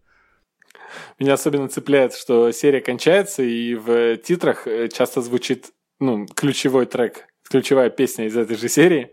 Меня 1.19 1.35
особенно 1.35 1.69
цепляет, 1.69 2.15
что 2.15 2.51
серия 2.53 2.81
кончается, 2.81 3.43
и 3.43 3.75
в 3.75 4.17
титрах 4.19 4.67
э, 4.67 4.89
часто 4.89 5.21
звучит 5.21 5.73
ну, 5.99 6.27
ключевой 6.27 6.87
трек, 6.87 7.27
ключевая 7.49 7.91
песня 7.91 8.27
из 8.27 8.37
этой 8.37 8.57
же 8.57 8.69
серии. 8.69 9.11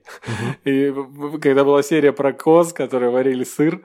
И 0.63 0.93
когда 1.41 1.63
была 1.63 1.83
серия 1.83 2.13
про 2.13 2.33
коз, 2.33 2.73
которые 2.73 3.11
варили 3.11 3.43
сыр, 3.43 3.81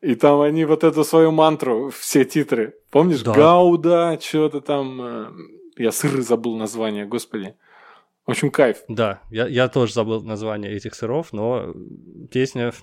и 0.00 0.14
там 0.14 0.40
они 0.40 0.64
вот 0.64 0.84
эту 0.84 1.04
свою 1.04 1.32
мантру, 1.32 1.90
все 1.90 2.24
титры, 2.24 2.74
помнишь? 2.90 3.22
Да. 3.22 3.32
Гауда, 3.32 4.18
что-то 4.20 4.60
там... 4.60 5.00
Э, 5.02 5.26
я 5.76 5.92
сыры 5.92 6.22
забыл 6.22 6.56
название, 6.56 7.04
господи. 7.06 7.54
В 8.28 8.32
общем, 8.32 8.50
кайф. 8.50 8.82
Да, 8.88 9.22
я, 9.30 9.46
я 9.46 9.68
тоже 9.68 9.94
забыл 9.94 10.22
название 10.22 10.70
этих 10.74 10.94
сыров, 10.94 11.32
но 11.32 11.74
песня 12.30 12.74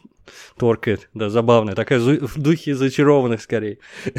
торкает, 0.57 1.07
да, 1.13 1.29
забавная, 1.29 1.75
такая 1.75 1.99
в 1.99 2.41
духе 2.41 2.73
зачарованных 2.73 3.41
скорее. 3.41 3.77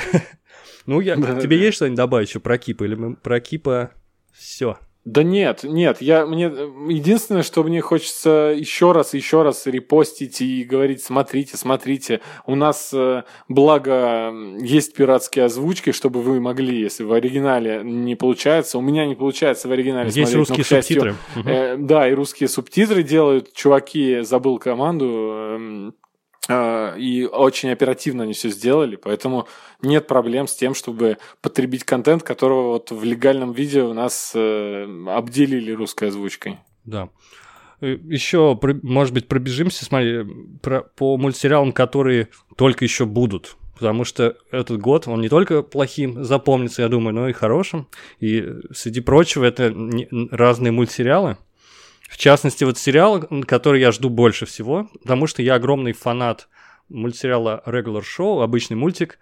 Ну, 0.86 1.00
я, 1.00 1.16
тебе 1.16 1.58
есть 1.58 1.78
что-нибудь 1.78 1.96
добавить 1.96 2.28
еще 2.28 2.38
про 2.38 2.58
Кипа, 2.58 2.84
или 2.84 2.94
мы 2.94 3.16
про 3.16 3.40
Кипа 3.40 3.90
все? 4.32 4.78
Да 5.06 5.22
нет, 5.22 5.62
нет, 5.62 5.98
я 6.00 6.26
мне 6.26 6.46
единственное, 6.46 7.44
что 7.44 7.62
мне 7.62 7.80
хочется 7.80 8.52
еще 8.58 8.90
раз, 8.90 9.14
еще 9.14 9.42
раз 9.42 9.64
репостить 9.66 10.40
и 10.40 10.64
говорить, 10.64 11.00
смотрите, 11.00 11.56
смотрите, 11.56 12.20
у 12.44 12.56
нас 12.56 12.90
э, 12.92 13.22
благо 13.48 14.32
есть 14.60 14.94
пиратские 14.96 15.44
озвучки, 15.44 15.92
чтобы 15.92 16.22
вы 16.22 16.40
могли, 16.40 16.80
если 16.80 17.04
в 17.04 17.12
оригинале 17.12 17.82
не 17.84 18.16
получается, 18.16 18.78
у 18.78 18.80
меня 18.80 19.06
не 19.06 19.14
получается 19.14 19.68
в 19.68 19.70
оригинале 19.70 20.06
есть 20.06 20.16
смотреть, 20.16 20.36
русские 20.38 20.58
но, 20.58 20.64
счастью, 20.64 21.00
субтитры. 21.00 21.52
Э, 21.54 21.76
да, 21.78 22.08
и 22.08 22.12
русские 22.12 22.48
субтитры 22.48 23.04
делают 23.04 23.52
чуваки, 23.52 24.22
забыл 24.22 24.58
команду. 24.58 25.94
Э, 26.48 26.98
и 26.98 27.24
очень 27.24 27.70
оперативно 27.70 28.24
они 28.24 28.32
все 28.32 28.50
сделали, 28.50 28.96
поэтому 28.96 29.48
нет 29.82 30.06
проблем 30.06 30.46
с 30.46 30.54
тем, 30.54 30.74
чтобы 30.74 31.18
потребить 31.42 31.84
контент, 31.84 32.22
которого 32.22 32.68
вот 32.68 32.90
в 32.90 33.04
легальном 33.04 33.52
виде 33.52 33.82
у 33.82 33.92
нас 33.92 34.32
э, 34.34 34.86
обделили 35.08 35.72
русской 35.72 36.08
озвучкой. 36.08 36.58
Да. 36.84 37.08
Э, 37.80 37.96
еще, 38.04 38.58
может 38.82 39.14
быть, 39.14 39.28
пробежимся, 39.28 39.84
смотри, 39.84 40.24
про, 40.62 40.82
по 40.82 41.16
мультсериалам, 41.16 41.72
которые 41.72 42.28
только 42.56 42.84
еще 42.84 43.06
будут. 43.06 43.56
Потому 43.74 44.04
что 44.04 44.36
этот 44.50 44.80
год, 44.80 45.06
он 45.06 45.20
не 45.20 45.28
только 45.28 45.62
плохим 45.62 46.24
запомнится, 46.24 46.80
я 46.80 46.88
думаю, 46.88 47.14
но 47.14 47.28
и 47.28 47.34
хорошим. 47.34 47.88
И 48.20 48.42
среди 48.72 49.00
прочего, 49.00 49.44
это 49.44 49.74
разные 50.30 50.72
мультсериалы. 50.72 51.36
В 52.08 52.16
частности, 52.16 52.64
вот 52.64 52.78
сериал, 52.78 53.26
который 53.46 53.80
я 53.80 53.92
жду 53.92 54.08
больше 54.08 54.46
всего, 54.46 54.88
потому 55.02 55.26
что 55.26 55.42
я 55.42 55.54
огромный 55.54 55.92
фанат 55.92 56.48
мультсериала 56.88 57.62
Regular 57.66 58.02
Show, 58.02 58.42
обычный 58.42 58.76
мультик, 58.76 59.18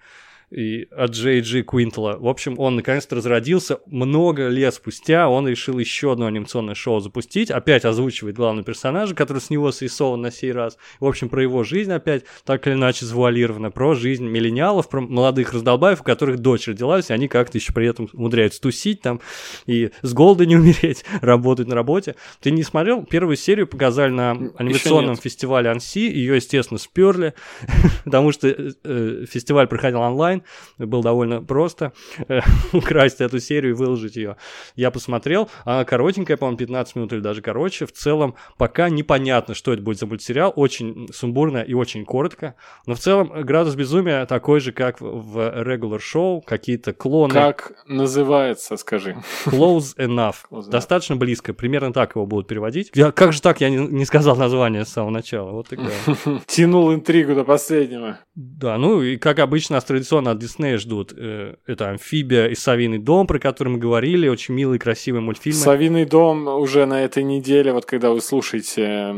и 0.51 0.87
от 0.91 1.11
Джей 1.11 1.41
Джи 1.41 1.63
Куинтела. 1.63 2.17
В 2.19 2.29
общем, 2.29 2.59
он 2.59 2.77
наконец-то 2.77 3.17
разродился. 3.17 3.81
Много 3.87 4.49
лет 4.49 4.75
спустя 4.75 5.29
он 5.29 5.49
решил 5.49 5.79
еще 5.79 6.13
одно 6.13 6.27
анимационное 6.27 6.75
шоу 6.75 7.01
запустить. 7.01 7.51
Опять 7.51 7.85
озвучивает 7.85 8.37
главного 8.37 8.65
персонажа, 8.65 9.15
который 9.15 9.39
с 9.39 9.51
него 9.51 9.73
срисован 9.73 10.21
на 10.21 10.31
сей 10.31 10.53
раз. 10.53 10.77
В 11.01 11.07
общем, 11.07 11.29
про 11.29 11.43
его 11.43 11.65
жизнь 11.65 11.93
опять 11.93 12.25
так 12.45 12.67
или 12.67 12.75
иначе 12.75 13.07
завуалировано. 13.07 13.71
Про 13.71 13.95
жизнь 13.95 14.27
миллениалов, 14.27 14.89
про 14.89 15.01
молодых 15.01 15.53
раздолбаев, 15.53 16.01
у 16.01 16.05
которых 16.05 16.39
дочь 16.39 16.69
родилась, 16.69 17.11
и 17.11 17.13
они 17.13 17.29
как-то 17.29 17.59
еще 17.59 17.73
при 17.73 17.89
этом 17.89 18.09
умудряются 18.13 18.61
тусить 18.61 19.01
там 19.01 19.21
и 19.67 19.91
с 20.03 20.13
голода 20.13 20.47
не 20.47 20.57
умереть, 20.57 21.05
работать 21.21 21.67
на 21.67 21.75
работе. 21.75 22.15
Ты 22.41 22.51
не 22.51 22.63
смотрел? 22.63 23.05
Первую 23.05 23.37
серию 23.37 23.67
показали 23.67 24.11
на 24.11 24.31
анимационном 24.57 25.17
фестивале 25.17 25.71
Анси. 25.71 26.11
Ее, 26.11 26.37
естественно, 26.37 26.79
сперли, 26.79 27.35
потому 28.05 28.33
что 28.33 28.49
э, 28.49 28.73
э, 28.85 29.25
фестиваль 29.29 29.67
проходил 29.67 30.01
онлайн 30.01 30.34
было 30.79 31.03
довольно 31.03 31.43
просто 31.43 31.93
э, 32.29 32.41
украсть 32.73 33.21
эту 33.21 33.39
серию 33.41 33.73
и 33.73 33.75
выложить 33.75 34.17
ее. 34.17 34.37
Я 34.77 34.91
посмотрел, 34.91 35.51
она 35.65 35.85
коротенькая, 35.85 36.37
по-моему, 36.37 36.59
15 36.59 36.97
минут 36.97 37.13
или 37.13 37.21
даже 37.21 37.43
короче. 37.43 37.87
В 37.87 37.93
целом, 37.93 38.35
пока 38.59 38.89
непонятно, 38.89 39.55
что 39.55 39.73
это 39.73 39.83
будет 39.83 39.99
за 39.99 40.07
мультсериал. 40.07 40.53
Очень 40.57 41.09
сумбурно 41.13 41.59
и 41.59 41.75
очень 41.75 42.05
коротко. 42.05 42.55
Но 42.87 42.95
в 42.95 42.99
целом, 42.99 43.33
градус 43.45 43.75
безумия 43.75 44.27
такой 44.27 44.61
же, 44.61 44.73
как 44.73 45.01
в 45.01 45.39
Regular 45.39 46.01
Show. 46.01 46.43
Какие-то 46.45 46.93
клоны. 46.93 47.33
Как 47.33 47.73
называется, 47.87 48.77
скажи? 48.77 49.17
Close 49.47 49.97
enough. 49.97 50.37
Close 50.51 50.71
Достаточно 50.71 51.17
близко. 51.17 51.53
Примерно 51.53 51.93
так 51.93 52.17
его 52.17 52.27
будут 52.27 52.49
переводить. 52.49 52.91
Я, 52.95 53.13
как 53.13 53.33
же 53.33 53.41
так, 53.41 53.61
я 53.61 53.71
не, 53.71 53.77
не 53.77 54.05
сказал 54.05 54.37
название 54.37 54.85
с 54.85 54.89
самого 54.89 55.11
начала. 55.11 55.51
Вот 55.51 55.69
такая. 55.69 55.93
Тянул 56.47 56.93
интригу 56.93 57.35
до 57.35 57.45
последнего. 57.45 58.19
Да, 58.35 58.79
ну 58.79 59.03
и 59.03 59.17
как 59.17 59.39
обычно, 59.39 59.77
нас 59.77 59.85
традиционно 59.85 60.24
от 60.33 60.39
Диснея 60.39 60.79
ждут. 60.79 61.13
Э, 61.17 61.55
это 61.67 61.91
«Амфибия» 61.91 62.47
и 62.47 62.55
«Совиный 62.55 62.99
дом», 62.99 63.27
про 63.27 63.39
который 63.39 63.69
мы 63.69 63.79
говорили. 63.79 64.29
Очень 64.29 64.55
милые, 64.55 64.79
красивые 64.79 65.23
мультфильмы. 65.23 65.59
«Совиный 65.59 66.05
дом» 66.05 66.47
уже 66.49 66.87
на 66.87 67.03
этой 67.03 67.23
неделе, 67.23 67.73
вот 67.73 67.85
когда 67.85 68.11
вы 68.11 68.21
слушаете 68.21 69.15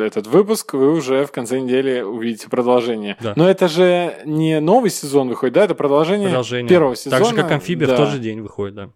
этот 0.00 0.26
выпуск, 0.26 0.74
вы 0.74 0.92
уже 0.92 1.24
в 1.26 1.32
конце 1.32 1.60
недели 1.60 2.00
увидите 2.00 2.48
продолжение. 2.48 3.16
Да. 3.20 3.32
Но 3.36 3.48
это 3.48 3.68
же 3.68 4.16
не 4.24 4.60
новый 4.60 4.90
сезон 4.90 5.28
выходит, 5.28 5.54
да? 5.54 5.64
Это 5.64 5.74
продолжение, 5.74 6.28
продолжение. 6.28 6.68
первого 6.68 6.96
сезона. 6.96 7.18
Так 7.18 7.28
же, 7.28 7.34
как 7.34 7.50
«Амфибия» 7.52 7.86
да. 7.86 7.94
в 7.94 7.96
тот 7.96 8.08
же 8.10 8.18
день 8.18 8.40
выходит, 8.40 8.74
да. 8.74 8.90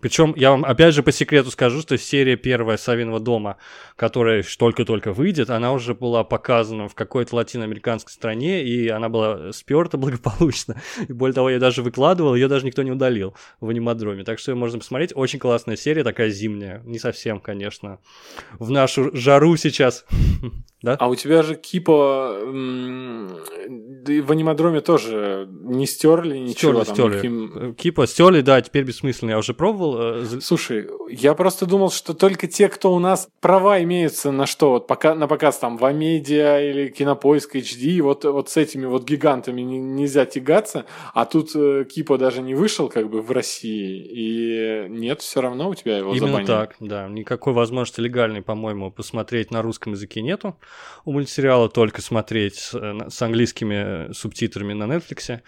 Причем 0.00 0.32
я 0.36 0.52
вам 0.52 0.64
опять 0.64 0.94
же 0.94 1.02
по 1.02 1.10
секрету 1.10 1.50
скажу, 1.50 1.80
что 1.80 1.98
серия 1.98 2.36
первая 2.36 2.76
Савиного 2.76 3.18
дома, 3.18 3.56
которая 3.96 4.44
только-только 4.58 5.12
выйдет, 5.12 5.50
она 5.50 5.72
уже 5.72 5.94
была 5.94 6.22
показана 6.22 6.88
в 6.88 6.94
какой-то 6.94 7.34
латиноамериканской 7.36 8.12
стране, 8.12 8.62
и 8.62 8.88
она 8.88 9.08
была 9.08 9.52
сперта 9.52 9.96
благополучно. 9.98 10.80
И 11.08 11.12
более 11.12 11.34
того, 11.34 11.50
я 11.50 11.58
даже 11.58 11.82
выкладывал, 11.82 12.34
ее 12.34 12.48
даже 12.48 12.64
никто 12.64 12.82
не 12.82 12.92
удалил 12.92 13.34
в 13.60 13.68
анимадроме. 13.68 14.22
Так 14.24 14.38
что 14.38 14.52
ее 14.52 14.56
можно 14.56 14.78
посмотреть. 14.78 15.12
Очень 15.14 15.40
классная 15.40 15.76
серия, 15.76 16.04
такая 16.04 16.30
зимняя. 16.30 16.80
Не 16.84 16.98
совсем, 16.98 17.40
конечно. 17.40 17.98
В 18.58 18.70
нашу 18.70 19.14
жару 19.14 19.56
сейчас. 19.56 20.04
Да? 20.80 20.94
А 21.00 21.08
у 21.08 21.16
тебя 21.16 21.42
же 21.42 21.56
Кипа 21.56 22.38
в 22.40 24.32
анимадроме 24.32 24.80
тоже 24.80 25.48
не 25.50 25.86
стерли 25.86 26.38
ничего. 26.38 26.84
Стерли, 26.84 27.18
стерли. 27.18 27.72
Кипа 27.72 28.06
стерли, 28.06 28.42
да, 28.42 28.60
теперь 28.60 28.84
бессмысленно. 28.84 29.30
Я 29.30 29.38
уже 29.38 29.54
пробовал. 29.54 29.87
Э, 29.96 30.24
Слушай, 30.40 30.88
я 31.10 31.34
просто 31.34 31.66
думал, 31.66 31.90
что 31.90 32.14
только 32.14 32.46
те, 32.46 32.68
кто 32.68 32.92
у 32.92 32.98
нас 32.98 33.28
права 33.40 33.82
имеются 33.82 34.30
на 34.32 34.46
что, 34.46 34.70
вот 34.70 34.86
пока, 34.86 35.14
на 35.14 35.28
показ 35.28 35.58
там 35.58 35.76
в 35.76 35.84
Амедиа 35.84 36.60
или 36.60 36.88
Кинопоиск 36.88 37.56
HD, 37.56 38.00
вот, 38.02 38.24
вот 38.24 38.50
с 38.50 38.56
этими 38.56 38.86
вот 38.86 39.04
гигантами 39.04 39.60
нельзя 39.62 40.26
тягаться, 40.26 40.84
а 41.14 41.24
тут 41.24 41.50
э, 41.54 41.84
Кипа 41.84 42.18
даже 42.18 42.42
не 42.42 42.54
вышел 42.54 42.88
как 42.88 43.08
бы 43.08 43.22
в 43.22 43.30
России, 43.30 44.02
и 44.02 44.88
нет, 44.88 45.20
все 45.20 45.40
равно 45.40 45.68
у 45.70 45.74
тебя 45.74 45.98
его 45.98 46.10
Именно 46.10 46.26
забанили. 46.26 46.46
так, 46.46 46.76
да. 46.80 47.08
Никакой 47.08 47.52
возможности 47.52 48.00
легальной, 48.00 48.42
по-моему, 48.42 48.90
посмотреть 48.90 49.50
на 49.50 49.62
русском 49.62 49.92
языке 49.92 50.22
нету 50.22 50.56
у 51.04 51.12
мультсериала, 51.12 51.68
только 51.68 52.02
смотреть 52.02 52.56
с, 52.56 52.74
э, 52.74 53.08
с 53.08 53.22
английскими 53.22 54.12
субтитрами 54.12 54.72
на 54.72 54.84
Netflix. 54.84 55.40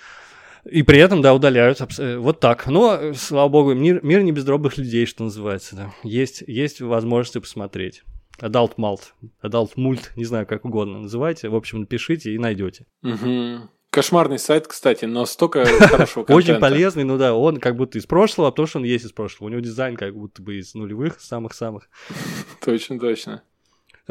И 0.64 0.82
при 0.82 0.98
этом, 0.98 1.22
да, 1.22 1.34
удаляют. 1.34 1.80
Э, 1.98 2.18
вот 2.18 2.40
так. 2.40 2.66
Но, 2.66 3.12
слава 3.14 3.48
богу, 3.48 3.74
мир, 3.74 4.00
мир 4.02 4.22
не 4.22 4.32
без 4.32 4.44
дробных 4.44 4.78
людей, 4.78 5.06
что 5.06 5.24
называется. 5.24 5.76
Да. 5.76 5.94
Есть, 6.02 6.42
есть 6.46 6.80
возможности 6.80 7.38
посмотреть. 7.38 8.02
Adult 8.40 8.76
Malt, 8.76 9.00
Adult 9.42 9.74
Mult, 9.76 10.10
не 10.16 10.24
знаю, 10.24 10.46
как 10.46 10.64
угодно 10.64 11.00
называйте. 11.00 11.48
В 11.48 11.54
общем, 11.54 11.80
напишите 11.80 12.32
и 12.32 12.38
найдете. 12.38 12.86
Угу. 13.02 13.68
Кошмарный 13.90 14.38
сайт, 14.38 14.68
кстати, 14.68 15.04
но 15.04 15.26
столько 15.26 15.64
хорошего 15.80 16.24
контента. 16.24 16.34
Очень 16.34 16.60
полезный, 16.60 17.04
ну 17.04 17.18
да, 17.18 17.34
он 17.34 17.58
как 17.58 17.76
будто 17.76 17.98
из 17.98 18.06
прошлого, 18.06 18.48
а 18.48 18.50
потому 18.52 18.68
что 18.68 18.78
он 18.78 18.84
есть 18.84 19.04
из 19.04 19.12
прошлого. 19.12 19.48
У 19.48 19.50
него 19.50 19.60
дизайн 19.60 19.96
как 19.96 20.14
будто 20.14 20.42
бы 20.42 20.58
из 20.58 20.74
нулевых, 20.74 21.20
самых-самых. 21.20 21.88
Точно, 22.64 22.98
точно. 22.98 23.42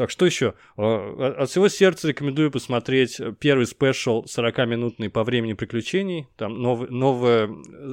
Так, 0.00 0.08
что 0.08 0.24
еще? 0.24 0.54
А, 0.78 1.34
от 1.40 1.50
всего 1.50 1.68
сердца 1.68 2.08
рекомендую 2.08 2.50
посмотреть 2.50 3.20
первый 3.38 3.66
special 3.66 4.24
40-минутный 4.24 5.10
по 5.10 5.24
времени 5.24 5.52
приключений. 5.52 6.26
Там 6.38 6.54
новый, 6.62 6.88
новый, 6.88 7.50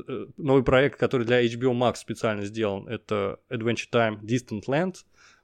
э, 0.07 0.27
новый 0.37 0.63
проект, 0.63 0.97
который 0.97 1.27
для 1.27 1.45
HBO 1.45 1.73
Max 1.73 1.95
специально 1.97 2.45
сделан. 2.45 2.87
Это 2.87 3.39
Adventure 3.51 3.89
Time 3.91 4.21
Distant 4.21 4.67
Land. 4.69 4.95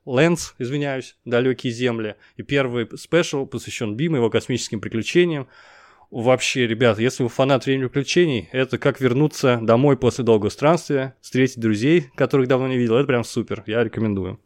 Lands, 0.05 0.55
извиняюсь, 0.57 1.17
«Далекие 1.25 1.73
земли». 1.73 2.15
И 2.37 2.43
первый 2.43 2.87
special 2.97 3.45
посвящен 3.45 3.97
Бимо, 3.97 4.15
его 4.15 4.29
космическим 4.29 4.79
приключениям. 4.79 5.49
Вообще, 6.11 6.65
ребят, 6.65 6.97
если 6.97 7.23
вы 7.23 7.29
фанат 7.29 7.65
времени 7.65 7.87
приключений, 7.87 8.47
это 8.53 8.77
как 8.77 9.01
вернуться 9.01 9.59
домой 9.61 9.97
после 9.97 10.23
долгого 10.23 10.49
странствия, 10.49 11.17
встретить 11.19 11.59
друзей, 11.59 12.09
которых 12.15 12.47
давно 12.47 12.69
не 12.69 12.77
видел. 12.77 12.95
Это 12.95 13.07
прям 13.07 13.25
супер, 13.25 13.65
я 13.67 13.83
рекомендую. 13.83 14.39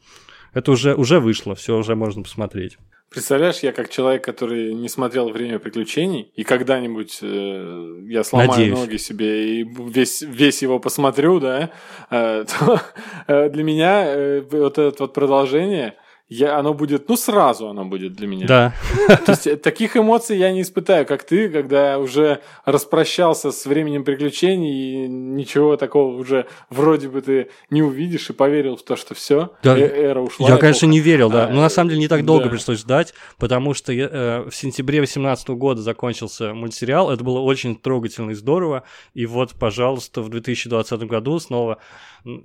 Это 0.57 0.71
уже, 0.71 0.95
уже 0.95 1.19
вышло, 1.19 1.53
все 1.53 1.77
уже 1.77 1.95
можно 1.95 2.23
посмотреть. 2.23 2.79
Представляешь, 3.11 3.59
я 3.59 3.71
как 3.71 3.89
человек, 3.89 4.23
который 4.23 4.73
не 4.73 4.89
смотрел 4.89 5.29
«Время 5.29 5.59
приключений», 5.59 6.31
и 6.35 6.43
когда-нибудь 6.43 7.19
э, 7.21 8.05
я 8.07 8.23
сломаю 8.23 8.49
Надеюсь. 8.49 8.79
ноги 8.79 8.97
себе 8.97 9.61
и 9.61 9.63
весь, 9.63 10.23
весь 10.23 10.63
его 10.63 10.79
посмотрю, 10.79 11.39
да, 11.39 11.69
э, 12.09 12.45
то 12.59 12.81
э, 13.27 13.49
для 13.49 13.63
меня 13.63 14.03
э, 14.07 14.41
вот 14.49 14.79
это 14.79 14.95
вот 15.03 15.13
продолжение– 15.13 15.93
я, 16.29 16.57
оно 16.57 16.73
будет, 16.73 17.07
ну, 17.07 17.15
сразу 17.15 17.69
оно 17.69 17.85
будет 17.85 18.13
для 18.13 18.27
меня. 18.27 18.47
Да. 18.47 18.73
То 19.25 19.31
есть 19.31 19.47
э, 19.47 19.55
таких 19.55 19.95
эмоций 19.95 20.37
я 20.37 20.51
не 20.51 20.61
испытаю, 20.61 21.05
как 21.05 21.23
ты, 21.23 21.47
когда 21.47 21.99
уже 21.99 22.41
распрощался 22.65 23.51
с 23.51 23.65
временем 23.65 24.03
приключений 24.03 25.05
и 25.05 25.07
ничего 25.07 25.77
такого 25.77 26.17
уже 26.17 26.47
вроде 26.69 27.07
бы 27.07 27.21
ты 27.21 27.49
не 27.69 27.81
увидишь 27.81 28.29
и 28.29 28.33
поверил 28.33 28.75
в 28.75 28.83
то, 28.83 28.97
что 28.97 29.15
все, 29.15 29.53
да. 29.63 29.77
э 29.77 29.87
эра 29.87 30.19
ушла. 30.19 30.49
Я, 30.49 30.57
конечно, 30.57 30.85
не 30.85 30.99
верил, 30.99 31.29
да. 31.29 31.47
А, 31.47 31.49
Но 31.49 31.61
на 31.61 31.69
самом 31.69 31.89
деле 31.89 32.01
не 32.01 32.09
так 32.09 32.25
долго 32.25 32.45
да. 32.45 32.49
пришлось 32.49 32.79
ждать, 32.79 33.13
потому 33.37 33.73
что 33.73 33.93
э, 33.93 34.49
в 34.49 34.53
сентябре 34.53 34.99
2018 34.99 35.49
года 35.51 35.81
закончился 35.81 36.53
мультсериал. 36.53 37.09
Это 37.09 37.23
было 37.23 37.39
очень 37.39 37.77
трогательно 37.77 38.31
и 38.31 38.33
здорово. 38.33 38.83
И 39.13 39.25
вот, 39.25 39.53
пожалуйста, 39.53 40.21
в 40.21 40.29
2020 40.29 41.03
году 41.03 41.39
снова 41.39 41.77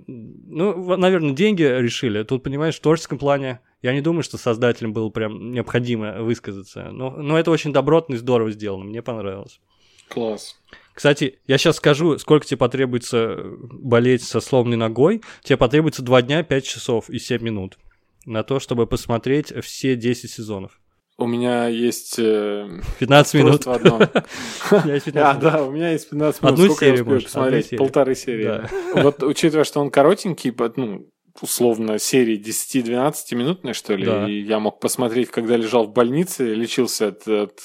ну, 0.07 0.95
наверное, 0.95 1.31
деньги 1.31 1.63
решили. 1.63 2.23
Тут, 2.23 2.43
понимаешь, 2.43 2.75
в 2.75 2.81
творческом 2.81 3.17
плане 3.17 3.59
я 3.83 3.93
не 3.93 4.01
думаю, 4.01 4.23
что 4.23 4.37
создателям 4.37 4.93
было 4.93 5.09
прям 5.09 5.51
необходимо 5.51 6.23
высказаться. 6.23 6.89
Но, 6.91 7.11
но 7.11 7.37
это 7.37 7.51
очень 7.51 7.73
добротно 7.73 8.15
и 8.15 8.17
здорово 8.17 8.51
сделано. 8.51 8.85
Мне 8.85 9.01
понравилось. 9.01 9.59
Класс. 10.07 10.59
Кстати, 10.93 11.39
я 11.47 11.57
сейчас 11.57 11.77
скажу, 11.77 12.17
сколько 12.17 12.45
тебе 12.45 12.57
потребуется 12.57 13.37
болеть 13.43 14.23
со 14.23 14.39
сломанной 14.39 14.77
ногой. 14.77 15.21
Тебе 15.43 15.57
потребуется 15.57 16.01
2 16.01 16.21
дня, 16.21 16.43
5 16.43 16.65
часов 16.65 17.09
и 17.09 17.19
7 17.19 17.43
минут 17.43 17.77
на 18.25 18.43
то, 18.43 18.61
чтобы 18.61 18.87
посмотреть 18.87 19.53
все 19.61 19.97
10 19.97 20.31
сезонов. 20.31 20.79
У 21.17 21.27
меня 21.27 21.67
есть... 21.67 22.17
Э, 22.17 22.67
15 22.99 23.33
минут. 23.33 23.67
А, 25.15 25.33
да, 25.35 25.63
у 25.63 25.71
меня 25.71 25.91
есть 25.91 26.09
15 26.09 26.41
минут. 26.41 26.59
Одну 26.59 26.75
серию 26.75 27.05
посмотреть? 27.05 27.77
Полторы 27.77 28.15
серии. 28.15 28.63
Вот, 28.99 29.21
учитывая, 29.23 29.65
что 29.65 29.81
он 29.81 29.91
коротенький, 29.91 30.55
ну, 30.77 31.09
условно, 31.41 31.99
серии 31.99 32.39
10-12 32.39 33.35
минутной, 33.35 33.73
что 33.73 33.95
ли, 33.95 34.05
и 34.31 34.45
я 34.45 34.59
мог 34.59 34.79
посмотреть, 34.79 35.29
когда 35.29 35.57
лежал 35.57 35.85
в 35.85 35.93
больнице, 35.93 36.53
лечился 36.53 37.07
от, 37.07 37.27
от 37.27 37.59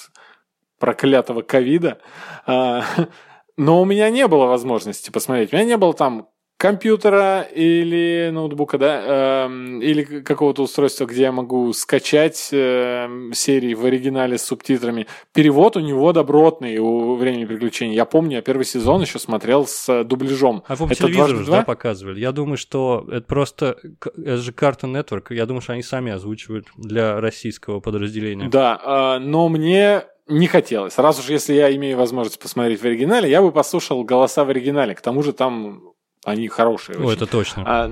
проклятого 0.78 1.42
ковида. 1.42 1.98
А, 2.46 2.84
но 3.56 3.82
у 3.82 3.84
меня 3.84 4.10
не 4.10 4.26
было 4.26 4.46
возможности 4.46 5.10
посмотреть. 5.10 5.52
У 5.52 5.56
меня 5.56 5.66
не 5.66 5.76
было 5.76 5.92
там 5.92 6.28
компьютера 6.58 7.42
или 7.42 8.30
ноутбука, 8.32 8.78
да, 8.78 9.46
э, 9.46 9.48
или 9.80 10.02
какого-то 10.02 10.62
устройства, 10.62 11.06
где 11.06 11.22
я 11.22 11.32
могу 11.32 11.72
скачать 11.72 12.48
э, 12.52 13.08
серии 13.32 13.74
в 13.74 13.84
оригинале 13.84 14.36
с 14.38 14.42
субтитрами. 14.42 15.06
Перевод 15.32 15.76
у 15.76 15.80
него 15.80 16.12
добротный 16.12 16.78
у 16.78 17.14
«Времени 17.14 17.44
приключений». 17.44 17.94
Я 17.94 18.04
помню, 18.04 18.36
я 18.36 18.42
первый 18.42 18.64
сезон 18.64 19.00
еще 19.02 19.20
смотрел 19.20 19.66
с 19.68 20.02
дубляжом. 20.02 20.64
А 20.66 20.76
по 20.76 20.92
телевизору 20.92 21.44
да, 21.46 21.62
показывали? 21.62 22.18
Я 22.18 22.32
думаю, 22.32 22.56
что 22.58 23.06
это 23.08 23.26
просто... 23.26 23.78
Это 24.02 24.38
же 24.38 24.50
Cartoon 24.50 25.00
Network. 25.00 25.32
Я 25.32 25.46
думаю, 25.46 25.62
что 25.62 25.74
они 25.74 25.82
сами 25.84 26.10
озвучивают 26.10 26.66
для 26.76 27.20
российского 27.20 27.78
подразделения. 27.78 28.48
Да, 28.48 29.16
э, 29.16 29.24
но 29.24 29.48
мне 29.48 30.02
не 30.26 30.48
хотелось. 30.48 30.98
Раз 30.98 31.20
уж 31.20 31.30
если 31.30 31.54
я 31.54 31.74
имею 31.76 31.96
возможность 31.96 32.40
посмотреть 32.40 32.82
в 32.82 32.84
оригинале, 32.84 33.30
я 33.30 33.42
бы 33.42 33.52
послушал 33.52 34.02
голоса 34.02 34.44
в 34.44 34.50
оригинале. 34.50 34.96
К 34.96 35.00
тому 35.00 35.22
же 35.22 35.32
там 35.32 35.94
они 36.28 36.48
хорошие. 36.48 36.98
О, 36.98 37.02
очень. 37.02 37.16
это 37.16 37.26
точно. 37.26 37.62
А, 37.66 37.86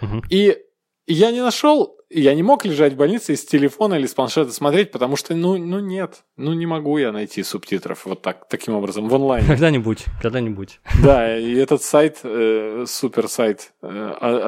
угу. 0.00 0.22
И 0.28 0.58
я 1.06 1.30
не 1.30 1.40
нашел 1.40 1.96
я 2.14 2.34
не 2.34 2.42
мог 2.42 2.64
лежать 2.64 2.92
в 2.92 2.96
больнице 2.96 3.32
и 3.32 3.36
с 3.36 3.44
телефона 3.44 3.94
или 3.94 4.06
с 4.06 4.14
планшета 4.14 4.52
смотреть, 4.52 4.90
потому 4.90 5.16
что, 5.16 5.34
ну, 5.34 5.56
ну 5.56 5.80
нет, 5.80 6.24
ну 6.36 6.52
не 6.52 6.66
могу 6.66 6.98
я 6.98 7.12
найти 7.12 7.42
субтитров 7.42 8.04
вот 8.04 8.22
так, 8.22 8.48
таким 8.48 8.74
образом 8.74 9.08
в 9.08 9.14
онлайне. 9.14 9.46
Когда-нибудь, 9.46 10.04
когда-нибудь. 10.20 10.80
Да, 11.02 11.38
и 11.38 11.54
этот 11.54 11.82
сайт, 11.82 12.18
э, 12.22 12.84
супер 12.86 13.28
сайт 13.28 13.72
э, 13.82 13.86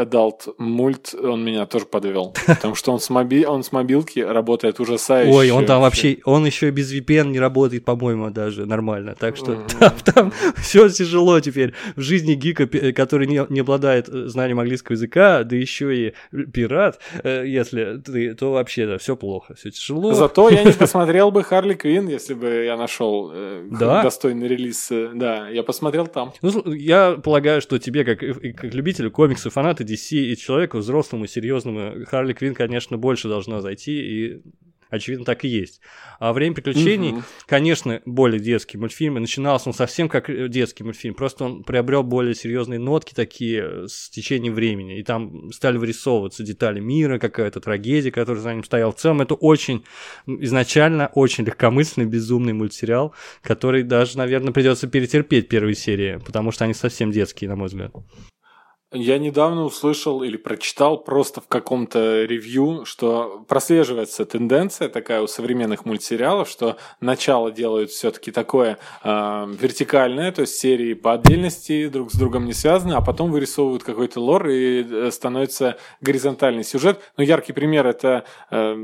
Adult 0.04 0.56
Mult, 0.60 1.18
он 1.18 1.44
меня 1.44 1.66
тоже 1.66 1.86
подвел, 1.86 2.34
потому 2.46 2.74
что 2.74 2.92
он 2.92 3.00
с, 3.00 3.10
моби... 3.10 3.44
он 3.44 3.62
с 3.62 3.72
мобилки 3.72 4.20
работает 4.20 4.80
ужасающе. 4.80 5.32
Ой, 5.32 5.50
он 5.50 5.66
там 5.66 5.80
вообще, 5.80 6.18
он 6.24 6.44
еще 6.46 6.70
без 6.70 6.92
VPN 6.92 7.28
не 7.28 7.40
работает, 7.40 7.84
по-моему, 7.84 8.30
даже 8.30 8.66
нормально, 8.66 9.14
так 9.18 9.36
что 9.36 9.64
там, 9.78 9.92
там 10.04 10.32
все 10.56 10.88
тяжело 10.88 11.40
теперь 11.40 11.72
в 11.96 12.00
жизни 12.00 12.34
гика, 12.34 12.66
который 12.92 13.26
не, 13.26 13.44
не 13.48 13.60
обладает 13.60 14.08
э, 14.08 14.26
знанием 14.26 14.60
английского 14.60 14.94
языка, 14.94 15.44
да 15.44 15.56
еще 15.56 15.96
и 15.96 16.14
пират, 16.52 17.00
э, 17.22 17.53
если 17.54 17.98
ты, 17.98 18.34
то 18.34 18.52
вообще 18.52 18.86
да, 18.86 18.98
все 18.98 19.16
плохо, 19.16 19.54
все 19.54 19.70
тяжело. 19.70 20.12
Зато 20.12 20.48
я 20.50 20.64
не 20.64 20.72
посмотрел 20.78 21.30
бы 21.30 21.42
Харли 21.42 21.74
Квин, 21.74 22.08
если 22.08 22.34
бы 22.34 22.64
я 22.64 22.76
нашел 22.76 23.30
э, 23.32 23.66
да? 23.70 24.02
достойный 24.02 24.48
релиз. 24.48 24.90
Э, 24.90 25.12
да, 25.14 25.48
я 25.48 25.62
посмотрел 25.62 26.06
там. 26.06 26.32
Ну, 26.42 26.72
я 26.72 27.12
полагаю, 27.12 27.60
что 27.60 27.78
тебе, 27.78 28.04
как, 28.04 28.18
как 28.18 28.74
любителю 28.74 29.10
комиксов, 29.10 29.52
фанаты 29.52 29.84
DC 29.84 30.16
и 30.16 30.36
человеку 30.36 30.78
взрослому, 30.78 31.26
серьезному, 31.26 32.04
Харли 32.06 32.32
Квин, 32.32 32.54
конечно, 32.54 32.98
больше 32.98 33.28
должна 33.28 33.60
зайти 33.60 33.92
и 33.92 34.42
Очевидно, 34.90 35.24
так 35.24 35.44
и 35.44 35.48
есть. 35.48 35.80
А 36.18 36.32
«Время 36.32 36.54
приключений», 36.54 37.10
угу. 37.10 37.22
конечно, 37.46 38.00
более 38.04 38.40
детский 38.40 38.78
мультфильм. 38.78 39.16
И 39.16 39.20
начинался 39.20 39.68
он 39.68 39.74
совсем 39.74 40.08
как 40.08 40.30
э, 40.30 40.48
детский 40.48 40.84
мультфильм. 40.84 41.14
Просто 41.14 41.44
он 41.44 41.64
приобрел 41.64 42.02
более 42.02 42.34
серьезные 42.34 42.78
нотки 42.78 43.14
такие 43.14 43.62
э, 43.62 43.86
с 43.88 44.10
течением 44.10 44.54
времени. 44.54 44.98
И 44.98 45.02
там 45.02 45.52
стали 45.52 45.76
вырисовываться 45.76 46.42
детали 46.42 46.80
мира, 46.80 47.18
какая-то 47.18 47.60
трагедия, 47.60 48.10
которая 48.10 48.42
за 48.42 48.52
ним 48.54 48.64
стояла. 48.64 48.92
В 48.92 48.96
целом, 48.96 49.20
это 49.20 49.34
очень 49.34 49.84
изначально 50.26 51.10
очень 51.14 51.44
легкомысленный, 51.44 52.08
безумный 52.08 52.52
мультсериал, 52.52 53.14
который 53.42 53.82
даже, 53.82 54.18
наверное, 54.18 54.52
придется 54.52 54.86
перетерпеть 54.86 55.48
первые 55.48 55.74
серии, 55.74 56.20
потому 56.24 56.52
что 56.52 56.64
они 56.64 56.74
совсем 56.74 57.10
детские, 57.10 57.50
на 57.50 57.56
мой 57.56 57.68
взгляд. 57.68 57.92
Я 58.96 59.18
недавно 59.18 59.64
услышал 59.64 60.22
или 60.22 60.36
прочитал 60.36 60.98
просто 60.98 61.40
в 61.40 61.48
каком-то 61.48 62.24
ревью, 62.26 62.84
что 62.84 63.44
прослеживается 63.48 64.24
тенденция 64.24 64.88
такая 64.88 65.20
у 65.20 65.26
современных 65.26 65.84
мультсериалов, 65.84 66.48
что 66.48 66.76
начало 67.00 67.50
делают 67.50 67.90
все-таки 67.90 68.30
такое 68.30 68.78
э, 69.02 69.08
вертикальное, 69.60 70.30
то 70.30 70.42
есть 70.42 70.54
серии 70.54 70.94
по 70.94 71.14
отдельности 71.14 71.88
друг 71.88 72.12
с 72.12 72.14
другом 72.16 72.44
не 72.44 72.52
связаны, 72.52 72.92
а 72.92 73.00
потом 73.00 73.32
вырисовывают 73.32 73.82
какой-то 73.82 74.20
лор 74.20 74.48
и 74.48 74.84
э, 74.84 75.10
становится 75.10 75.76
горизонтальный 76.00 76.62
сюжет. 76.62 77.00
Но 77.16 77.24
яркий 77.24 77.52
пример 77.52 77.88
это 77.88 78.22
э, 78.52 78.76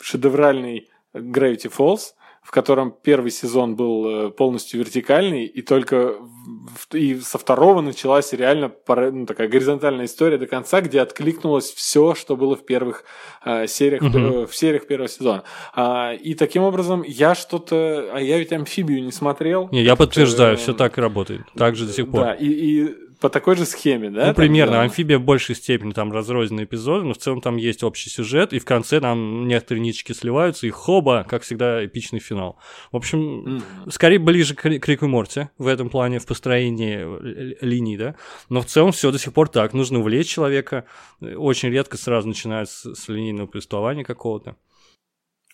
шедевральный 0.00 0.88
Gravity 1.14 1.70
Falls, 1.70 2.14
в 2.42 2.50
котором 2.50 2.92
первый 3.02 3.30
сезон 3.30 3.76
был 3.76 4.26
э, 4.26 4.30
полностью 4.30 4.80
вертикальный, 4.80 5.46
и 5.46 5.62
только 5.62 6.16
в, 6.16 6.94
и 6.94 7.20
со 7.20 7.38
второго 7.38 7.80
началась 7.80 8.32
реально 8.32 8.72
ну, 8.88 9.26
такая 9.26 9.46
горизонтальная 9.46 10.06
история 10.06 10.38
до 10.38 10.48
конца, 10.48 10.80
где 10.80 11.00
откликнулось 11.00 11.72
все, 11.72 12.14
что 12.14 12.36
было 12.36 12.56
в 12.56 12.66
первых 12.66 13.04
э, 13.44 13.68
сериях, 13.68 14.02
mm-hmm. 14.02 14.46
в 14.46 14.56
сериях 14.56 14.88
первого 14.88 15.08
сезона. 15.08 15.44
А, 15.74 16.14
и 16.14 16.34
таким 16.34 16.64
образом 16.64 17.04
я 17.06 17.36
что-то, 17.36 18.10
а 18.12 18.18
я 18.18 18.38
ведь 18.38 18.52
амфибию 18.52 19.04
не 19.04 19.12
смотрел. 19.12 19.68
Не, 19.70 19.82
я 19.82 19.94
подтверждаю, 19.94 20.54
э, 20.54 20.56
все 20.56 20.74
так 20.74 20.98
и 20.98 21.00
работает, 21.00 21.42
так 21.56 21.76
же 21.76 21.86
до 21.86 21.92
сих 21.92 22.10
пор. 22.10 22.20
Да, 22.22 22.34
и, 22.34 22.46
и 22.46 22.94
по 23.22 23.30
такой 23.30 23.54
же 23.54 23.64
схеме, 23.66 24.10
да? 24.10 24.26
Ну, 24.26 24.34
примерно. 24.34 24.72
Там, 24.72 24.82
Амфибия 24.82 25.18
в 25.18 25.22
большей 25.22 25.54
степени 25.54 25.92
там 25.92 26.12
разрозненные 26.12 26.64
эпизоды, 26.64 27.06
но 27.06 27.14
в 27.14 27.18
целом 27.18 27.40
там 27.40 27.56
есть 27.56 27.84
общий 27.84 28.10
сюжет, 28.10 28.52
и 28.52 28.58
в 28.58 28.64
конце 28.64 29.00
там 29.00 29.46
некоторые 29.46 29.80
ниточки 29.80 30.12
сливаются, 30.12 30.66
и 30.66 30.70
хоба, 30.70 31.24
как 31.28 31.42
всегда, 31.42 31.86
эпичный 31.86 32.18
финал. 32.18 32.58
В 32.90 32.96
общем, 32.96 33.20
mm-hmm. 33.20 33.90
скорее 33.92 34.18
ближе 34.18 34.56
к, 34.56 34.62
к 34.62 34.88
Рику 34.88 35.04
и 35.04 35.08
Морти 35.08 35.48
в 35.56 35.68
этом 35.68 35.88
плане, 35.88 36.18
в 36.18 36.26
построении 36.26 37.64
линий, 37.64 37.96
да? 37.96 38.16
Но 38.48 38.60
в 38.60 38.66
целом 38.66 38.90
все 38.90 39.12
до 39.12 39.20
сих 39.20 39.32
пор 39.32 39.48
так. 39.48 39.72
Нужно 39.72 40.00
увлечь 40.00 40.26
человека. 40.26 40.84
Очень 41.20 41.70
редко 41.70 41.96
сразу 41.96 42.26
начинают 42.26 42.70
с, 42.70 42.92
с 42.92 43.08
линейного 43.08 43.46
повествования 43.46 44.02
какого-то. 44.02 44.56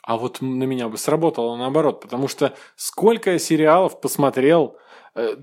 А 0.03 0.17
вот 0.17 0.41
на 0.41 0.65
меня 0.65 0.89
бы 0.89 0.97
сработало 0.97 1.55
наоборот, 1.57 2.01
потому 2.01 2.29
что 2.29 2.55
сколько 2.77 3.39
сериалов 3.39 4.01
посмотрел, 4.01 4.79
Э, 4.79 4.88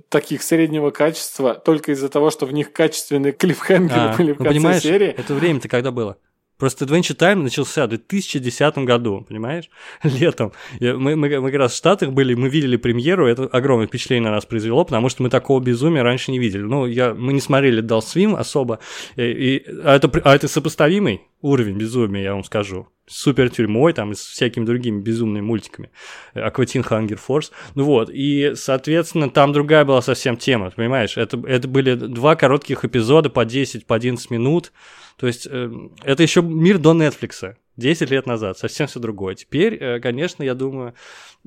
таких 0.09 0.43
среднего 0.43 0.91
качества 0.91 1.55
только 1.55 1.91
из-за 1.91 2.09
того, 2.09 2.31
что 2.31 2.45
в 2.45 2.53
них 2.53 2.71
качественные 2.71 3.31
клиффхенгеры 3.33 3.99
а, 3.99 4.15
были 4.15 4.31
в 4.33 4.39
ну, 4.39 4.45
конце 4.45 4.59
понимаешь, 4.59 4.81
серии. 4.83 5.07
Это 5.07 5.33
время-то 5.33 5.67
когда 5.67 5.91
было? 5.91 6.17
Просто 6.57 6.85
Adventure 6.85 7.17
Time 7.17 7.35
начался 7.35 7.85
в 7.85 7.89
2010 7.89 8.77
году, 8.79 9.25
понимаешь? 9.27 9.69
Летом. 10.03 10.53
Мы, 10.79 11.15
мы, 11.17 11.41
мы 11.41 11.51
как 11.51 11.59
раз 11.59 11.73
в 11.73 11.75
Штатах 11.75 12.11
были, 12.11 12.33
мы 12.33 12.47
видели 12.47 12.77
премьеру, 12.77 13.27
это 13.27 13.43
огромное 13.43 13.87
впечатление 13.87 14.29
на 14.29 14.35
нас 14.35 14.45
произвело, 14.45 14.85
потому 14.85 15.09
что 15.09 15.23
мы 15.23 15.29
такого 15.29 15.59
безумия 15.59 16.01
раньше 16.01 16.31
не 16.31 16.39
видели. 16.39 16.61
Ну, 16.61 16.85
я, 16.85 17.13
мы 17.13 17.33
не 17.33 17.41
смотрели 17.41 17.81
Дал 17.81 18.01
Свим 18.01 18.35
особо, 18.35 18.79
и, 19.17 19.23
и, 19.23 19.65
а, 19.83 19.97
это, 19.97 20.09
а 20.23 20.33
это 20.33 20.47
сопоставимый 20.47 21.23
уровень 21.41 21.77
безумия, 21.77 22.23
я 22.23 22.33
вам 22.33 22.45
скажу. 22.45 22.87
Супер 23.07 23.49
тюрьмой, 23.49 23.93
там, 23.93 24.13
с 24.13 24.19
всякими 24.19 24.65
другими 24.65 24.99
безумными 24.99 25.43
мультиками. 25.43 25.91
Акватин 26.33 26.81
Хангер 26.81 27.17
Форс. 27.17 27.51
Ну 27.75 27.83
вот, 27.83 28.09
и, 28.11 28.53
соответственно, 28.55 29.29
там 29.29 29.53
другая 29.53 29.85
была 29.85 30.01
совсем 30.01 30.37
тема, 30.37 30.71
понимаешь? 30.71 31.17
Это, 31.17 31.41
это 31.47 31.67
были 31.67 31.93
два 31.93 32.35
коротких 32.35 32.83
эпизода 32.83 33.29
по 33.29 33.45
10, 33.45 33.85
по 33.85 33.95
11 33.95 34.31
минут, 34.31 34.71
то 35.17 35.27
есть 35.27 35.47
э, 35.49 35.71
это 36.03 36.23
еще 36.23 36.41
мир 36.41 36.77
до 36.77 36.93
Netflix. 36.93 37.55
10 37.77 38.09
лет 38.09 38.25
назад, 38.25 38.57
совсем 38.57 38.87
все 38.87 38.99
другое. 38.99 39.35
Теперь, 39.35 39.75
э, 39.75 39.99
конечно, 39.99 40.43
я 40.43 40.55
думаю, 40.55 40.93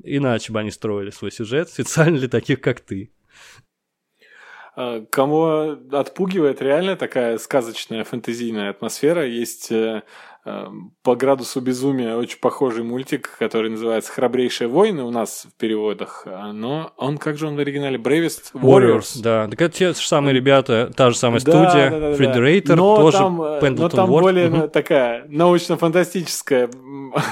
иначе 0.03 0.51
бы 0.51 0.59
они 0.59 0.71
строили 0.71 1.09
свой 1.09 1.31
сюжет, 1.31 1.69
специально 1.69 2.17
для 2.17 2.29
таких, 2.29 2.61
как 2.61 2.79
ты. 2.79 3.11
А, 4.75 5.05
кому 5.09 5.77
отпугивает 5.91 6.61
реально 6.61 6.95
такая 6.95 7.37
сказочная 7.37 8.03
фэнтезийная 8.03 8.69
атмосфера, 8.69 9.25
есть 9.25 9.71
э, 9.71 10.03
по 11.03 11.15
градусу 11.15 11.61
безумия 11.61 12.15
очень 12.15 12.39
похожий 12.39 12.83
мультик, 12.83 13.35
который 13.37 13.69
называется 13.69 14.11
«Храбрейшие 14.11 14.67
войны» 14.67 15.03
у 15.03 15.11
нас 15.11 15.45
в 15.45 15.59
переводах, 15.59 16.25
но 16.53 16.93
он, 16.97 17.17
как 17.17 17.37
же 17.37 17.47
он 17.47 17.55
в 17.55 17.59
оригинале, 17.59 17.97
«Bravest 17.97 18.53
Warriors». 18.53 18.99
Warriors 18.99 19.21
да, 19.21 19.47
так 19.47 19.61
это 19.61 19.75
те 19.75 19.87
же 19.89 19.99
самые 19.99 20.33
ребята, 20.33 20.91
та 20.95 21.11
же 21.11 21.17
самая 21.17 21.41
да, 21.41 21.51
студия, 21.51 21.89
да, 21.89 22.15
тоже 22.75 23.17
там, 23.17 23.41
Pendleton 23.41 23.75
Но 23.79 23.89
там 23.89 24.09
Ward. 24.09 24.21
более 24.21 24.49
угу. 24.49 24.67
такая 24.69 25.25
научно-фантастическая 25.27 26.69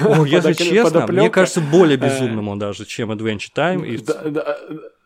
О, 0.05 0.25
если 0.25 0.53
честно, 0.53 1.05
мне 1.07 1.29
кажется, 1.29 1.61
более 1.61 1.97
э, 1.97 2.01
безумным 2.01 2.49
он 2.49 2.59
даже, 2.59 2.85
чем 2.85 3.11
Adventure 3.11 3.51
Time. 3.55 3.87
И... 3.87 3.97
Да, 3.97 4.21
да, 4.25 4.57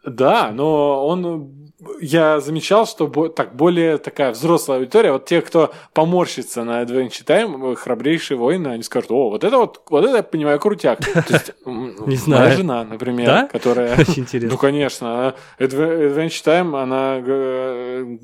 да, 0.06 0.52
но 0.52 1.06
он 1.06 1.61
я 2.00 2.40
замечал, 2.40 2.86
что 2.86 3.08
так 3.30 3.56
более 3.56 3.98
такая 3.98 4.32
взрослая 4.32 4.80
аудитория, 4.80 5.12
вот 5.12 5.26
те, 5.26 5.42
кто 5.42 5.74
поморщится 5.94 6.64
на 6.64 6.84
Adventure 6.84 7.26
Time, 7.26 7.76
храбрейшие 7.76 8.38
воины, 8.38 8.68
они 8.68 8.84
скажут, 8.84 9.12
о, 9.12 9.30
вот 9.30 9.44
это 9.44 9.58
вот, 9.58 9.82
вот 9.90 10.06
это 10.06 10.18
я 10.18 10.24
понимаю 10.24 10.60
крутяк. 10.60 11.00
То 11.00 11.24
есть, 11.30 11.54
Не 11.66 12.16
знаю. 12.16 12.44
моя 12.44 12.56
жена, 12.56 12.84
например, 12.84 13.28
да? 13.28 13.48
которая... 13.48 13.96
Очень 14.00 14.24
интересно. 14.24 14.52
Ну, 14.52 14.58
конечно, 14.58 15.36
Adventure 15.60 16.46
Time, 16.46 16.82
она, 16.82 17.22
э, 17.26 18.18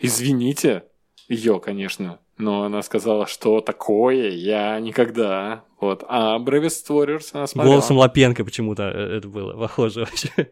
извините, 0.00 0.84
ее, 1.28 1.60
конечно, 1.60 2.18
но 2.38 2.64
она 2.64 2.82
сказала, 2.82 3.26
что 3.26 3.60
такое 3.60 4.30
я 4.30 4.78
никогда. 4.80 5.64
Вот. 5.80 6.04
А 6.08 6.38
Bravest 6.38 6.86
Warriors 6.88 7.30
она 7.32 7.46
смотрела. 7.46 7.74
Голосом 7.74 7.96
Лапенко 7.96 8.44
почему-то 8.44 8.84
э, 8.84 9.18
это 9.18 9.28
было 9.28 9.52
похоже 9.54 10.00
вообще. 10.00 10.50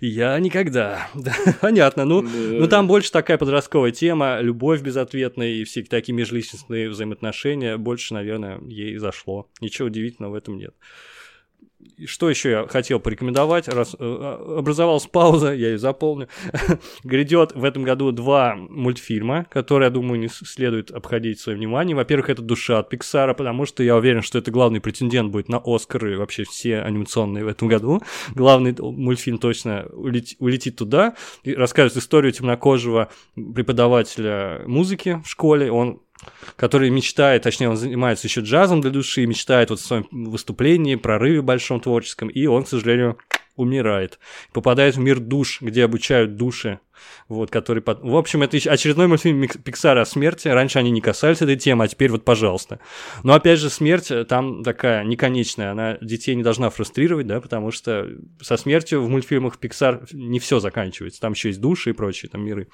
Я 0.00 0.38
никогда. 0.38 1.08
понятно. 1.60 2.04
Ну, 2.04 2.22
ну, 2.22 2.66
там 2.68 2.86
больше 2.86 3.10
такая 3.10 3.38
подростковая 3.38 3.90
тема, 3.90 4.40
любовь 4.40 4.82
безответная 4.82 5.48
и 5.48 5.64
все 5.64 5.82
такие 5.82 6.14
межличностные 6.14 6.88
взаимоотношения. 6.88 7.76
Больше, 7.76 8.14
наверное, 8.14 8.60
ей 8.66 8.96
зашло. 8.98 9.48
Ничего 9.60 9.88
удивительного 9.88 10.32
в 10.32 10.34
этом 10.34 10.58
нет 10.58 10.74
что 12.06 12.28
еще 12.28 12.50
я 12.50 12.66
хотел 12.66 13.00
порекомендовать? 13.00 13.68
Раз 13.68 13.94
э, 13.98 14.56
образовалась 14.58 15.06
пауза, 15.06 15.52
я 15.52 15.70
ее 15.70 15.78
заполню. 15.78 16.28
Грядет 17.04 17.54
в 17.54 17.64
этом 17.64 17.82
году 17.82 18.12
два 18.12 18.56
мультфильма, 18.56 19.46
которые, 19.50 19.86
я 19.86 19.90
думаю, 19.90 20.20
не 20.20 20.28
следует 20.28 20.90
обходить 20.90 21.40
своим 21.40 21.58
вниманием. 21.58 21.96
Во-первых, 21.96 22.30
это 22.30 22.42
«Душа» 22.42 22.78
от 22.78 22.88
Пиксара, 22.88 23.34
потому 23.34 23.66
что 23.66 23.82
я 23.82 23.96
уверен, 23.96 24.22
что 24.22 24.38
это 24.38 24.50
главный 24.50 24.80
претендент 24.80 25.30
будет 25.30 25.48
на 25.48 25.60
Оскар 25.64 26.06
и 26.06 26.16
вообще 26.16 26.44
все 26.44 26.80
анимационные 26.80 27.44
в 27.44 27.48
этом 27.48 27.68
году. 27.68 28.02
Главный 28.34 28.74
мультфильм 28.78 29.38
точно 29.38 29.86
улетит 29.92 30.76
туда 30.76 31.14
и 31.42 31.54
расскажет 31.54 31.96
историю 31.96 32.32
темнокожего 32.32 33.10
преподавателя 33.34 34.62
музыки 34.66 35.22
в 35.24 35.28
школе. 35.30 35.70
Он 35.70 36.00
который 36.56 36.90
мечтает, 36.90 37.42
точнее, 37.42 37.68
он 37.68 37.76
занимается 37.76 38.26
еще 38.26 38.40
джазом 38.40 38.80
для 38.80 38.90
души, 38.90 39.26
мечтает 39.26 39.70
вот 39.70 39.80
в 39.80 39.84
своем 39.84 40.06
выступлении, 40.10 40.94
прорыве 40.94 41.42
большом 41.42 41.73
творческом, 41.80 42.28
и 42.28 42.46
он, 42.46 42.64
к 42.64 42.68
сожалению, 42.68 43.18
умирает. 43.56 44.18
Попадает 44.52 44.96
в 44.96 44.98
мир 44.98 45.20
душ, 45.20 45.60
где 45.60 45.84
обучают 45.84 46.36
души. 46.36 46.80
Вот, 47.28 47.50
который 47.50 47.82
под... 47.82 48.02
В 48.02 48.16
общем, 48.16 48.42
это 48.42 48.56
очередной 48.56 49.06
мультфильм 49.06 49.46
Пиксара 49.48 50.02
о 50.02 50.06
смерти. 50.06 50.48
Раньше 50.48 50.78
они 50.78 50.90
не 50.90 51.00
касались 51.00 51.42
этой 51.42 51.56
темы, 51.56 51.84
а 51.84 51.88
теперь 51.88 52.10
вот, 52.10 52.24
пожалуйста. 52.24 52.80
Но 53.22 53.34
опять 53.34 53.58
же, 53.58 53.70
смерть 53.70 54.10
э, 54.10 54.24
там 54.24 54.62
такая 54.62 55.04
неконечная. 55.04 55.72
Она 55.72 55.98
детей 56.00 56.34
не 56.34 56.42
должна 56.42 56.70
фрустрировать, 56.70 57.26
да, 57.26 57.40
потому 57.40 57.70
что 57.70 58.08
со 58.40 58.56
смертью 58.56 59.02
в 59.02 59.08
мультфильмах 59.08 59.58
Пиксар 59.58 60.06
не 60.12 60.38
все 60.38 60.60
заканчивается. 60.60 61.20
Там 61.20 61.32
еще 61.32 61.48
есть 61.48 61.60
души 61.60 61.90
и 61.90 61.92
прочие 61.92 62.30
там 62.30 62.44
миры. 62.44 62.68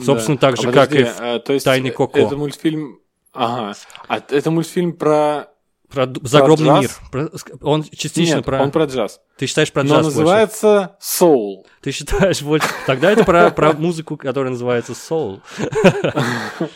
Собственно, 0.00 0.38
да. 0.38 0.48
так 0.48 0.60
же, 0.60 0.68
а 0.68 0.72
как 0.72 0.94
и 0.94 1.02
а, 1.02 1.38
то 1.38 1.52
есть 1.52 1.64
Тайный 1.64 1.90
Коко. 1.90 2.18
Это 2.18 2.36
мультфильм... 2.36 3.00
Ага. 3.32 3.74
А 4.08 4.22
это 4.28 4.50
мультфильм 4.50 4.92
про 4.92 5.48
про 5.94 6.06
загробный 6.22 6.68
про 6.68 6.80
мир. 6.80 6.90
Про, 7.10 7.30
он 7.62 7.84
частично 7.84 8.36
Нет, 8.36 8.44
про... 8.44 8.62
он 8.62 8.70
про 8.70 8.84
джаз. 8.84 9.20
Ты 9.38 9.46
считаешь 9.46 9.72
про 9.72 9.82
Но 9.82 9.96
джаз 9.96 10.06
называется 10.06 10.96
больше? 11.00 11.24
Soul. 11.24 11.66
Ты 11.80 11.92
считаешь 11.92 12.42
больше... 12.42 12.68
Тогда 12.86 13.10
это 13.12 13.24
про, 13.24 13.50
про 13.50 13.72
музыку, 13.72 14.16
которая 14.16 14.50
называется 14.50 14.92
Soul. 14.92 15.40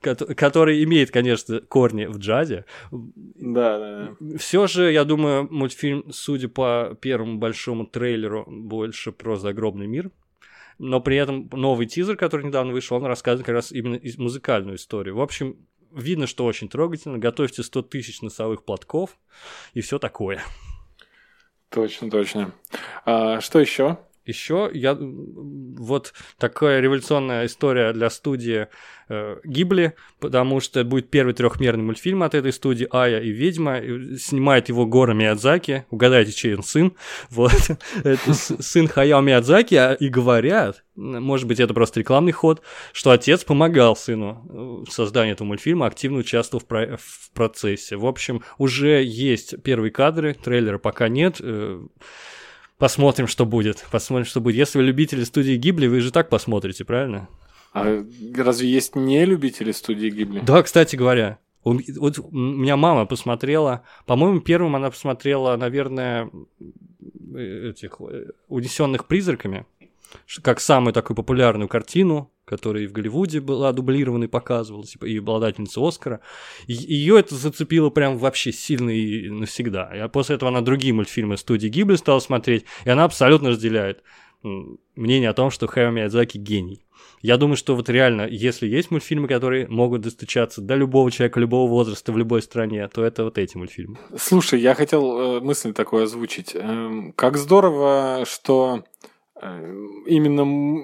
который 0.00 0.82
имеет, 0.84 1.10
конечно, 1.10 1.60
корни 1.60 2.06
в 2.06 2.18
джазе. 2.18 2.64
Да, 2.90 3.78
да, 3.78 4.16
да. 4.18 4.38
Все 4.38 4.66
же, 4.66 4.90
я 4.92 5.04
думаю, 5.04 5.46
мультфильм, 5.50 6.06
судя 6.10 6.48
по 6.48 6.96
первому 7.00 7.38
большому 7.38 7.86
трейлеру, 7.86 8.44
больше 8.48 9.12
про 9.12 9.36
загробный 9.36 9.86
мир. 9.86 10.10
Но 10.78 11.00
при 11.00 11.18
этом 11.18 11.50
новый 11.52 11.86
тизер, 11.86 12.16
который 12.16 12.46
недавно 12.46 12.72
вышел, 12.72 12.96
он 12.96 13.04
рассказывает 13.04 13.44
как 13.44 13.54
раз 13.54 13.70
именно 13.70 14.00
музыкальную 14.16 14.76
историю. 14.76 15.16
В 15.16 15.20
общем, 15.20 15.56
видно, 15.92 16.26
что 16.26 16.44
очень 16.44 16.68
трогательно. 16.68 17.18
Готовьте 17.18 17.62
100 17.62 17.82
тысяч 17.82 18.22
носовых 18.22 18.64
платков 18.64 19.18
и 19.74 19.80
все 19.80 19.98
такое. 19.98 20.42
Точно, 21.70 22.10
точно. 22.10 22.52
А, 23.04 23.40
что 23.40 23.60
еще? 23.60 23.98
Еще 24.26 24.70
я 24.74 24.96
вот 25.00 26.12
такая 26.38 26.80
революционная 26.80 27.46
история 27.46 27.92
для 27.92 28.10
студии 28.10 28.68
э, 29.08 29.36
Гибли, 29.44 29.94
потому 30.18 30.60
что 30.60 30.84
будет 30.84 31.10
первый 31.10 31.32
трехмерный 31.32 31.82
мультфильм 31.82 32.22
от 32.22 32.34
этой 32.34 32.52
студии 32.52 32.86
Ая 32.90 33.20
и 33.20 33.30
Ведьма. 33.30 33.80
Снимает 34.18 34.68
его 34.68 34.86
Гора 34.86 35.14
Миядзаки. 35.14 35.86
Угадайте, 35.90 36.32
чей 36.32 36.54
он 36.54 36.62
сын. 36.62 36.92
Вот. 37.30 37.52
Это 38.04 38.34
сын 38.34 38.88
Хаяо 38.88 39.20
Миядзаки. 39.20 39.74
А 39.74 39.94
и 39.94 40.08
говорят, 40.08 40.84
может 40.94 41.48
быть, 41.48 41.60
это 41.60 41.72
просто 41.72 42.00
рекламный 42.00 42.32
ход, 42.32 42.62
что 42.92 43.10
отец 43.10 43.44
помогал 43.44 43.96
сыну 43.96 44.84
в 44.86 44.90
создании 44.92 45.32
этого 45.32 45.48
мультфильма, 45.48 45.86
активно 45.86 46.18
участвовал 46.18 46.62
в, 46.62 46.66
про 46.66 46.98
в 46.98 47.30
процессе. 47.32 47.96
В 47.96 48.06
общем, 48.06 48.42
уже 48.58 49.02
есть 49.02 49.62
первые 49.62 49.90
кадры, 49.90 50.34
трейлера 50.34 50.78
пока 50.78 51.08
нет. 51.08 51.36
Э, 51.40 51.80
Посмотрим, 52.80 53.26
что 53.26 53.44
будет. 53.44 53.86
Посмотрим, 53.92 54.24
что 54.24 54.40
будет. 54.40 54.56
Если 54.56 54.78
вы 54.78 54.84
любители 54.84 55.22
студии 55.24 55.56
Гибли, 55.56 55.86
вы 55.86 56.00
же 56.00 56.10
так 56.10 56.30
посмотрите, 56.30 56.86
правильно? 56.86 57.28
А 57.74 58.02
разве 58.34 58.70
есть 58.70 58.96
не 58.96 59.26
любители 59.26 59.70
студии 59.72 60.08
Гибли? 60.08 60.40
Да, 60.40 60.62
кстати 60.62 60.96
говоря. 60.96 61.38
У, 61.62 61.74
вот 61.98 62.18
у 62.18 62.30
меня 62.32 62.78
мама 62.78 63.04
посмотрела, 63.04 63.82
по-моему, 64.06 64.40
первым 64.40 64.76
она 64.76 64.90
посмотрела, 64.90 65.58
наверное, 65.58 66.30
э, 67.34 67.68
этих 67.68 68.00
э, 68.00 68.28
унесенных 68.48 69.06
призраками, 69.06 69.66
как 70.40 70.58
самую 70.58 70.94
такую 70.94 71.14
популярную 71.18 71.68
картину 71.68 72.32
которая 72.50 72.82
и 72.82 72.86
в 72.88 72.92
Голливуде 72.92 73.40
была 73.40 73.72
дублирована 73.72 74.24
и 74.24 74.26
показывалась, 74.26 74.96
и 75.00 75.18
обладательница 75.18 75.80
Оскара. 75.86 76.20
Ее 76.66 77.18
это 77.18 77.36
зацепило 77.36 77.90
прям 77.90 78.18
вообще 78.18 78.50
сильно 78.52 78.90
и 78.90 79.30
навсегда. 79.30 79.88
А 79.94 80.08
после 80.08 80.34
этого 80.34 80.50
она 80.50 80.60
другие 80.60 80.92
мультфильмы 80.92 81.36
студии 81.36 81.68
Гибли 81.68 81.94
стала 81.94 82.18
смотреть, 82.18 82.64
и 82.84 82.90
она 82.90 83.04
абсолютно 83.04 83.50
разделяет 83.50 84.02
мнение 84.42 85.30
о 85.30 85.34
том, 85.34 85.50
что 85.50 85.68
Хайо 85.68 85.90
Миядзаки 85.90 86.38
гений. 86.38 86.84
Я 87.22 87.36
думаю, 87.36 87.56
что 87.56 87.76
вот 87.76 87.88
реально, 87.88 88.26
если 88.26 88.66
есть 88.66 88.90
мультфильмы, 88.90 89.28
которые 89.28 89.68
могут 89.68 90.00
достучаться 90.00 90.60
до 90.60 90.74
любого 90.74 91.10
человека, 91.10 91.38
любого 91.38 91.70
возраста 91.70 92.12
в 92.12 92.18
любой 92.18 92.42
стране, 92.42 92.88
то 92.88 93.04
это 93.04 93.24
вот 93.24 93.38
эти 93.38 93.56
мультфильмы. 93.56 93.98
Слушай, 94.16 94.60
я 94.60 94.74
хотел 94.74 95.36
э, 95.36 95.40
мысль 95.40 95.72
такую 95.72 96.04
озвучить. 96.04 96.52
Э, 96.54 97.12
как 97.14 97.36
здорово, 97.36 98.24
что 98.26 98.84
э, 99.40 99.74
именно 100.06 100.82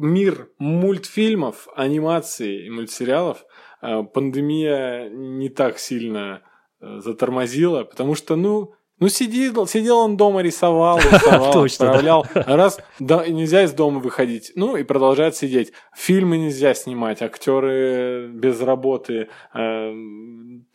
мир 0.00 0.48
мультфильмов, 0.58 1.68
анимации 1.76 2.66
и 2.66 2.70
мультсериалов 2.70 3.44
э, 3.82 4.02
пандемия 4.02 5.08
не 5.10 5.48
так 5.48 5.78
сильно 5.78 6.42
э, 6.80 6.98
затормозила, 7.00 7.84
потому 7.84 8.14
что, 8.14 8.36
ну, 8.36 8.74
Ну, 8.98 9.08
сидел, 9.08 9.66
сидел 9.66 9.96
он 9.98 10.18
дома, 10.18 10.42
рисовал, 10.42 10.98
рисовал, 11.12 11.52
Точно, 11.54 11.86
отправлял. 11.86 12.26
Да. 12.34 12.44
Раз, 12.56 12.78
да, 12.98 13.26
нельзя 13.26 13.62
из 13.62 13.72
дома 13.72 13.98
выходить. 13.98 14.52
Ну, 14.56 14.76
и 14.76 14.82
продолжает 14.82 15.34
сидеть. 15.34 15.72
Фильмы 15.96 16.36
нельзя 16.36 16.74
снимать, 16.74 17.22
актеры 17.22 18.28
без 18.28 18.60
работы. 18.60 19.28
Э, 19.54 19.94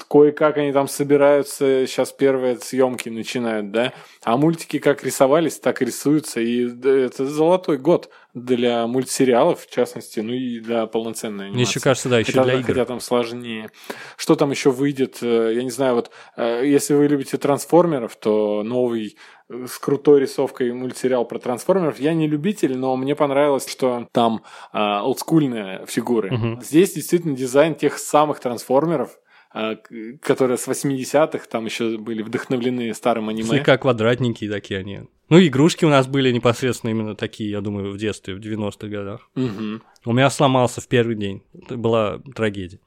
кое-как 0.09 0.57
они 0.57 0.71
там 0.71 0.87
собираются, 0.87 1.85
сейчас 1.85 2.11
первые 2.11 2.57
съемки 2.57 3.09
начинают, 3.09 3.71
да. 3.71 3.93
А 4.23 4.37
мультики 4.37 4.79
как 4.79 5.03
рисовались, 5.03 5.59
так 5.59 5.83
и 5.83 5.85
рисуются. 5.85 6.39
И 6.39 6.65
это 6.83 7.25
золотой 7.25 7.77
год 7.77 8.09
для 8.35 8.85
мультсериалов, 8.85 9.61
в 9.61 9.71
частности, 9.71 10.19
ну 10.19 10.33
и 10.33 10.59
для 10.59 10.87
полноценной 10.87 11.45
анимации. 11.45 11.55
Мне 11.55 11.63
еще 11.63 11.79
кажется, 11.79 12.09
да, 12.09 12.19
еще 12.19 12.33
хотя, 12.33 12.43
для 12.43 12.53
игр. 12.55 12.67
Хотя 12.67 12.85
там 12.85 12.99
сложнее. 12.99 13.71
Что 14.17 14.35
там 14.35 14.51
еще 14.51 14.71
выйдет? 14.71 15.19
Э, 15.21 15.53
я 15.55 15.63
не 15.63 15.69
знаю, 15.69 15.95
вот 15.95 16.11
э, 16.35 16.63
если 16.65 16.93
вы 16.93 17.07
любите 17.07 17.37
трансформеров, 17.37 18.17
то 18.17 18.61
новый 18.61 19.17
э, 19.49 19.65
с 19.67 19.79
крутой 19.79 20.19
рисовкой 20.19 20.73
мультсериал 20.73 21.23
про 21.23 21.39
трансформеров. 21.39 21.97
Я 21.97 22.13
не 22.13 22.27
любитель, 22.27 22.77
но 22.77 22.97
мне 22.97 23.15
понравилось, 23.15 23.69
что 23.69 24.09
там 24.11 24.43
э, 24.73 24.77
олдскульные 24.77 25.85
фигуры. 25.87 26.35
Угу. 26.35 26.61
Здесь 26.61 26.93
действительно 26.93 27.37
дизайн 27.37 27.73
тех 27.73 27.97
самых 27.97 28.41
трансформеров, 28.41 29.17
которые 30.21 30.57
с 30.57 30.67
80-х 30.67 31.45
там 31.49 31.65
еще 31.65 31.97
были 31.97 32.21
вдохновлены 32.21 32.93
старым 32.93 33.29
аниме. 33.29 33.47
Слегка 33.47 33.77
квадратненькие 33.77 34.51
такие 34.51 34.79
они. 34.81 35.01
Ну, 35.29 35.39
игрушки 35.39 35.85
у 35.85 35.89
нас 35.89 36.07
были 36.07 36.31
непосредственно 36.31 36.91
именно 36.91 37.15
такие, 37.15 37.49
я 37.49 37.61
думаю, 37.61 37.91
в 37.91 37.97
детстве, 37.97 38.35
в 38.35 38.39
90-х 38.39 38.87
годах. 38.87 39.29
Угу. 39.35 39.81
У 40.05 40.13
меня 40.13 40.29
сломался 40.29 40.81
в 40.81 40.87
первый 40.87 41.15
день. 41.15 41.41
Это 41.53 41.77
была 41.77 42.19
трагедия. 42.35 42.79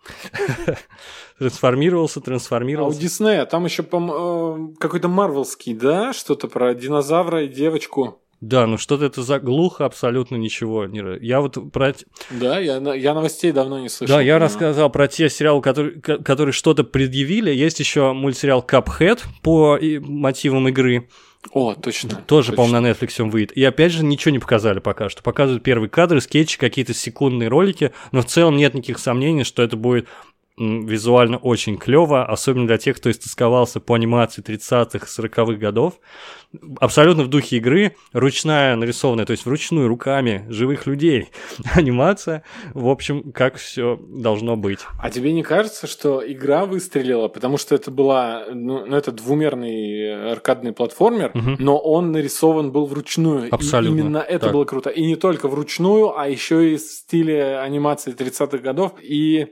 Трансформировался, 1.39 2.21
трансформировался. 2.21 2.97
А 2.97 2.99
у 2.99 3.03
Диснея 3.03 3.45
там 3.45 3.65
еще 3.65 3.83
э, 3.83 4.77
какой-то 4.79 5.09
марвелский, 5.09 5.75
да? 5.75 6.13
Что-то 6.13 6.49
про 6.49 6.75
динозавра 6.75 7.45
и 7.45 7.49
девочку. 7.49 8.21
Да, 8.41 8.67
ну 8.67 8.79
что-то 8.79 9.05
это 9.05 9.23
заглухо, 9.23 9.85
абсолютно 9.85 10.37
ничего. 10.37 10.85
Я 10.85 11.41
вот 11.41 11.73
про... 11.73 11.95
Да, 12.31 12.59
я, 12.61 12.77
я 12.95 13.15
новостей 13.15 13.51
давно 13.51 13.81
не 13.81 13.89
слышал. 13.89 14.17
Да, 14.17 14.23
я 14.23 14.39
рассказал 14.39 14.91
про 14.91 15.09
те 15.09 15.29
сериалы, 15.29 15.61
которые, 15.61 16.01
которые 16.01 16.53
что-то 16.53 16.85
предъявили. 16.85 17.51
Есть 17.51 17.81
еще 17.81 18.13
мультсериал 18.13 18.65
Cuphead 18.67 19.21
по 19.43 19.79
мотивам 20.01 20.69
игры. 20.69 21.09
О, 21.53 21.75
точно. 21.75 22.17
Тоже, 22.27 22.53
по-моему, 22.53 22.81
на 22.81 22.91
Netflix 22.91 23.23
он 23.23 23.31
выйдет. 23.31 23.57
И 23.57 23.65
опять 23.65 23.93
же, 23.93 24.05
ничего 24.05 24.33
не 24.33 24.39
показали 24.39 24.81
пока 24.81 25.09
что. 25.09 25.23
Показывают 25.23 25.63
первые 25.63 25.89
кадры, 25.89 26.21
скетчи, 26.21 26.59
какие-то 26.59 26.95
секундные 26.95 27.49
ролики, 27.49 27.93
но 28.13 28.23
в 28.23 28.27
целом 28.27 28.57
нет 28.57 28.75
никаких 28.75 28.99
сомнений, 28.99 29.45
что 29.45 29.63
это 29.63 29.77
будет 29.77 30.09
визуально 30.59 31.39
очень 31.39 31.79
клево, 31.79 32.25
особенно 32.25 32.67
для 32.67 32.79
тех, 32.79 32.97
кто 32.97 33.11
истосковался 33.11 33.81
по 33.81 33.95
анимации 33.95 34.43
30-х, 34.43 35.07
40-х 35.07 35.55
годов. 35.55 36.01
Абсолютно 36.81 37.25
в 37.25 37.29
духе 37.29 37.59
игры, 37.59 37.95
ручная 38.13 38.75
нарисованная, 38.75 39.27
то 39.27 39.33
есть 39.33 39.45
вручную, 39.45 39.87
руками 39.87 40.47
живых 40.49 40.87
людей 40.87 41.29
анимация. 41.75 42.43
В 42.75 42.89
общем, 42.89 43.33
как 43.33 43.57
все 43.57 44.01
должно 44.09 44.57
быть. 44.57 44.81
А 44.99 45.11
тебе 45.11 45.33
не 45.33 45.43
кажется, 45.43 45.87
что 45.87 46.23
игра 46.27 46.65
выстрелила, 46.65 47.29
потому 47.29 47.59
что 47.59 47.75
это 47.75 47.91
была, 47.91 48.47
ну, 48.53 48.87
ну 48.87 48.97
это 48.97 49.13
двумерный 49.13 50.33
аркадный 50.33 50.73
платформер, 50.73 51.31
угу. 51.35 51.57
но 51.59 51.79
он 51.79 52.13
нарисован 52.13 52.73
был 52.73 52.87
вручную. 52.87 53.49
Абсолютно. 53.55 53.97
И 53.97 54.01
именно 54.01 54.19
это 54.19 54.47
так. 54.47 54.53
было 54.53 54.65
круто. 54.65 54.91
И 54.91 55.05
не 55.05 55.17
только 55.17 55.49
вручную, 55.49 56.19
а 56.19 56.29
еще 56.29 56.73
и 56.73 56.77
в 56.77 56.81
стиле 56.81 57.59
анимации 57.59 58.15
30-х 58.15 58.59
годов. 58.59 58.95
И 59.03 59.49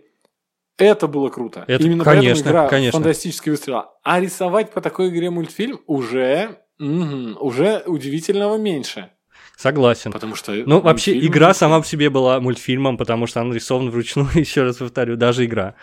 это 0.79 1.09
было 1.09 1.29
круто. 1.29 1.65
Это, 1.67 1.83
Именно 1.85 2.05
конечно, 2.05 2.35
поэтому 2.35 2.51
игра 2.51 2.69
конечно. 2.69 3.01
фантастически 3.01 3.51
выстрела. 3.51 3.95
А 4.03 4.21
рисовать 4.21 4.71
по 4.73 4.81
такой 4.81 5.09
игре 5.09 5.31
мультфильм 5.31 5.81
уже, 5.87 6.61
угу, 6.79 7.37
уже 7.41 7.83
удивительного 7.87 8.57
меньше. 8.57 9.11
Согласен. 9.57 10.13
Потому 10.13 10.35
что... 10.35 10.53
Ну, 10.53 10.81
вообще, 10.81 11.19
игра 11.19 11.55
сама 11.55 11.81
по 11.81 11.87
себе 11.87 12.11
была 12.11 12.41
мультфильмом, 12.41 12.99
потому 12.99 13.27
что 13.27 13.41
она 13.41 13.51
нарисована 13.51 13.91
вручную, 13.91 14.29
еще 14.35 14.65
раз 14.65 14.77
повторю, 14.77 15.17
даже 15.17 15.47
игра. 15.47 15.77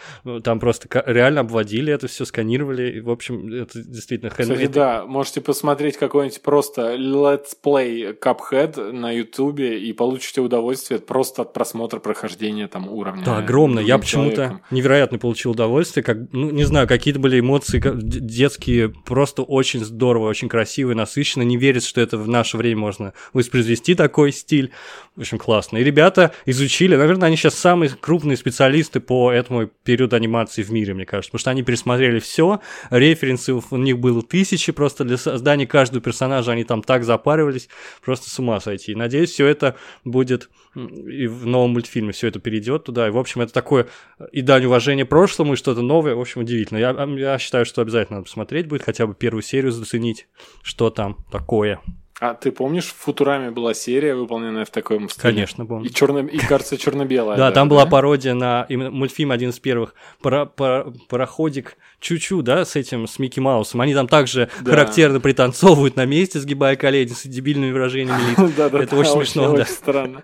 Там 0.43 0.59
просто 0.59 0.87
реально 1.07 1.41
обводили 1.41 1.91
это 1.91 2.07
все, 2.07 2.23
сканировали, 2.25 2.97
и, 2.97 3.01
в 3.01 3.09
общем, 3.09 3.51
это 3.51 3.81
действительно... 3.83 4.29
Кстати, 4.29 4.67
да, 4.67 5.05
можете 5.07 5.41
посмотреть 5.41 5.97
какой-нибудь 5.97 6.43
просто 6.43 6.95
Let's 6.95 7.57
Play 7.63 8.15
Cuphead 8.19 8.91
на 8.91 9.09
ютубе 9.09 9.79
и 9.79 9.91
получите 9.91 10.41
удовольствие 10.41 10.99
просто 10.99 11.41
от 11.41 11.53
просмотра 11.53 11.99
прохождения 11.99 12.67
там 12.67 12.87
уровня. 12.87 13.25
Да, 13.25 13.37
огромно. 13.39 13.79
Я 13.79 13.97
почему-то 13.97 14.61
невероятно 14.69 15.17
получил 15.17 15.51
удовольствие, 15.51 16.03
как, 16.03 16.17
ну, 16.31 16.51
не 16.51 16.65
знаю, 16.65 16.87
какие-то 16.87 17.19
были 17.19 17.39
эмоции 17.39 17.81
детские, 17.83 18.89
просто 18.89 19.41
очень 19.41 19.83
здорово, 19.83 20.29
очень 20.29 20.47
красиво 20.47 20.91
и 20.91 20.95
насыщенно. 20.95 21.41
Не 21.41 21.57
верится, 21.57 21.89
что 21.89 22.01
это 22.01 22.19
в 22.19 22.27
наше 22.27 22.57
время 22.57 22.79
можно 22.79 23.13
воспроизвести 23.33 23.62
воспроизвести 23.63 23.95
такой 23.95 24.31
стиль. 24.31 24.71
В 25.15 25.21
общем, 25.21 25.37
классно. 25.37 25.77
И 25.77 25.83
ребята 25.83 26.33
изучили, 26.45 26.95
наверное, 26.95 27.27
они 27.27 27.37
сейчас 27.37 27.53
самые 27.53 27.91
крупные 27.91 28.35
специалисты 28.35 28.99
по 28.99 29.31
этому 29.31 29.69
периоду 29.83 30.15
анимации 30.15 30.63
в 30.63 30.71
мире, 30.71 30.95
мне 30.95 31.05
кажется, 31.05 31.29
потому 31.29 31.39
что 31.39 31.51
они 31.51 31.61
пересмотрели 31.61 32.19
все, 32.19 32.61
референсы 32.89 33.53
у 33.53 33.77
них 33.77 33.99
было 33.99 34.23
тысячи, 34.23 34.71
просто 34.71 35.03
для 35.03 35.17
создания 35.17 35.67
каждого 35.67 36.01
персонажа 36.01 36.51
они 36.51 36.63
там 36.63 36.81
так 36.81 37.03
запаривались, 37.03 37.69
просто 38.03 38.29
с 38.29 38.39
ума 38.39 38.59
сойти. 38.59 38.95
Надеюсь, 38.95 39.29
все 39.29 39.45
это 39.45 39.75
будет 40.03 40.49
и 40.75 41.27
в 41.27 41.45
новом 41.45 41.71
мультфильме, 41.71 42.11
все 42.11 42.27
это 42.29 42.39
перейдет 42.39 42.85
туда. 42.85 43.07
И, 43.07 43.11
в 43.11 43.17
общем, 43.17 43.41
это 43.41 43.53
такое 43.53 43.87
и 44.31 44.41
дань 44.41 44.65
уважения 44.65 45.05
прошлому, 45.05 45.53
и 45.53 45.57
что-то 45.57 45.83
новое, 45.83 46.15
в 46.15 46.21
общем, 46.21 46.41
удивительно. 46.41 46.79
Я, 46.79 47.07
я 47.17 47.37
считаю, 47.37 47.65
что 47.65 47.83
обязательно 47.83 48.17
надо 48.17 48.25
посмотреть 48.25 48.67
будет, 48.67 48.81
хотя 48.81 49.05
бы 49.05 49.13
первую 49.13 49.43
серию 49.43 49.71
заценить, 49.71 50.27
что 50.63 50.89
там 50.89 51.23
такое. 51.31 51.79
А 52.19 52.35
ты 52.35 52.51
помнишь, 52.51 52.85
в 52.85 52.95
Футураме 52.95 53.51
была 53.51 53.73
серия, 53.73 54.15
выполненная 54.15 54.65
в 54.65 54.69
таком 54.69 55.09
стиле? 55.09 55.21
Конечно, 55.21 55.65
помню. 55.65 55.89
И, 55.89 55.93
черно... 55.93 56.19
и 56.19 56.37
кажется, 56.37 56.77
черно-белая. 56.77 57.37
Да, 57.37 57.51
там 57.51 57.67
была 57.69 57.85
пародия 57.85 58.33
на 58.33 58.65
мультфильм 58.69 59.31
один 59.31 59.49
из 59.49 59.59
первых. 59.59 59.95
Пароходик 60.21 61.77
Чучу, 61.99 62.41
да, 62.41 62.65
с 62.65 62.75
этим, 62.75 63.07
с 63.07 63.17
Микки 63.17 63.39
Маусом. 63.39 63.81
Они 63.81 63.93
там 63.93 64.07
также 64.07 64.49
характерно 64.63 65.19
пританцовывают 65.19 65.95
на 65.95 66.05
месте, 66.05 66.39
сгибая 66.39 66.75
колени 66.75 67.13
с 67.13 67.23
дебильными 67.23 67.71
выражениями 67.71 68.29
лиц. 68.29 68.57
Это 68.73 68.95
очень 68.95 69.11
смешно. 69.11 69.53
Очень 69.53 69.65
странно. 69.65 70.23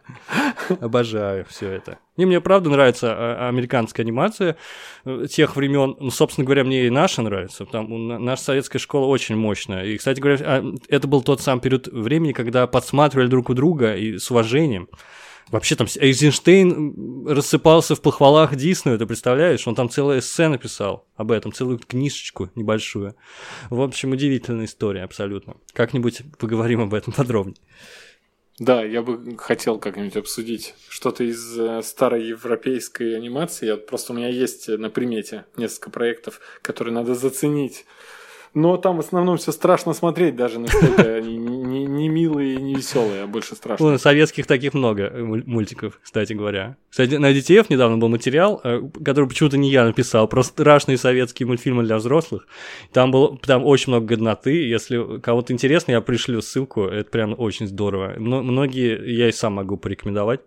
Обожаю 0.82 1.46
все 1.50 1.72
это. 1.72 1.98
И 2.20 2.26
мне 2.26 2.42
правда 2.42 2.70
нравится 2.70 3.14
а, 3.14 3.48
американская 3.48 4.06
анимация 4.06 4.58
э, 5.06 5.26
тех 5.30 5.56
времен. 5.56 5.96
Ну, 6.02 6.12
собственно 6.12 6.44
говоря, 6.44 6.66
мне 6.66 6.86
и 6.88 6.90
наша 6.90 7.22
нравится. 7.22 7.66
Там 7.66 8.08
наша 8.26 8.44
советская 8.44 8.82
школа 8.82 9.06
очень 9.06 9.38
мощная. 9.38 9.86
И, 9.86 9.98
кстати 9.98 10.20
говоря, 10.20 10.38
а, 10.42 10.74
это 10.90 11.08
был 11.08 11.22
тот 11.22 11.40
самый 11.40 11.62
период 11.62 11.88
времени, 11.88 12.34
когда 12.34 12.68
подсматривали 12.68 13.28
друг 13.28 13.50
у 13.50 13.54
друга 13.54 13.96
и 13.96 14.18
с 14.18 14.30
уважением. 14.30 14.90
Вообще 15.50 15.78
там 15.78 15.88
Эйзенштейн 15.96 17.26
рассыпался 17.26 17.96
в 17.96 18.02
похвалах 18.02 18.54
Диснею, 18.54 19.00
ты 19.00 19.06
представляешь? 19.06 19.66
Он 19.66 19.74
там 19.74 19.90
целую 19.90 20.20
эссе 20.20 20.50
написал 20.50 21.08
об 21.16 21.32
этом, 21.32 21.54
целую 21.54 21.80
книжечку 21.80 22.52
небольшую. 22.56 23.16
В 23.70 23.82
общем, 23.82 24.12
удивительная 24.12 24.66
история 24.66 25.04
абсолютно. 25.04 25.56
Как-нибудь 25.74 26.22
поговорим 26.38 26.82
об 26.82 26.94
этом 26.94 27.14
подробнее. 27.14 27.56
Да, 28.60 28.84
я 28.84 29.02
бы 29.02 29.38
хотел 29.38 29.80
как-нибудь 29.80 30.18
обсудить 30.18 30.76
что-то 30.90 31.24
из 31.24 31.58
э, 31.58 31.82
старой 31.82 32.26
европейской 32.26 33.16
анимации. 33.16 33.74
Просто 33.76 34.12
у 34.12 34.16
меня 34.16 34.28
есть 34.28 34.68
на 34.68 34.90
примете 34.90 35.46
несколько 35.56 35.90
проектов, 35.90 36.42
которые 36.62 36.94
надо 36.94 37.16
заценить 37.16 37.86
но 38.54 38.78
там 38.78 38.98
в 38.98 39.00
основном 39.00 39.38
все 39.38 39.52
страшно 39.52 39.94
смотреть, 39.94 40.36
даже 40.36 40.60
настолько 40.60 41.02
они 41.16 41.38
не, 41.70 41.86
не 41.86 42.10
милые 42.10 42.56
и 42.56 42.62
не 42.62 42.76
веселые, 42.76 43.24
а 43.24 43.28
больше 43.28 43.56
страшно. 43.56 43.92
Ну, 43.92 43.98
советских 43.98 44.48
таких 44.48 44.74
много 44.74 45.04
э, 45.04 45.24
мультиков, 45.24 46.00
кстати 46.02 46.34
говоря. 46.34 46.78
Кстати, 46.90 47.16
на 47.16 47.32
DTF 47.32 47.68
недавно 47.70 47.98
был 47.98 48.10
материал, 48.10 48.60
э, 48.64 48.82
который 49.04 49.28
почему-то 49.28 49.58
не 49.58 49.70
я 49.70 49.86
написал, 49.86 50.28
просто 50.28 50.54
страшные 50.54 50.98
советские 50.98 51.48
мультфильмы 51.48 51.84
для 51.84 51.98
взрослых. 51.98 52.48
Там 52.92 53.12
было 53.12 53.38
там 53.38 53.66
очень 53.66 53.92
много 53.92 54.08
годноты. 54.08 54.68
Если 54.68 55.20
кого-то 55.20 55.54
интересно, 55.54 55.92
я 55.92 56.02
пришлю 56.02 56.42
ссылку. 56.42 56.84
Это 56.86 57.10
прям 57.10 57.36
очень 57.38 57.68
здорово. 57.68 58.16
Многие 58.18 59.00
я 59.16 59.30
и 59.30 59.32
сам 59.32 59.54
могу 59.54 59.78
порекомендовать. 59.78 60.42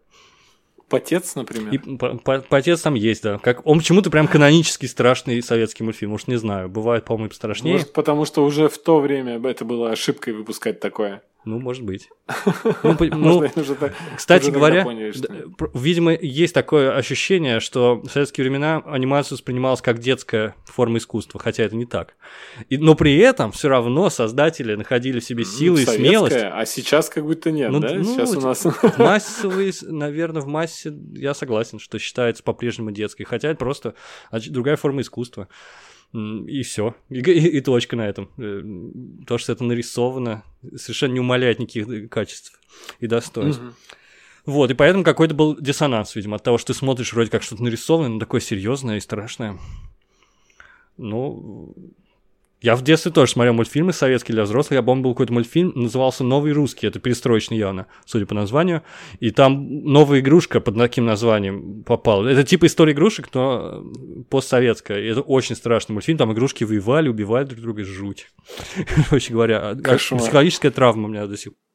Потец, 0.92 1.34
например. 1.34 1.72
И, 1.72 1.78
по, 1.78 2.16
по, 2.18 2.40
Потец 2.40 2.80
там 2.82 2.94
есть, 2.94 3.22
да. 3.22 3.38
Как, 3.38 3.66
он 3.66 3.78
почему-то 3.78 4.10
прям 4.10 4.28
канонический 4.28 4.88
страшный 4.88 5.42
советский 5.42 5.84
мультфильм. 5.84 6.12
Может, 6.12 6.28
не 6.28 6.36
знаю. 6.36 6.68
Бывает, 6.68 7.04
по-моему, 7.04 7.32
страшнее. 7.32 7.74
Может, 7.74 7.92
потому 7.92 8.24
что 8.24 8.44
уже 8.44 8.68
в 8.68 8.78
то 8.78 9.00
время 9.00 9.40
это 9.48 9.64
было 9.64 9.90
ошибкой 9.90 10.34
выпускать 10.34 10.80
такое. 10.80 11.22
Ну, 11.44 11.58
может 11.58 11.84
быть. 11.84 12.08
Ну, 12.84 12.96
ну, 13.12 13.50
кстати 14.16 14.50
говоря, 14.50 14.86
видимо, 15.74 16.12
есть 16.14 16.54
такое 16.54 16.96
ощущение, 16.96 17.60
что 17.60 17.96
в 17.96 18.08
советские 18.08 18.44
времена 18.44 18.82
анимация 18.86 19.36
воспринималась 19.36 19.80
как 19.82 19.98
детская 19.98 20.54
форма 20.64 20.98
искусства, 20.98 21.40
хотя 21.40 21.64
это 21.64 21.76
не 21.76 21.84
так. 21.84 22.14
И, 22.68 22.78
но 22.78 22.94
при 22.94 23.16
этом 23.18 23.52
все 23.52 23.68
равно 23.68 24.08
создатели 24.10 24.74
находили 24.74 25.20
в 25.20 25.24
себе 25.24 25.44
силы 25.44 25.82
и 25.82 25.86
смелость. 25.86 26.36
А 26.36 26.64
сейчас 26.64 27.08
как 27.08 27.24
будто 27.24 27.50
нет, 27.50 27.70
ну, 27.70 27.80
да? 27.80 27.94
Ну, 27.94 28.04
сейчас 28.04 28.34
у 28.36 28.40
нас... 28.40 28.66
Массовые, 28.98 29.72
наверное, 29.82 30.42
в 30.42 30.46
массе 30.46 30.92
я 31.12 31.34
согласен, 31.34 31.78
что 31.78 31.98
считается 31.98 32.42
по-прежнему 32.42 32.90
детской, 32.92 33.24
хотя 33.24 33.48
это 33.48 33.58
просто 33.58 33.94
другая 34.30 34.76
форма 34.76 35.02
искусства. 35.02 35.48
И 36.12 36.62
все. 36.62 36.94
И, 37.08 37.20
и, 37.20 37.56
и 37.56 37.60
точка 37.62 37.96
на 37.96 38.06
этом. 38.06 38.30
Э, 38.36 38.62
то, 39.26 39.38
что 39.38 39.52
это 39.52 39.64
нарисовано, 39.64 40.44
совершенно 40.76 41.14
не 41.14 41.20
умаляет 41.20 41.58
никаких 41.58 42.10
качеств 42.10 42.60
и 43.00 43.06
достоинств. 43.06 43.62
Угу. 43.62 43.72
Вот, 44.44 44.70
и 44.70 44.74
поэтому 44.74 45.04
какой-то 45.04 45.34
был 45.34 45.56
диссонанс, 45.58 46.14
видимо, 46.16 46.36
от 46.36 46.42
того, 46.42 46.58
что 46.58 46.72
ты 46.72 46.78
смотришь 46.78 47.12
вроде 47.12 47.30
как 47.30 47.42
что-то 47.42 47.62
нарисованное, 47.62 48.10
но 48.10 48.18
такое 48.18 48.40
серьезное 48.40 48.96
и 48.96 49.00
страшное. 49.00 49.58
Ну, 50.98 51.74
я 52.62 52.76
в 52.76 52.82
детстве 52.82 53.10
тоже 53.10 53.32
смотрел 53.32 53.54
мультфильмы 53.54 53.92
советские 53.92 54.34
для 54.34 54.44
взрослых. 54.44 54.78
Я 54.78 54.82
помню, 54.82 55.02
был 55.02 55.14
какой-то 55.14 55.32
мультфильм, 55.32 55.72
назывался 55.74 56.22
«Новый 56.22 56.52
русский». 56.52 56.86
Это 56.86 57.00
перестроечный 57.00 57.58
явно, 57.58 57.86
судя 58.06 58.24
по 58.24 58.34
названию. 58.34 58.82
И 59.18 59.30
там 59.32 59.84
новая 59.84 60.20
игрушка 60.20 60.60
под 60.60 60.76
таким 60.76 61.04
названием 61.04 61.82
попала. 61.82 62.28
Это 62.28 62.44
типа 62.44 62.66
история 62.66 62.92
игрушек, 62.92 63.28
но 63.34 63.84
постсоветская. 64.30 65.00
И 65.00 65.06
это 65.06 65.22
очень 65.22 65.56
страшный 65.56 65.94
мультфильм. 65.94 66.18
Там 66.18 66.32
игрушки 66.32 66.62
воевали, 66.62 67.08
убивали 67.08 67.46
друг 67.46 67.60
друга. 67.60 67.84
Жуть. 67.84 68.28
Короче 69.08 69.32
говоря, 69.32 69.74
Кошмар. 69.74 70.22
психологическая 70.22 70.70
травма 70.70 71.06
у 71.06 71.08
меня 71.10 71.26
до 71.26 71.36
сих 71.36 71.52
пор. 71.52 71.71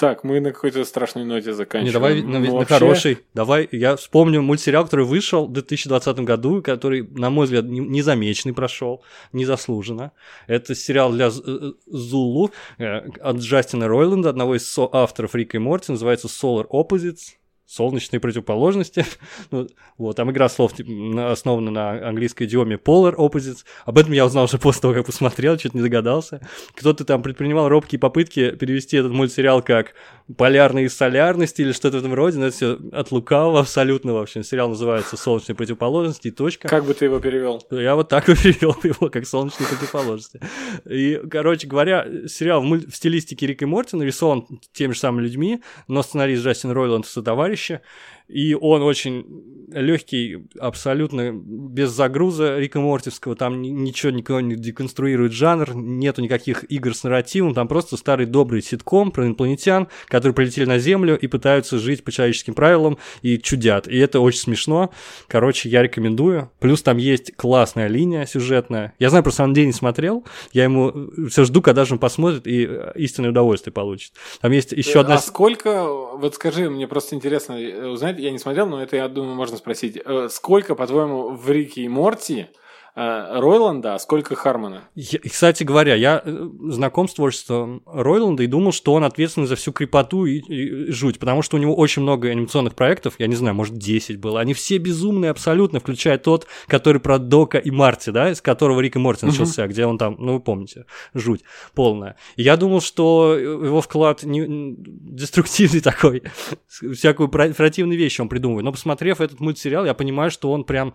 Так, 0.00 0.24
мы 0.24 0.40
на 0.40 0.50
какой-то 0.50 0.82
страшной 0.86 1.24
ноте 1.24 1.52
заканчиваем. 1.52 1.86
Не, 1.86 1.92
давай 1.92 2.22
на, 2.22 2.38
ну, 2.38 2.60
на 2.60 2.64
хороший. 2.64 3.18
Давай, 3.34 3.68
я 3.70 3.96
вспомню 3.96 4.40
мультсериал, 4.40 4.84
который 4.84 5.04
вышел 5.04 5.46
в 5.46 5.52
2020 5.52 6.20
году, 6.20 6.62
который, 6.62 7.02
на 7.02 7.28
мой 7.28 7.44
взгляд, 7.44 7.66
незамеченный 7.66 8.54
прошел, 8.54 9.02
незаслуженно. 9.34 10.12
Это 10.46 10.74
сериал 10.74 11.12
для 11.12 11.28
э, 11.28 11.72
Зулу 11.86 12.50
э, 12.78 13.10
от 13.20 13.36
Джастина 13.36 13.88
Ройленда, 13.88 14.30
одного 14.30 14.56
из 14.56 14.74
авторов 14.78 15.34
Рика 15.34 15.58
и 15.58 15.60
Морти, 15.60 15.92
называется 15.92 16.28
Solar 16.28 16.66
Opposites 16.70 17.34
солнечные 17.70 18.18
противоположности. 18.18 19.04
ну, 19.50 19.68
вот, 19.96 20.16
там 20.16 20.30
игра 20.30 20.48
слов 20.48 20.72
основана 21.16 21.70
на 21.70 22.08
английской 22.08 22.44
идиоме 22.44 22.76
Polar 22.76 23.14
Opposites. 23.14 23.64
Об 23.84 23.98
этом 23.98 24.12
я 24.12 24.26
узнал 24.26 24.44
уже 24.44 24.58
после 24.58 24.82
того, 24.82 24.94
как 24.94 25.06
посмотрел, 25.06 25.58
что-то 25.58 25.76
не 25.76 25.82
догадался. 25.82 26.40
Кто-то 26.74 27.04
там 27.04 27.22
предпринимал 27.22 27.68
робкие 27.68 28.00
попытки 28.00 28.50
перевести 28.50 28.96
этот 28.96 29.12
мультсериал 29.12 29.62
как 29.62 29.94
полярные 30.36 30.88
солярности 30.88 31.62
или 31.62 31.72
что-то 31.72 31.96
в 31.96 32.00
этом 32.00 32.14
роде, 32.14 32.38
но 32.38 32.46
это 32.46 32.56
все 32.56 32.78
от 32.92 33.10
лукавого 33.12 33.60
абсолютно, 33.60 34.12
в 34.12 34.18
общем. 34.18 34.42
Сериал 34.42 34.68
называется 34.68 35.16
«Солнечные 35.16 35.56
противоположности» 35.56 36.28
и 36.28 36.30
точка. 36.30 36.68
Как 36.68 36.84
бы 36.84 36.94
ты 36.94 37.06
его 37.06 37.18
перевел? 37.20 37.62
Я 37.70 37.94
вот 37.94 38.08
так 38.08 38.28
и 38.28 38.34
перевел 38.34 38.76
его, 38.82 39.10
как 39.10 39.26
«Солнечные 39.26 39.68
противоположности». 39.68 40.40
И, 40.88 41.20
короче 41.30 41.66
говоря, 41.66 42.06
сериал 42.26 42.60
в, 42.60 42.64
муль... 42.64 42.86
в 42.86 42.94
стилистике 42.94 43.46
Рик 43.46 43.62
и 43.62 43.66
Морти 43.66 43.96
нарисован 43.96 44.46
теми 44.72 44.92
же 44.92 44.98
самыми 44.98 45.24
людьми, 45.24 45.62
но 45.88 46.02
сценарист 46.02 46.44
Джастин 46.44 46.70
Ройланд 46.70 47.06
и 47.06 47.22
товарищи 47.22 47.80
и 48.30 48.54
он 48.54 48.82
очень 48.82 49.24
легкий, 49.72 50.46
абсолютно 50.58 51.32
без 51.32 51.90
загруза 51.90 52.58
Рика 52.58 52.80
Мортивского, 52.80 53.36
там 53.36 53.62
ничего 53.62 54.10
никого 54.10 54.40
не 54.40 54.56
деконструирует 54.56 55.32
жанр, 55.32 55.74
нету 55.74 56.22
никаких 56.22 56.64
игр 56.70 56.94
с 56.94 57.04
нарративом, 57.04 57.54
там 57.54 57.68
просто 57.68 57.96
старый 57.96 58.26
добрый 58.26 58.62
ситком 58.62 59.10
про 59.10 59.26
инопланетян, 59.26 59.88
которые 60.06 60.34
прилетели 60.34 60.64
на 60.64 60.78
Землю 60.78 61.18
и 61.18 61.26
пытаются 61.26 61.78
жить 61.78 62.04
по 62.04 62.12
человеческим 62.12 62.54
правилам 62.54 62.98
и 63.22 63.38
чудят. 63.38 63.88
И 63.88 63.96
это 63.96 64.20
очень 64.20 64.40
смешно. 64.40 64.90
Короче, 65.28 65.68
я 65.68 65.82
рекомендую. 65.82 66.50
Плюс 66.58 66.82
там 66.82 66.96
есть 66.96 67.34
классная 67.36 67.86
линия 67.86 68.26
сюжетная. 68.26 68.94
Я 68.98 69.10
знаю, 69.10 69.22
просто 69.22 69.44
он 69.44 69.54
день 69.54 69.66
не 69.66 69.72
смотрел, 69.72 70.24
я 70.52 70.64
ему 70.64 71.10
все 71.28 71.44
жду, 71.44 71.62
когда 71.62 71.84
же 71.84 71.94
он 71.94 71.98
посмотрит 71.98 72.46
и 72.46 72.68
истинное 72.96 73.30
удовольствие 73.30 73.72
получит. 73.72 74.12
Там 74.40 74.52
есть 74.52 74.72
еще 74.72 74.98
э, 74.98 75.00
одна... 75.00 75.14
А 75.14 75.18
сколько, 75.18 75.84
вот 75.84 76.34
скажи, 76.34 76.68
мне 76.68 76.86
просто 76.86 77.14
интересно 77.14 77.56
узнать, 77.90 78.18
я 78.20 78.30
не 78.30 78.38
смотрел, 78.38 78.66
но 78.66 78.82
это, 78.82 78.96
я 78.96 79.08
думаю, 79.08 79.34
можно 79.34 79.56
спросить. 79.56 80.00
Э, 80.04 80.28
сколько, 80.30 80.74
по-твоему, 80.74 81.30
в 81.30 81.50
Рике 81.50 81.82
и 81.82 81.88
Морти 81.88 82.48
Ройланда, 82.94 83.94
а 83.94 83.98
сколько 83.98 84.34
Хармона. 84.34 84.82
Я, 84.94 85.20
кстати 85.20 85.62
говоря, 85.62 85.94
я 85.94 86.22
э, 86.24 86.48
знаком 86.70 87.08
с 87.08 87.14
творчеством 87.14 87.82
Ройланда 87.86 88.42
и 88.42 88.46
думал, 88.46 88.72
что 88.72 88.94
он 88.94 89.04
ответственный 89.04 89.46
за 89.46 89.56
всю 89.56 89.72
крепоту 89.72 90.26
и, 90.26 90.38
и 90.38 90.90
жуть, 90.90 91.18
потому 91.18 91.42
что 91.42 91.56
у 91.56 91.60
него 91.60 91.74
очень 91.74 92.02
много 92.02 92.28
анимационных 92.28 92.74
проектов, 92.74 93.14
я 93.18 93.28
не 93.28 93.36
знаю, 93.36 93.54
может 93.54 93.76
10 93.76 94.18
было, 94.18 94.40
они 94.40 94.54
все 94.54 94.78
безумные 94.78 95.30
абсолютно, 95.30 95.78
включая 95.78 96.18
тот, 96.18 96.46
который 96.66 97.00
про 97.00 97.18
Дока 97.18 97.58
и 97.58 97.70
Марти, 97.70 98.10
да, 98.10 98.30
из 98.30 98.40
которого 98.40 98.80
Рик 98.80 98.96
и 98.96 98.98
Морти 98.98 99.26
начался, 99.26 99.66
где 99.68 99.86
он 99.86 99.96
там, 99.96 100.16
ну 100.18 100.34
вы 100.34 100.40
помните, 100.40 100.86
жуть 101.14 101.42
полная. 101.74 102.16
И 102.36 102.42
я 102.42 102.56
думал, 102.56 102.80
что 102.80 103.36
его 103.38 103.80
вклад 103.80 104.24
не, 104.24 104.46
деструктивный 104.76 105.80
такой, 105.80 106.24
всякую 106.68 107.28
противную 107.28 107.98
вещь 107.98 108.18
он 108.18 108.28
придумывает, 108.28 108.64
но 108.64 108.72
посмотрев 108.72 109.20
этот 109.20 109.38
мультсериал, 109.38 109.84
я 109.84 109.94
понимаю, 109.94 110.30
что 110.30 110.50
он 110.50 110.64
прям 110.64 110.94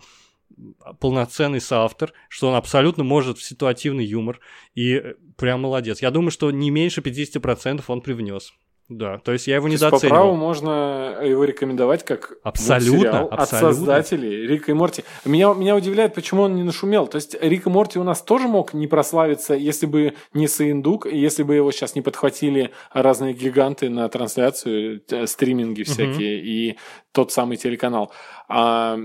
полноценный 1.00 1.62
соавтор, 1.62 2.14
что 2.30 2.50
он 2.50 2.56
абсолютно 2.56 3.04
может 3.04 3.38
в 3.38 3.44
ситуативный 3.44 4.06
юмор, 4.06 4.40
и 4.74 4.96
э, 4.96 5.14
прям 5.38 5.62
молодец. 5.62 6.02
Я 6.02 6.12
думаю, 6.12 6.32
что 6.32 6.52
не 6.52 6.70
меньше 6.70 7.02
50% 7.02 7.84
он 7.88 8.02
привнес. 8.02 8.54
Да, 8.88 9.18
то 9.18 9.32
есть 9.32 9.48
я 9.48 9.56
его 9.56 9.68
не 9.68 9.76
недооценивал. 9.76 10.10
По 10.10 10.16
праву 10.16 10.36
можно 10.36 11.18
его 11.24 11.44
рекомендовать 11.44 12.06
как 12.06 12.34
абсолютно, 12.44 13.22
абсолютно. 13.22 13.38
от 13.38 13.50
создателей 13.50 14.46
Рика 14.46 14.72
и 14.72 14.76
Морти. 14.76 15.04
Меня, 15.26 15.56
меня 15.56 15.76
удивляет, 15.76 16.14
почему 16.14 16.44
он 16.44 16.56
не 16.56 16.62
нашумел. 16.62 17.08
То 17.08 17.16
есть 17.16 17.36
Рик 17.42 17.66
и 17.66 17.70
Морти 17.72 17.98
у 17.98 18.04
нас 18.04 18.22
тоже 18.22 18.48
мог 18.48 18.76
не 18.76 18.86
прославиться, 18.86 19.56
если 19.56 19.88
бы 19.88 20.14
не 20.36 20.48
Саиндук, 20.48 21.08
если 21.08 21.42
бы 21.42 21.56
его 21.56 21.72
сейчас 21.72 21.96
не 21.96 22.02
подхватили 22.02 22.72
разные 22.94 23.34
гиганты 23.34 23.90
на 23.90 24.08
трансляцию, 24.08 25.02
э, 25.10 25.26
стриминги 25.26 25.82
всякие 25.82 26.38
угу. 26.38 26.46
и 26.46 26.78
тот 27.12 27.32
самый 27.32 27.58
телеканал. 27.58 28.12
А 28.48 29.00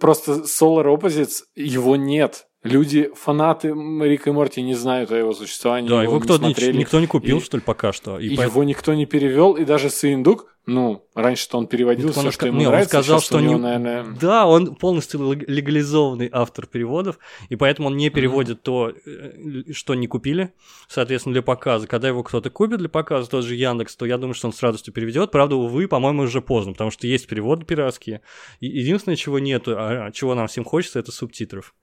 просто 0.00 0.44
Solar 0.44 0.86
Opposites, 0.86 1.44
его 1.54 1.96
нет. 1.96 2.48
Люди, 2.64 3.10
фанаты 3.14 3.68
Рика 3.68 4.30
и 4.30 4.32
Морти 4.32 4.62
не 4.62 4.74
знают 4.74 5.12
о 5.12 5.16
его 5.16 5.34
существовании. 5.34 5.86
Да, 5.86 6.02
его, 6.02 6.14
его 6.14 6.20
кто, 6.20 6.38
не 6.38 6.54
никто 6.72 6.98
не 6.98 7.06
купил, 7.06 7.38
и, 7.38 7.40
что 7.42 7.58
ли, 7.58 7.62
пока 7.62 7.92
что. 7.92 8.18
И, 8.18 8.24
и 8.24 8.28
поэтому... 8.36 8.48
его 8.48 8.64
никто 8.64 8.94
не 8.94 9.04
перевел, 9.04 9.52
и 9.52 9.66
даже 9.66 9.90
Саиндук, 9.90 10.46
ну, 10.64 11.06
раньше-то 11.14 11.58
он 11.58 11.66
переводил 11.66 12.10
все, 12.10 12.30
что 12.30 12.46
ему 12.46 12.60
не, 12.60 12.64
нравится. 12.64 12.96
Он 12.96 13.02
сказал, 13.02 13.20
что 13.20 13.38
него, 13.40 13.56
не... 13.56 13.60
наверное... 13.60 14.16
Да, 14.18 14.46
он 14.46 14.76
полностью 14.76 15.32
легализованный 15.32 16.30
автор 16.32 16.66
переводов, 16.66 17.18
и 17.50 17.56
поэтому 17.56 17.88
он 17.88 17.98
не 17.98 18.08
переводит 18.08 18.60
mm-hmm. 18.60 18.62
то, 18.62 18.92
э, 19.04 19.72
что 19.74 19.94
не 19.94 20.06
купили, 20.06 20.54
соответственно, 20.88 21.34
для 21.34 21.42
показа. 21.42 21.86
Когда 21.86 22.08
его 22.08 22.22
кто-то 22.22 22.48
купит 22.48 22.78
для 22.78 22.88
показа, 22.88 23.28
тот 23.28 23.44
же 23.44 23.56
Яндекс, 23.56 23.94
то 23.94 24.06
я 24.06 24.16
думаю, 24.16 24.32
что 24.32 24.46
он 24.46 24.54
с 24.54 24.62
радостью 24.62 24.94
переведет. 24.94 25.30
Правда, 25.32 25.56
увы, 25.56 25.86
по-моему, 25.86 26.22
уже 26.22 26.40
поздно, 26.40 26.72
потому 26.72 26.90
что 26.90 27.06
есть 27.06 27.26
переводы 27.26 27.66
пиратские. 27.66 28.22
И 28.60 28.66
единственное, 28.68 29.16
чего 29.16 29.38
нету, 29.38 29.74
а 29.76 30.10
чего 30.12 30.34
нам 30.34 30.46
всем 30.46 30.64
хочется, 30.64 30.98
это 30.98 31.12
субтитров. 31.12 31.74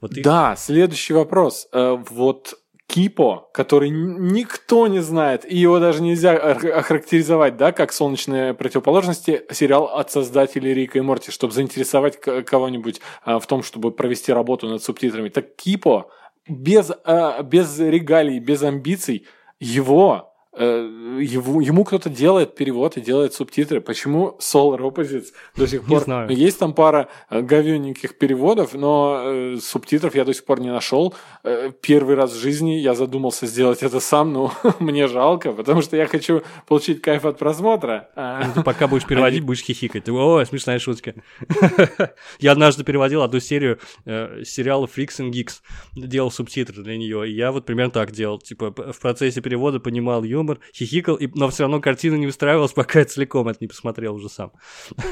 Вот 0.00 0.16
их... 0.16 0.24
Да, 0.24 0.56
следующий 0.56 1.14
вопрос. 1.14 1.68
Э, 1.72 1.96
вот 2.08 2.54
Кипо, 2.86 3.50
который 3.52 3.90
никто 3.90 4.86
не 4.86 5.00
знает, 5.00 5.44
и 5.44 5.56
его 5.56 5.78
даже 5.78 6.00
нельзя 6.00 6.32
охарактеризовать, 6.32 7.58
да, 7.58 7.72
как 7.72 7.92
солнечные 7.92 8.54
противоположности, 8.54 9.42
сериал 9.50 9.84
от 9.84 10.10
создателей 10.10 10.72
Рика 10.72 10.96
и 10.96 11.02
Морти, 11.02 11.30
чтобы 11.30 11.52
заинтересовать 11.52 12.18
кого-нибудь 12.18 13.02
а, 13.24 13.40
в 13.40 13.46
том, 13.46 13.62
чтобы 13.62 13.90
провести 13.90 14.32
работу 14.32 14.68
над 14.68 14.82
субтитрами. 14.82 15.28
Так 15.28 15.54
Кипо 15.56 16.10
без, 16.48 16.90
а, 17.04 17.42
без 17.42 17.78
регалий, 17.78 18.38
без 18.38 18.62
амбиций, 18.62 19.26
его 19.60 20.27
Э, 20.27 20.27
его, 20.56 21.60
ему 21.60 21.84
кто-то 21.84 22.10
делает 22.10 22.54
перевод 22.54 22.96
и 22.96 23.00
делает 23.00 23.34
субтитры. 23.34 23.80
Почему 23.80 24.36
Solar 24.40 24.80
Opposites 24.80 25.26
до 25.56 25.66
сих 25.66 25.82
пор... 25.82 25.98
Не 25.98 26.04
знаю. 26.04 26.30
Есть 26.30 26.58
там 26.58 26.72
пара 26.72 27.08
э, 27.30 27.42
говененьких 27.42 28.16
переводов, 28.18 28.74
но 28.74 29.22
э, 29.24 29.56
субтитров 29.60 30.14
я 30.14 30.24
до 30.24 30.32
сих 30.32 30.44
пор 30.44 30.60
не 30.60 30.70
нашел. 30.70 31.14
Э, 31.44 31.70
первый 31.80 32.16
раз 32.16 32.32
в 32.32 32.40
жизни 32.40 32.72
я 32.72 32.94
задумался 32.94 33.46
сделать 33.46 33.82
это 33.82 34.00
сам, 34.00 34.32
но 34.32 34.52
мне 34.78 35.06
жалко, 35.06 35.52
потому 35.52 35.82
что 35.82 35.96
я 35.96 36.06
хочу 36.06 36.42
получить 36.66 37.02
кайф 37.02 37.24
от 37.24 37.38
просмотра. 37.38 38.08
Ну, 38.16 38.52
ты 38.54 38.62
пока 38.62 38.88
будешь 38.88 39.06
переводить, 39.06 39.44
будешь 39.44 39.62
хихикать. 39.62 40.08
О, 40.08 40.44
смешная 40.44 40.78
шутка. 40.78 41.14
я 42.38 42.52
однажды 42.52 42.84
переводил 42.84 43.22
одну 43.22 43.40
серию 43.40 43.78
э, 44.06 44.42
сериала 44.44 44.86
Freaks 44.86 45.20
and 45.20 45.30
Geeks, 45.30 45.60
делал 45.94 46.30
субтитры 46.30 46.82
для 46.82 46.96
нее, 46.96 47.28
и 47.28 47.32
я 47.34 47.52
вот 47.52 47.66
примерно 47.66 47.92
так 47.92 48.12
делал. 48.12 48.38
Типа 48.38 48.70
в 48.70 49.00
процессе 49.00 49.40
перевода 49.40 49.78
понимал 49.78 50.24
юмор, 50.24 50.37
юмор, 50.38 50.60
хихикал, 50.74 51.16
и, 51.16 51.28
но 51.34 51.48
все 51.48 51.64
равно 51.64 51.80
картина 51.80 52.16
не 52.16 52.26
выстраивалась, 52.26 52.72
пока 52.74 53.00
я 53.00 53.04
целиком 53.04 53.48
это 53.48 53.58
не 53.60 53.68
посмотрел 53.68 54.14
уже 54.14 54.28
сам. 54.28 54.52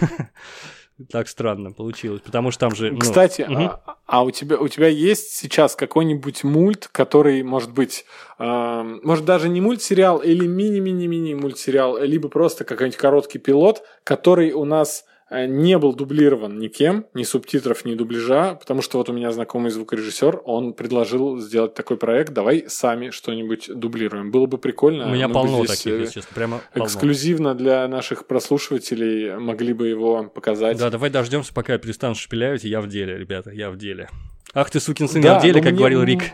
Так 1.12 1.28
странно 1.28 1.72
получилось, 1.72 2.22
потому 2.22 2.50
что 2.50 2.60
там 2.60 2.74
же... 2.74 2.90
Ну... 2.90 2.98
Кстати, 2.98 3.42
угу. 3.42 3.54
а, 3.54 3.96
а 4.06 4.24
у 4.24 4.30
тебя 4.30 4.56
у 4.56 4.66
тебя 4.66 4.88
есть 4.88 5.36
сейчас 5.36 5.76
какой-нибудь 5.76 6.42
мульт, 6.42 6.88
который 6.90 7.42
может 7.42 7.70
быть, 7.72 8.06
э, 8.38 8.98
может 9.02 9.26
даже 9.26 9.50
не 9.50 9.60
мультсериал 9.60 10.20
или 10.20 10.46
мини-мини-мини 10.46 11.34
мультсериал, 11.34 11.98
либо 11.98 12.30
просто 12.30 12.64
какой-нибудь 12.64 12.96
короткий 12.96 13.38
пилот, 13.38 13.82
который 14.04 14.52
у 14.52 14.64
нас 14.64 15.04
не 15.30 15.78
был 15.78 15.92
дублирован 15.92 16.58
никем, 16.58 17.06
ни 17.14 17.24
субтитров, 17.24 17.84
ни 17.84 17.94
дубляжа, 17.94 18.54
потому 18.54 18.82
что 18.82 18.98
вот 18.98 19.08
у 19.08 19.12
меня 19.12 19.32
знакомый 19.32 19.70
звукорежиссер, 19.70 20.42
он 20.44 20.72
предложил 20.72 21.38
сделать 21.38 21.74
такой 21.74 21.96
проект, 21.96 22.32
давай 22.32 22.64
сами 22.68 23.10
что-нибудь 23.10 23.70
дублируем. 23.74 24.30
Было 24.30 24.46
бы 24.46 24.58
прикольно. 24.58 25.06
У 25.06 25.10
меня 25.10 25.28
полно 25.28 25.64
таких, 25.64 25.86
э, 25.86 26.00
если 26.00 26.14
честно, 26.14 26.34
прямо 26.34 26.60
полно. 26.72 26.86
Эксклюзивно 26.86 27.54
для 27.54 27.86
наших 27.88 28.26
прослушивателей 28.26 29.36
могли 29.36 29.72
бы 29.72 29.88
его 29.88 30.24
показать. 30.24 30.78
Да, 30.78 30.90
давай 30.90 31.10
дождемся, 31.10 31.52
пока 31.52 31.72
я 31.72 31.78
перестану 31.78 32.14
шепелявить, 32.14 32.64
и 32.64 32.68
я 32.68 32.80
в 32.80 32.86
деле, 32.86 33.18
ребята, 33.18 33.50
я 33.50 33.70
в 33.70 33.76
деле. 33.76 34.08
Ах 34.56 34.70
ты 34.70 34.80
сукин 34.80 35.06
сын, 35.06 35.20
да, 35.20 35.38
в 35.38 35.42
деле, 35.42 35.60
как 35.60 35.72
мне, 35.72 35.78
говорил 35.78 36.02
Рик. 36.02 36.32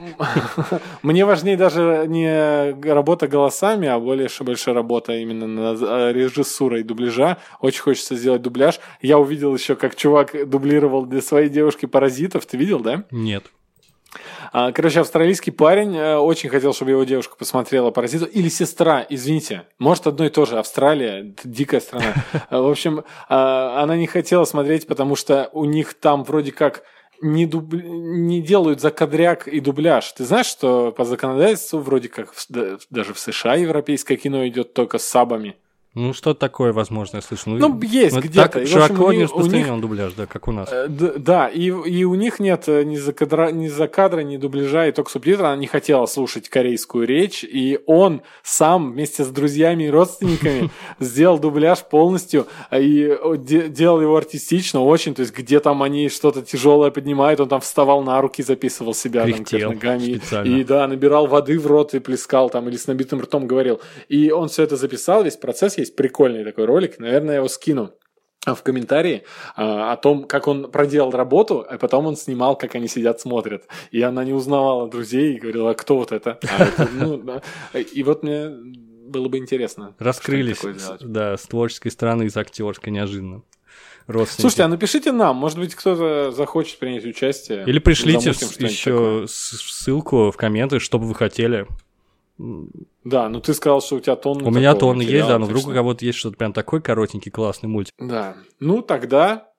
Мне 1.03 1.25
важнее 1.25 1.57
даже 1.57 2.05
не 2.07 2.71
работа 2.89 3.27
голосами, 3.27 3.89
а 3.89 3.99
более 3.99 4.29
большая 4.39 4.77
работа 4.77 5.13
именно 5.15 5.49
над 5.49 5.83
э, 5.83 6.13
режиссурой 6.13 6.85
дубляжа. 6.85 7.39
Очень 7.61 7.81
хочется 7.81 8.15
сделать 8.15 8.41
дубляж. 8.41 8.79
Я 9.01 9.19
увидел 9.19 9.53
еще, 9.53 9.75
как 9.75 9.97
чувак 9.97 10.49
дублировал 10.49 11.05
для 11.05 11.21
своей 11.21 11.49
девушки 11.49 11.87
паразитов. 11.87 12.47
Ты 12.47 12.57
видел, 12.57 12.79
да? 12.79 13.03
Нет. 13.11 13.47
А, 14.53 14.71
короче, 14.71 15.01
австралийский 15.01 15.51
парень 15.51 15.97
э, 15.97 16.17
очень 16.17 16.49
хотел, 16.49 16.73
чтобы 16.73 16.93
его 16.93 17.03
девушка 17.03 17.35
посмотрела 17.37 17.91
«Паразитов». 17.91 18.29
Или 18.33 18.51
сестра, 18.51 19.05
извините. 19.09 19.63
Может, 19.81 20.07
одно 20.07 20.27
и 20.27 20.29
то 20.29 20.45
же. 20.45 20.61
Австралия, 20.61 21.35
дикая 21.43 21.81
страна. 21.81 22.15
В 22.51 22.71
общем, 22.71 23.03
а, 23.29 23.83
она 23.83 23.97
не 23.97 24.07
хотела 24.07 24.45
смотреть, 24.45 24.87
потому 24.87 25.17
что 25.17 25.51
у 25.53 25.65
них 25.65 25.95
там 25.95 26.23
вроде 26.23 26.53
как 26.53 26.85
не, 27.23 27.47
дуб... 27.47 27.73
не 27.73 28.43
делают 28.43 28.81
закадряк 28.81 29.49
и 29.49 29.61
дубляж. 29.61 30.13
Ты 30.13 30.25
знаешь, 30.25 30.47
что 30.47 30.93
по 30.93 31.05
законодательству 31.05 31.79
вроде 31.79 32.09
как 32.09 32.33
в... 32.33 32.47
даже 32.91 33.15
в 33.15 33.19
США 33.19 33.55
европейское 33.55 34.17
кино 34.17 34.47
идет 34.47 34.75
только 34.75 34.99
с 34.99 35.05
сабами. 35.05 35.57
Ну, 35.95 36.15
что 36.15 36.33
такое, 36.33 36.73
возможно, 36.73 37.17
я 37.17 37.23
слышу. 37.23 37.51
Ну, 37.51 37.59
ну 37.59 37.81
есть 37.83 38.17
где-то. 38.17 38.49
Так 38.49 38.67
широко 38.67 39.13
не 39.13 39.25
распространен 39.25 39.73
них... 39.75 39.81
дубляж, 39.83 40.15
да, 40.15 40.25
как 40.25 40.49
у 40.49 40.53
нас. 40.53 40.71
Э, 40.73 40.87
да, 40.89 41.49
и, 41.49 41.67
и 41.67 42.05
у 42.05 42.15
них 42.15 42.41
нет 42.41 42.65
э, 42.67 42.83
ни 42.85 42.97
за, 42.97 43.13
кадра, 43.13 43.51
ни 43.51 43.69
за 43.69 43.89
кадра, 43.89 44.21
ни 44.21 44.39
дубляжа, 44.39 44.87
и 44.87 44.93
только 44.93 45.11
субтитры. 45.11 45.45
Она 45.45 45.57
не 45.57 45.67
хотела 45.67 46.07
слушать 46.07 46.49
корейскую 46.49 47.07
речь, 47.07 47.45
и 47.45 47.79
он 47.85 48.23
сам 48.43 48.93
вместе 48.93 49.23
с 49.23 49.29
друзьями 49.29 49.85
и 49.85 49.91
родственниками 49.91 50.71
сделал 50.99 51.39
дубляж 51.39 51.81
полностью, 51.81 52.47
и 52.75 53.19
делал 53.37 54.01
его 54.01 54.17
артистично 54.17 54.81
очень, 54.83 55.15
то 55.15 55.21
есть 55.21 55.37
где 55.37 55.61
там 55.61 55.83
они 55.83 56.09
что-то 56.09 56.41
тяжелое 56.41 56.91
поднимают, 56.91 57.39
он 57.41 57.51
там 57.51 57.61
вставал 57.61 58.03
на 58.03 58.19
руки, 58.23 58.43
записывал 58.43 58.95
себя 58.95 59.27
там, 59.27 59.61
ногами. 59.61 60.23
И 60.47 60.65
да, 60.65 60.89
набирал 60.89 61.27
воды 61.27 61.59
в 61.59 61.67
рот 61.67 61.93
и 61.93 61.99
плескал 61.99 62.49
там, 62.49 62.67
или 62.71 62.79
с 62.79 62.87
набитым 62.87 63.21
ртом 63.21 63.47
говорил. 63.47 63.83
И 64.09 64.31
он 64.31 64.49
все 64.49 64.63
это 64.63 64.77
записал, 64.77 65.23
весь 65.23 65.37
процесс 65.37 65.82
есть 65.83 65.97
прикольный 65.97 66.45
такой 66.45 66.65
ролик, 66.65 66.99
наверное, 66.99 67.35
я 67.35 67.37
его 67.39 67.49
скину 67.49 67.93
в 68.45 68.63
комментарии 68.63 69.23
а, 69.55 69.93
о 69.93 69.97
том, 69.97 70.25
как 70.25 70.49
он 70.49 70.71
проделал 70.71 71.13
работу, 71.13 71.65
а 71.69 71.79
потом 71.79 72.07
он 72.07 72.17
снимал, 72.17 72.57
как 72.57 72.75
они 72.75 72.89
сидят, 72.89 73.21
смотрят. 73.21 73.65
И 73.93 74.03
она 74.03 74.25
не 74.25 74.33
узнавала 74.33 74.89
друзей 74.89 75.37
и 75.37 75.39
говорила, 75.39 75.71
а 75.71 75.75
кто 75.75 75.97
вот 75.97 76.13
это? 76.13 76.39
А, 76.51 76.65
это 76.65 76.89
ну, 76.93 77.17
да. 77.19 77.43
И 77.73 78.03
вот 78.03 78.23
мне 78.23 78.51
было 78.51 79.29
бы 79.29 79.39
интересно. 79.39 79.95
Раскрылись, 79.99 80.61
да, 81.01 81.37
с 81.37 81.43
творческой 81.43 81.91
стороны, 81.91 82.29
с 82.29 82.37
актерской 82.37 82.93
неожиданно. 82.93 83.43
Слушайте, 84.09 84.65
а 84.65 84.69
напишите 84.69 85.13
нам, 85.13 85.37
может 85.37 85.59
быть, 85.59 85.77
кто-то 85.77 86.33
захочет 86.33 86.79
принять 86.79 87.05
участие. 87.05 87.65
Или 87.67 87.79
пришлите 87.79 88.31
еще 88.31 89.27
ссылку 89.29 90.33
в 90.33 90.37
комменты, 90.37 90.81
что 90.81 90.99
бы 90.99 91.07
вы 91.07 91.15
хотели. 91.15 91.67
Да, 92.39 93.29
ну 93.29 93.41
ты 93.41 93.55
сказал, 93.55 93.81
что 93.81 93.97
у 93.97 94.01
тебя 94.01 94.17
тонна. 94.17 94.47
У 94.47 94.51
меня 94.51 94.75
тонна 94.75 95.03
есть, 95.03 95.29
да, 95.29 95.39
но 95.39 95.47
вдруг 95.47 95.67
у 95.67 95.73
кого-то 95.73 96.05
есть 96.05 96.19
что-то 96.19 96.37
прям 96.37 96.53
такой 96.53 96.81
коротенький, 96.81 97.31
классный 97.31 97.69
мультик. 97.69 97.95
Да. 97.99 98.37
Ну 98.59 98.83
тогда 98.83 99.53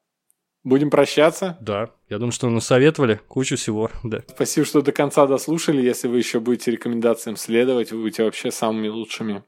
будем 0.64 0.90
прощаться. 0.90 1.58
Да. 1.62 1.92
Я 2.10 2.18
думаю, 2.18 2.32
что 2.32 2.50
насоветовали 2.50 3.20
кучу 3.28 3.58
всего. 3.58 3.90
Да. 4.04 4.24
Спасибо, 4.28 4.66
что 4.66 4.82
до 4.82 4.92
конца 4.92 5.28
дослушали. 5.28 5.82
Если 5.82 6.08
вы 6.08 6.18
еще 6.18 6.40
будете 6.40 6.72
рекомендациям 6.72 7.36
следовать, 7.36 7.92
вы 7.92 8.02
будете 8.02 8.24
вообще 8.24 8.52
самыми 8.52 8.88
лучшими. 8.88 9.44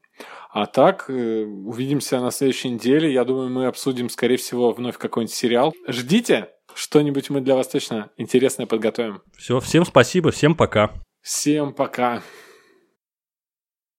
А 0.52 0.66
так, 0.66 1.10
э, 1.10 1.44
увидимся 1.44 2.20
на 2.22 2.32
следующей 2.32 2.70
неделе. 2.70 3.12
Я 3.12 3.26
думаю, 3.26 3.50
мы 3.50 3.66
обсудим, 3.66 4.10
скорее 4.10 4.38
всего, 4.38 4.72
вновь 4.72 4.98
какой-нибудь 4.98 5.36
сериал. 5.36 5.74
Ждите, 5.88 6.50
что-нибудь 6.74 7.30
мы 7.30 7.42
для 7.42 7.56
вас 7.56 7.68
точно 7.68 8.10
интересное 8.18 8.66
подготовим. 8.66 9.22
Все, 9.38 9.60
всем 9.60 9.86
спасибо, 9.86 10.32
всем 10.32 10.56
пока. 10.56 10.94
Всем 11.22 11.74
пока. 11.74 12.22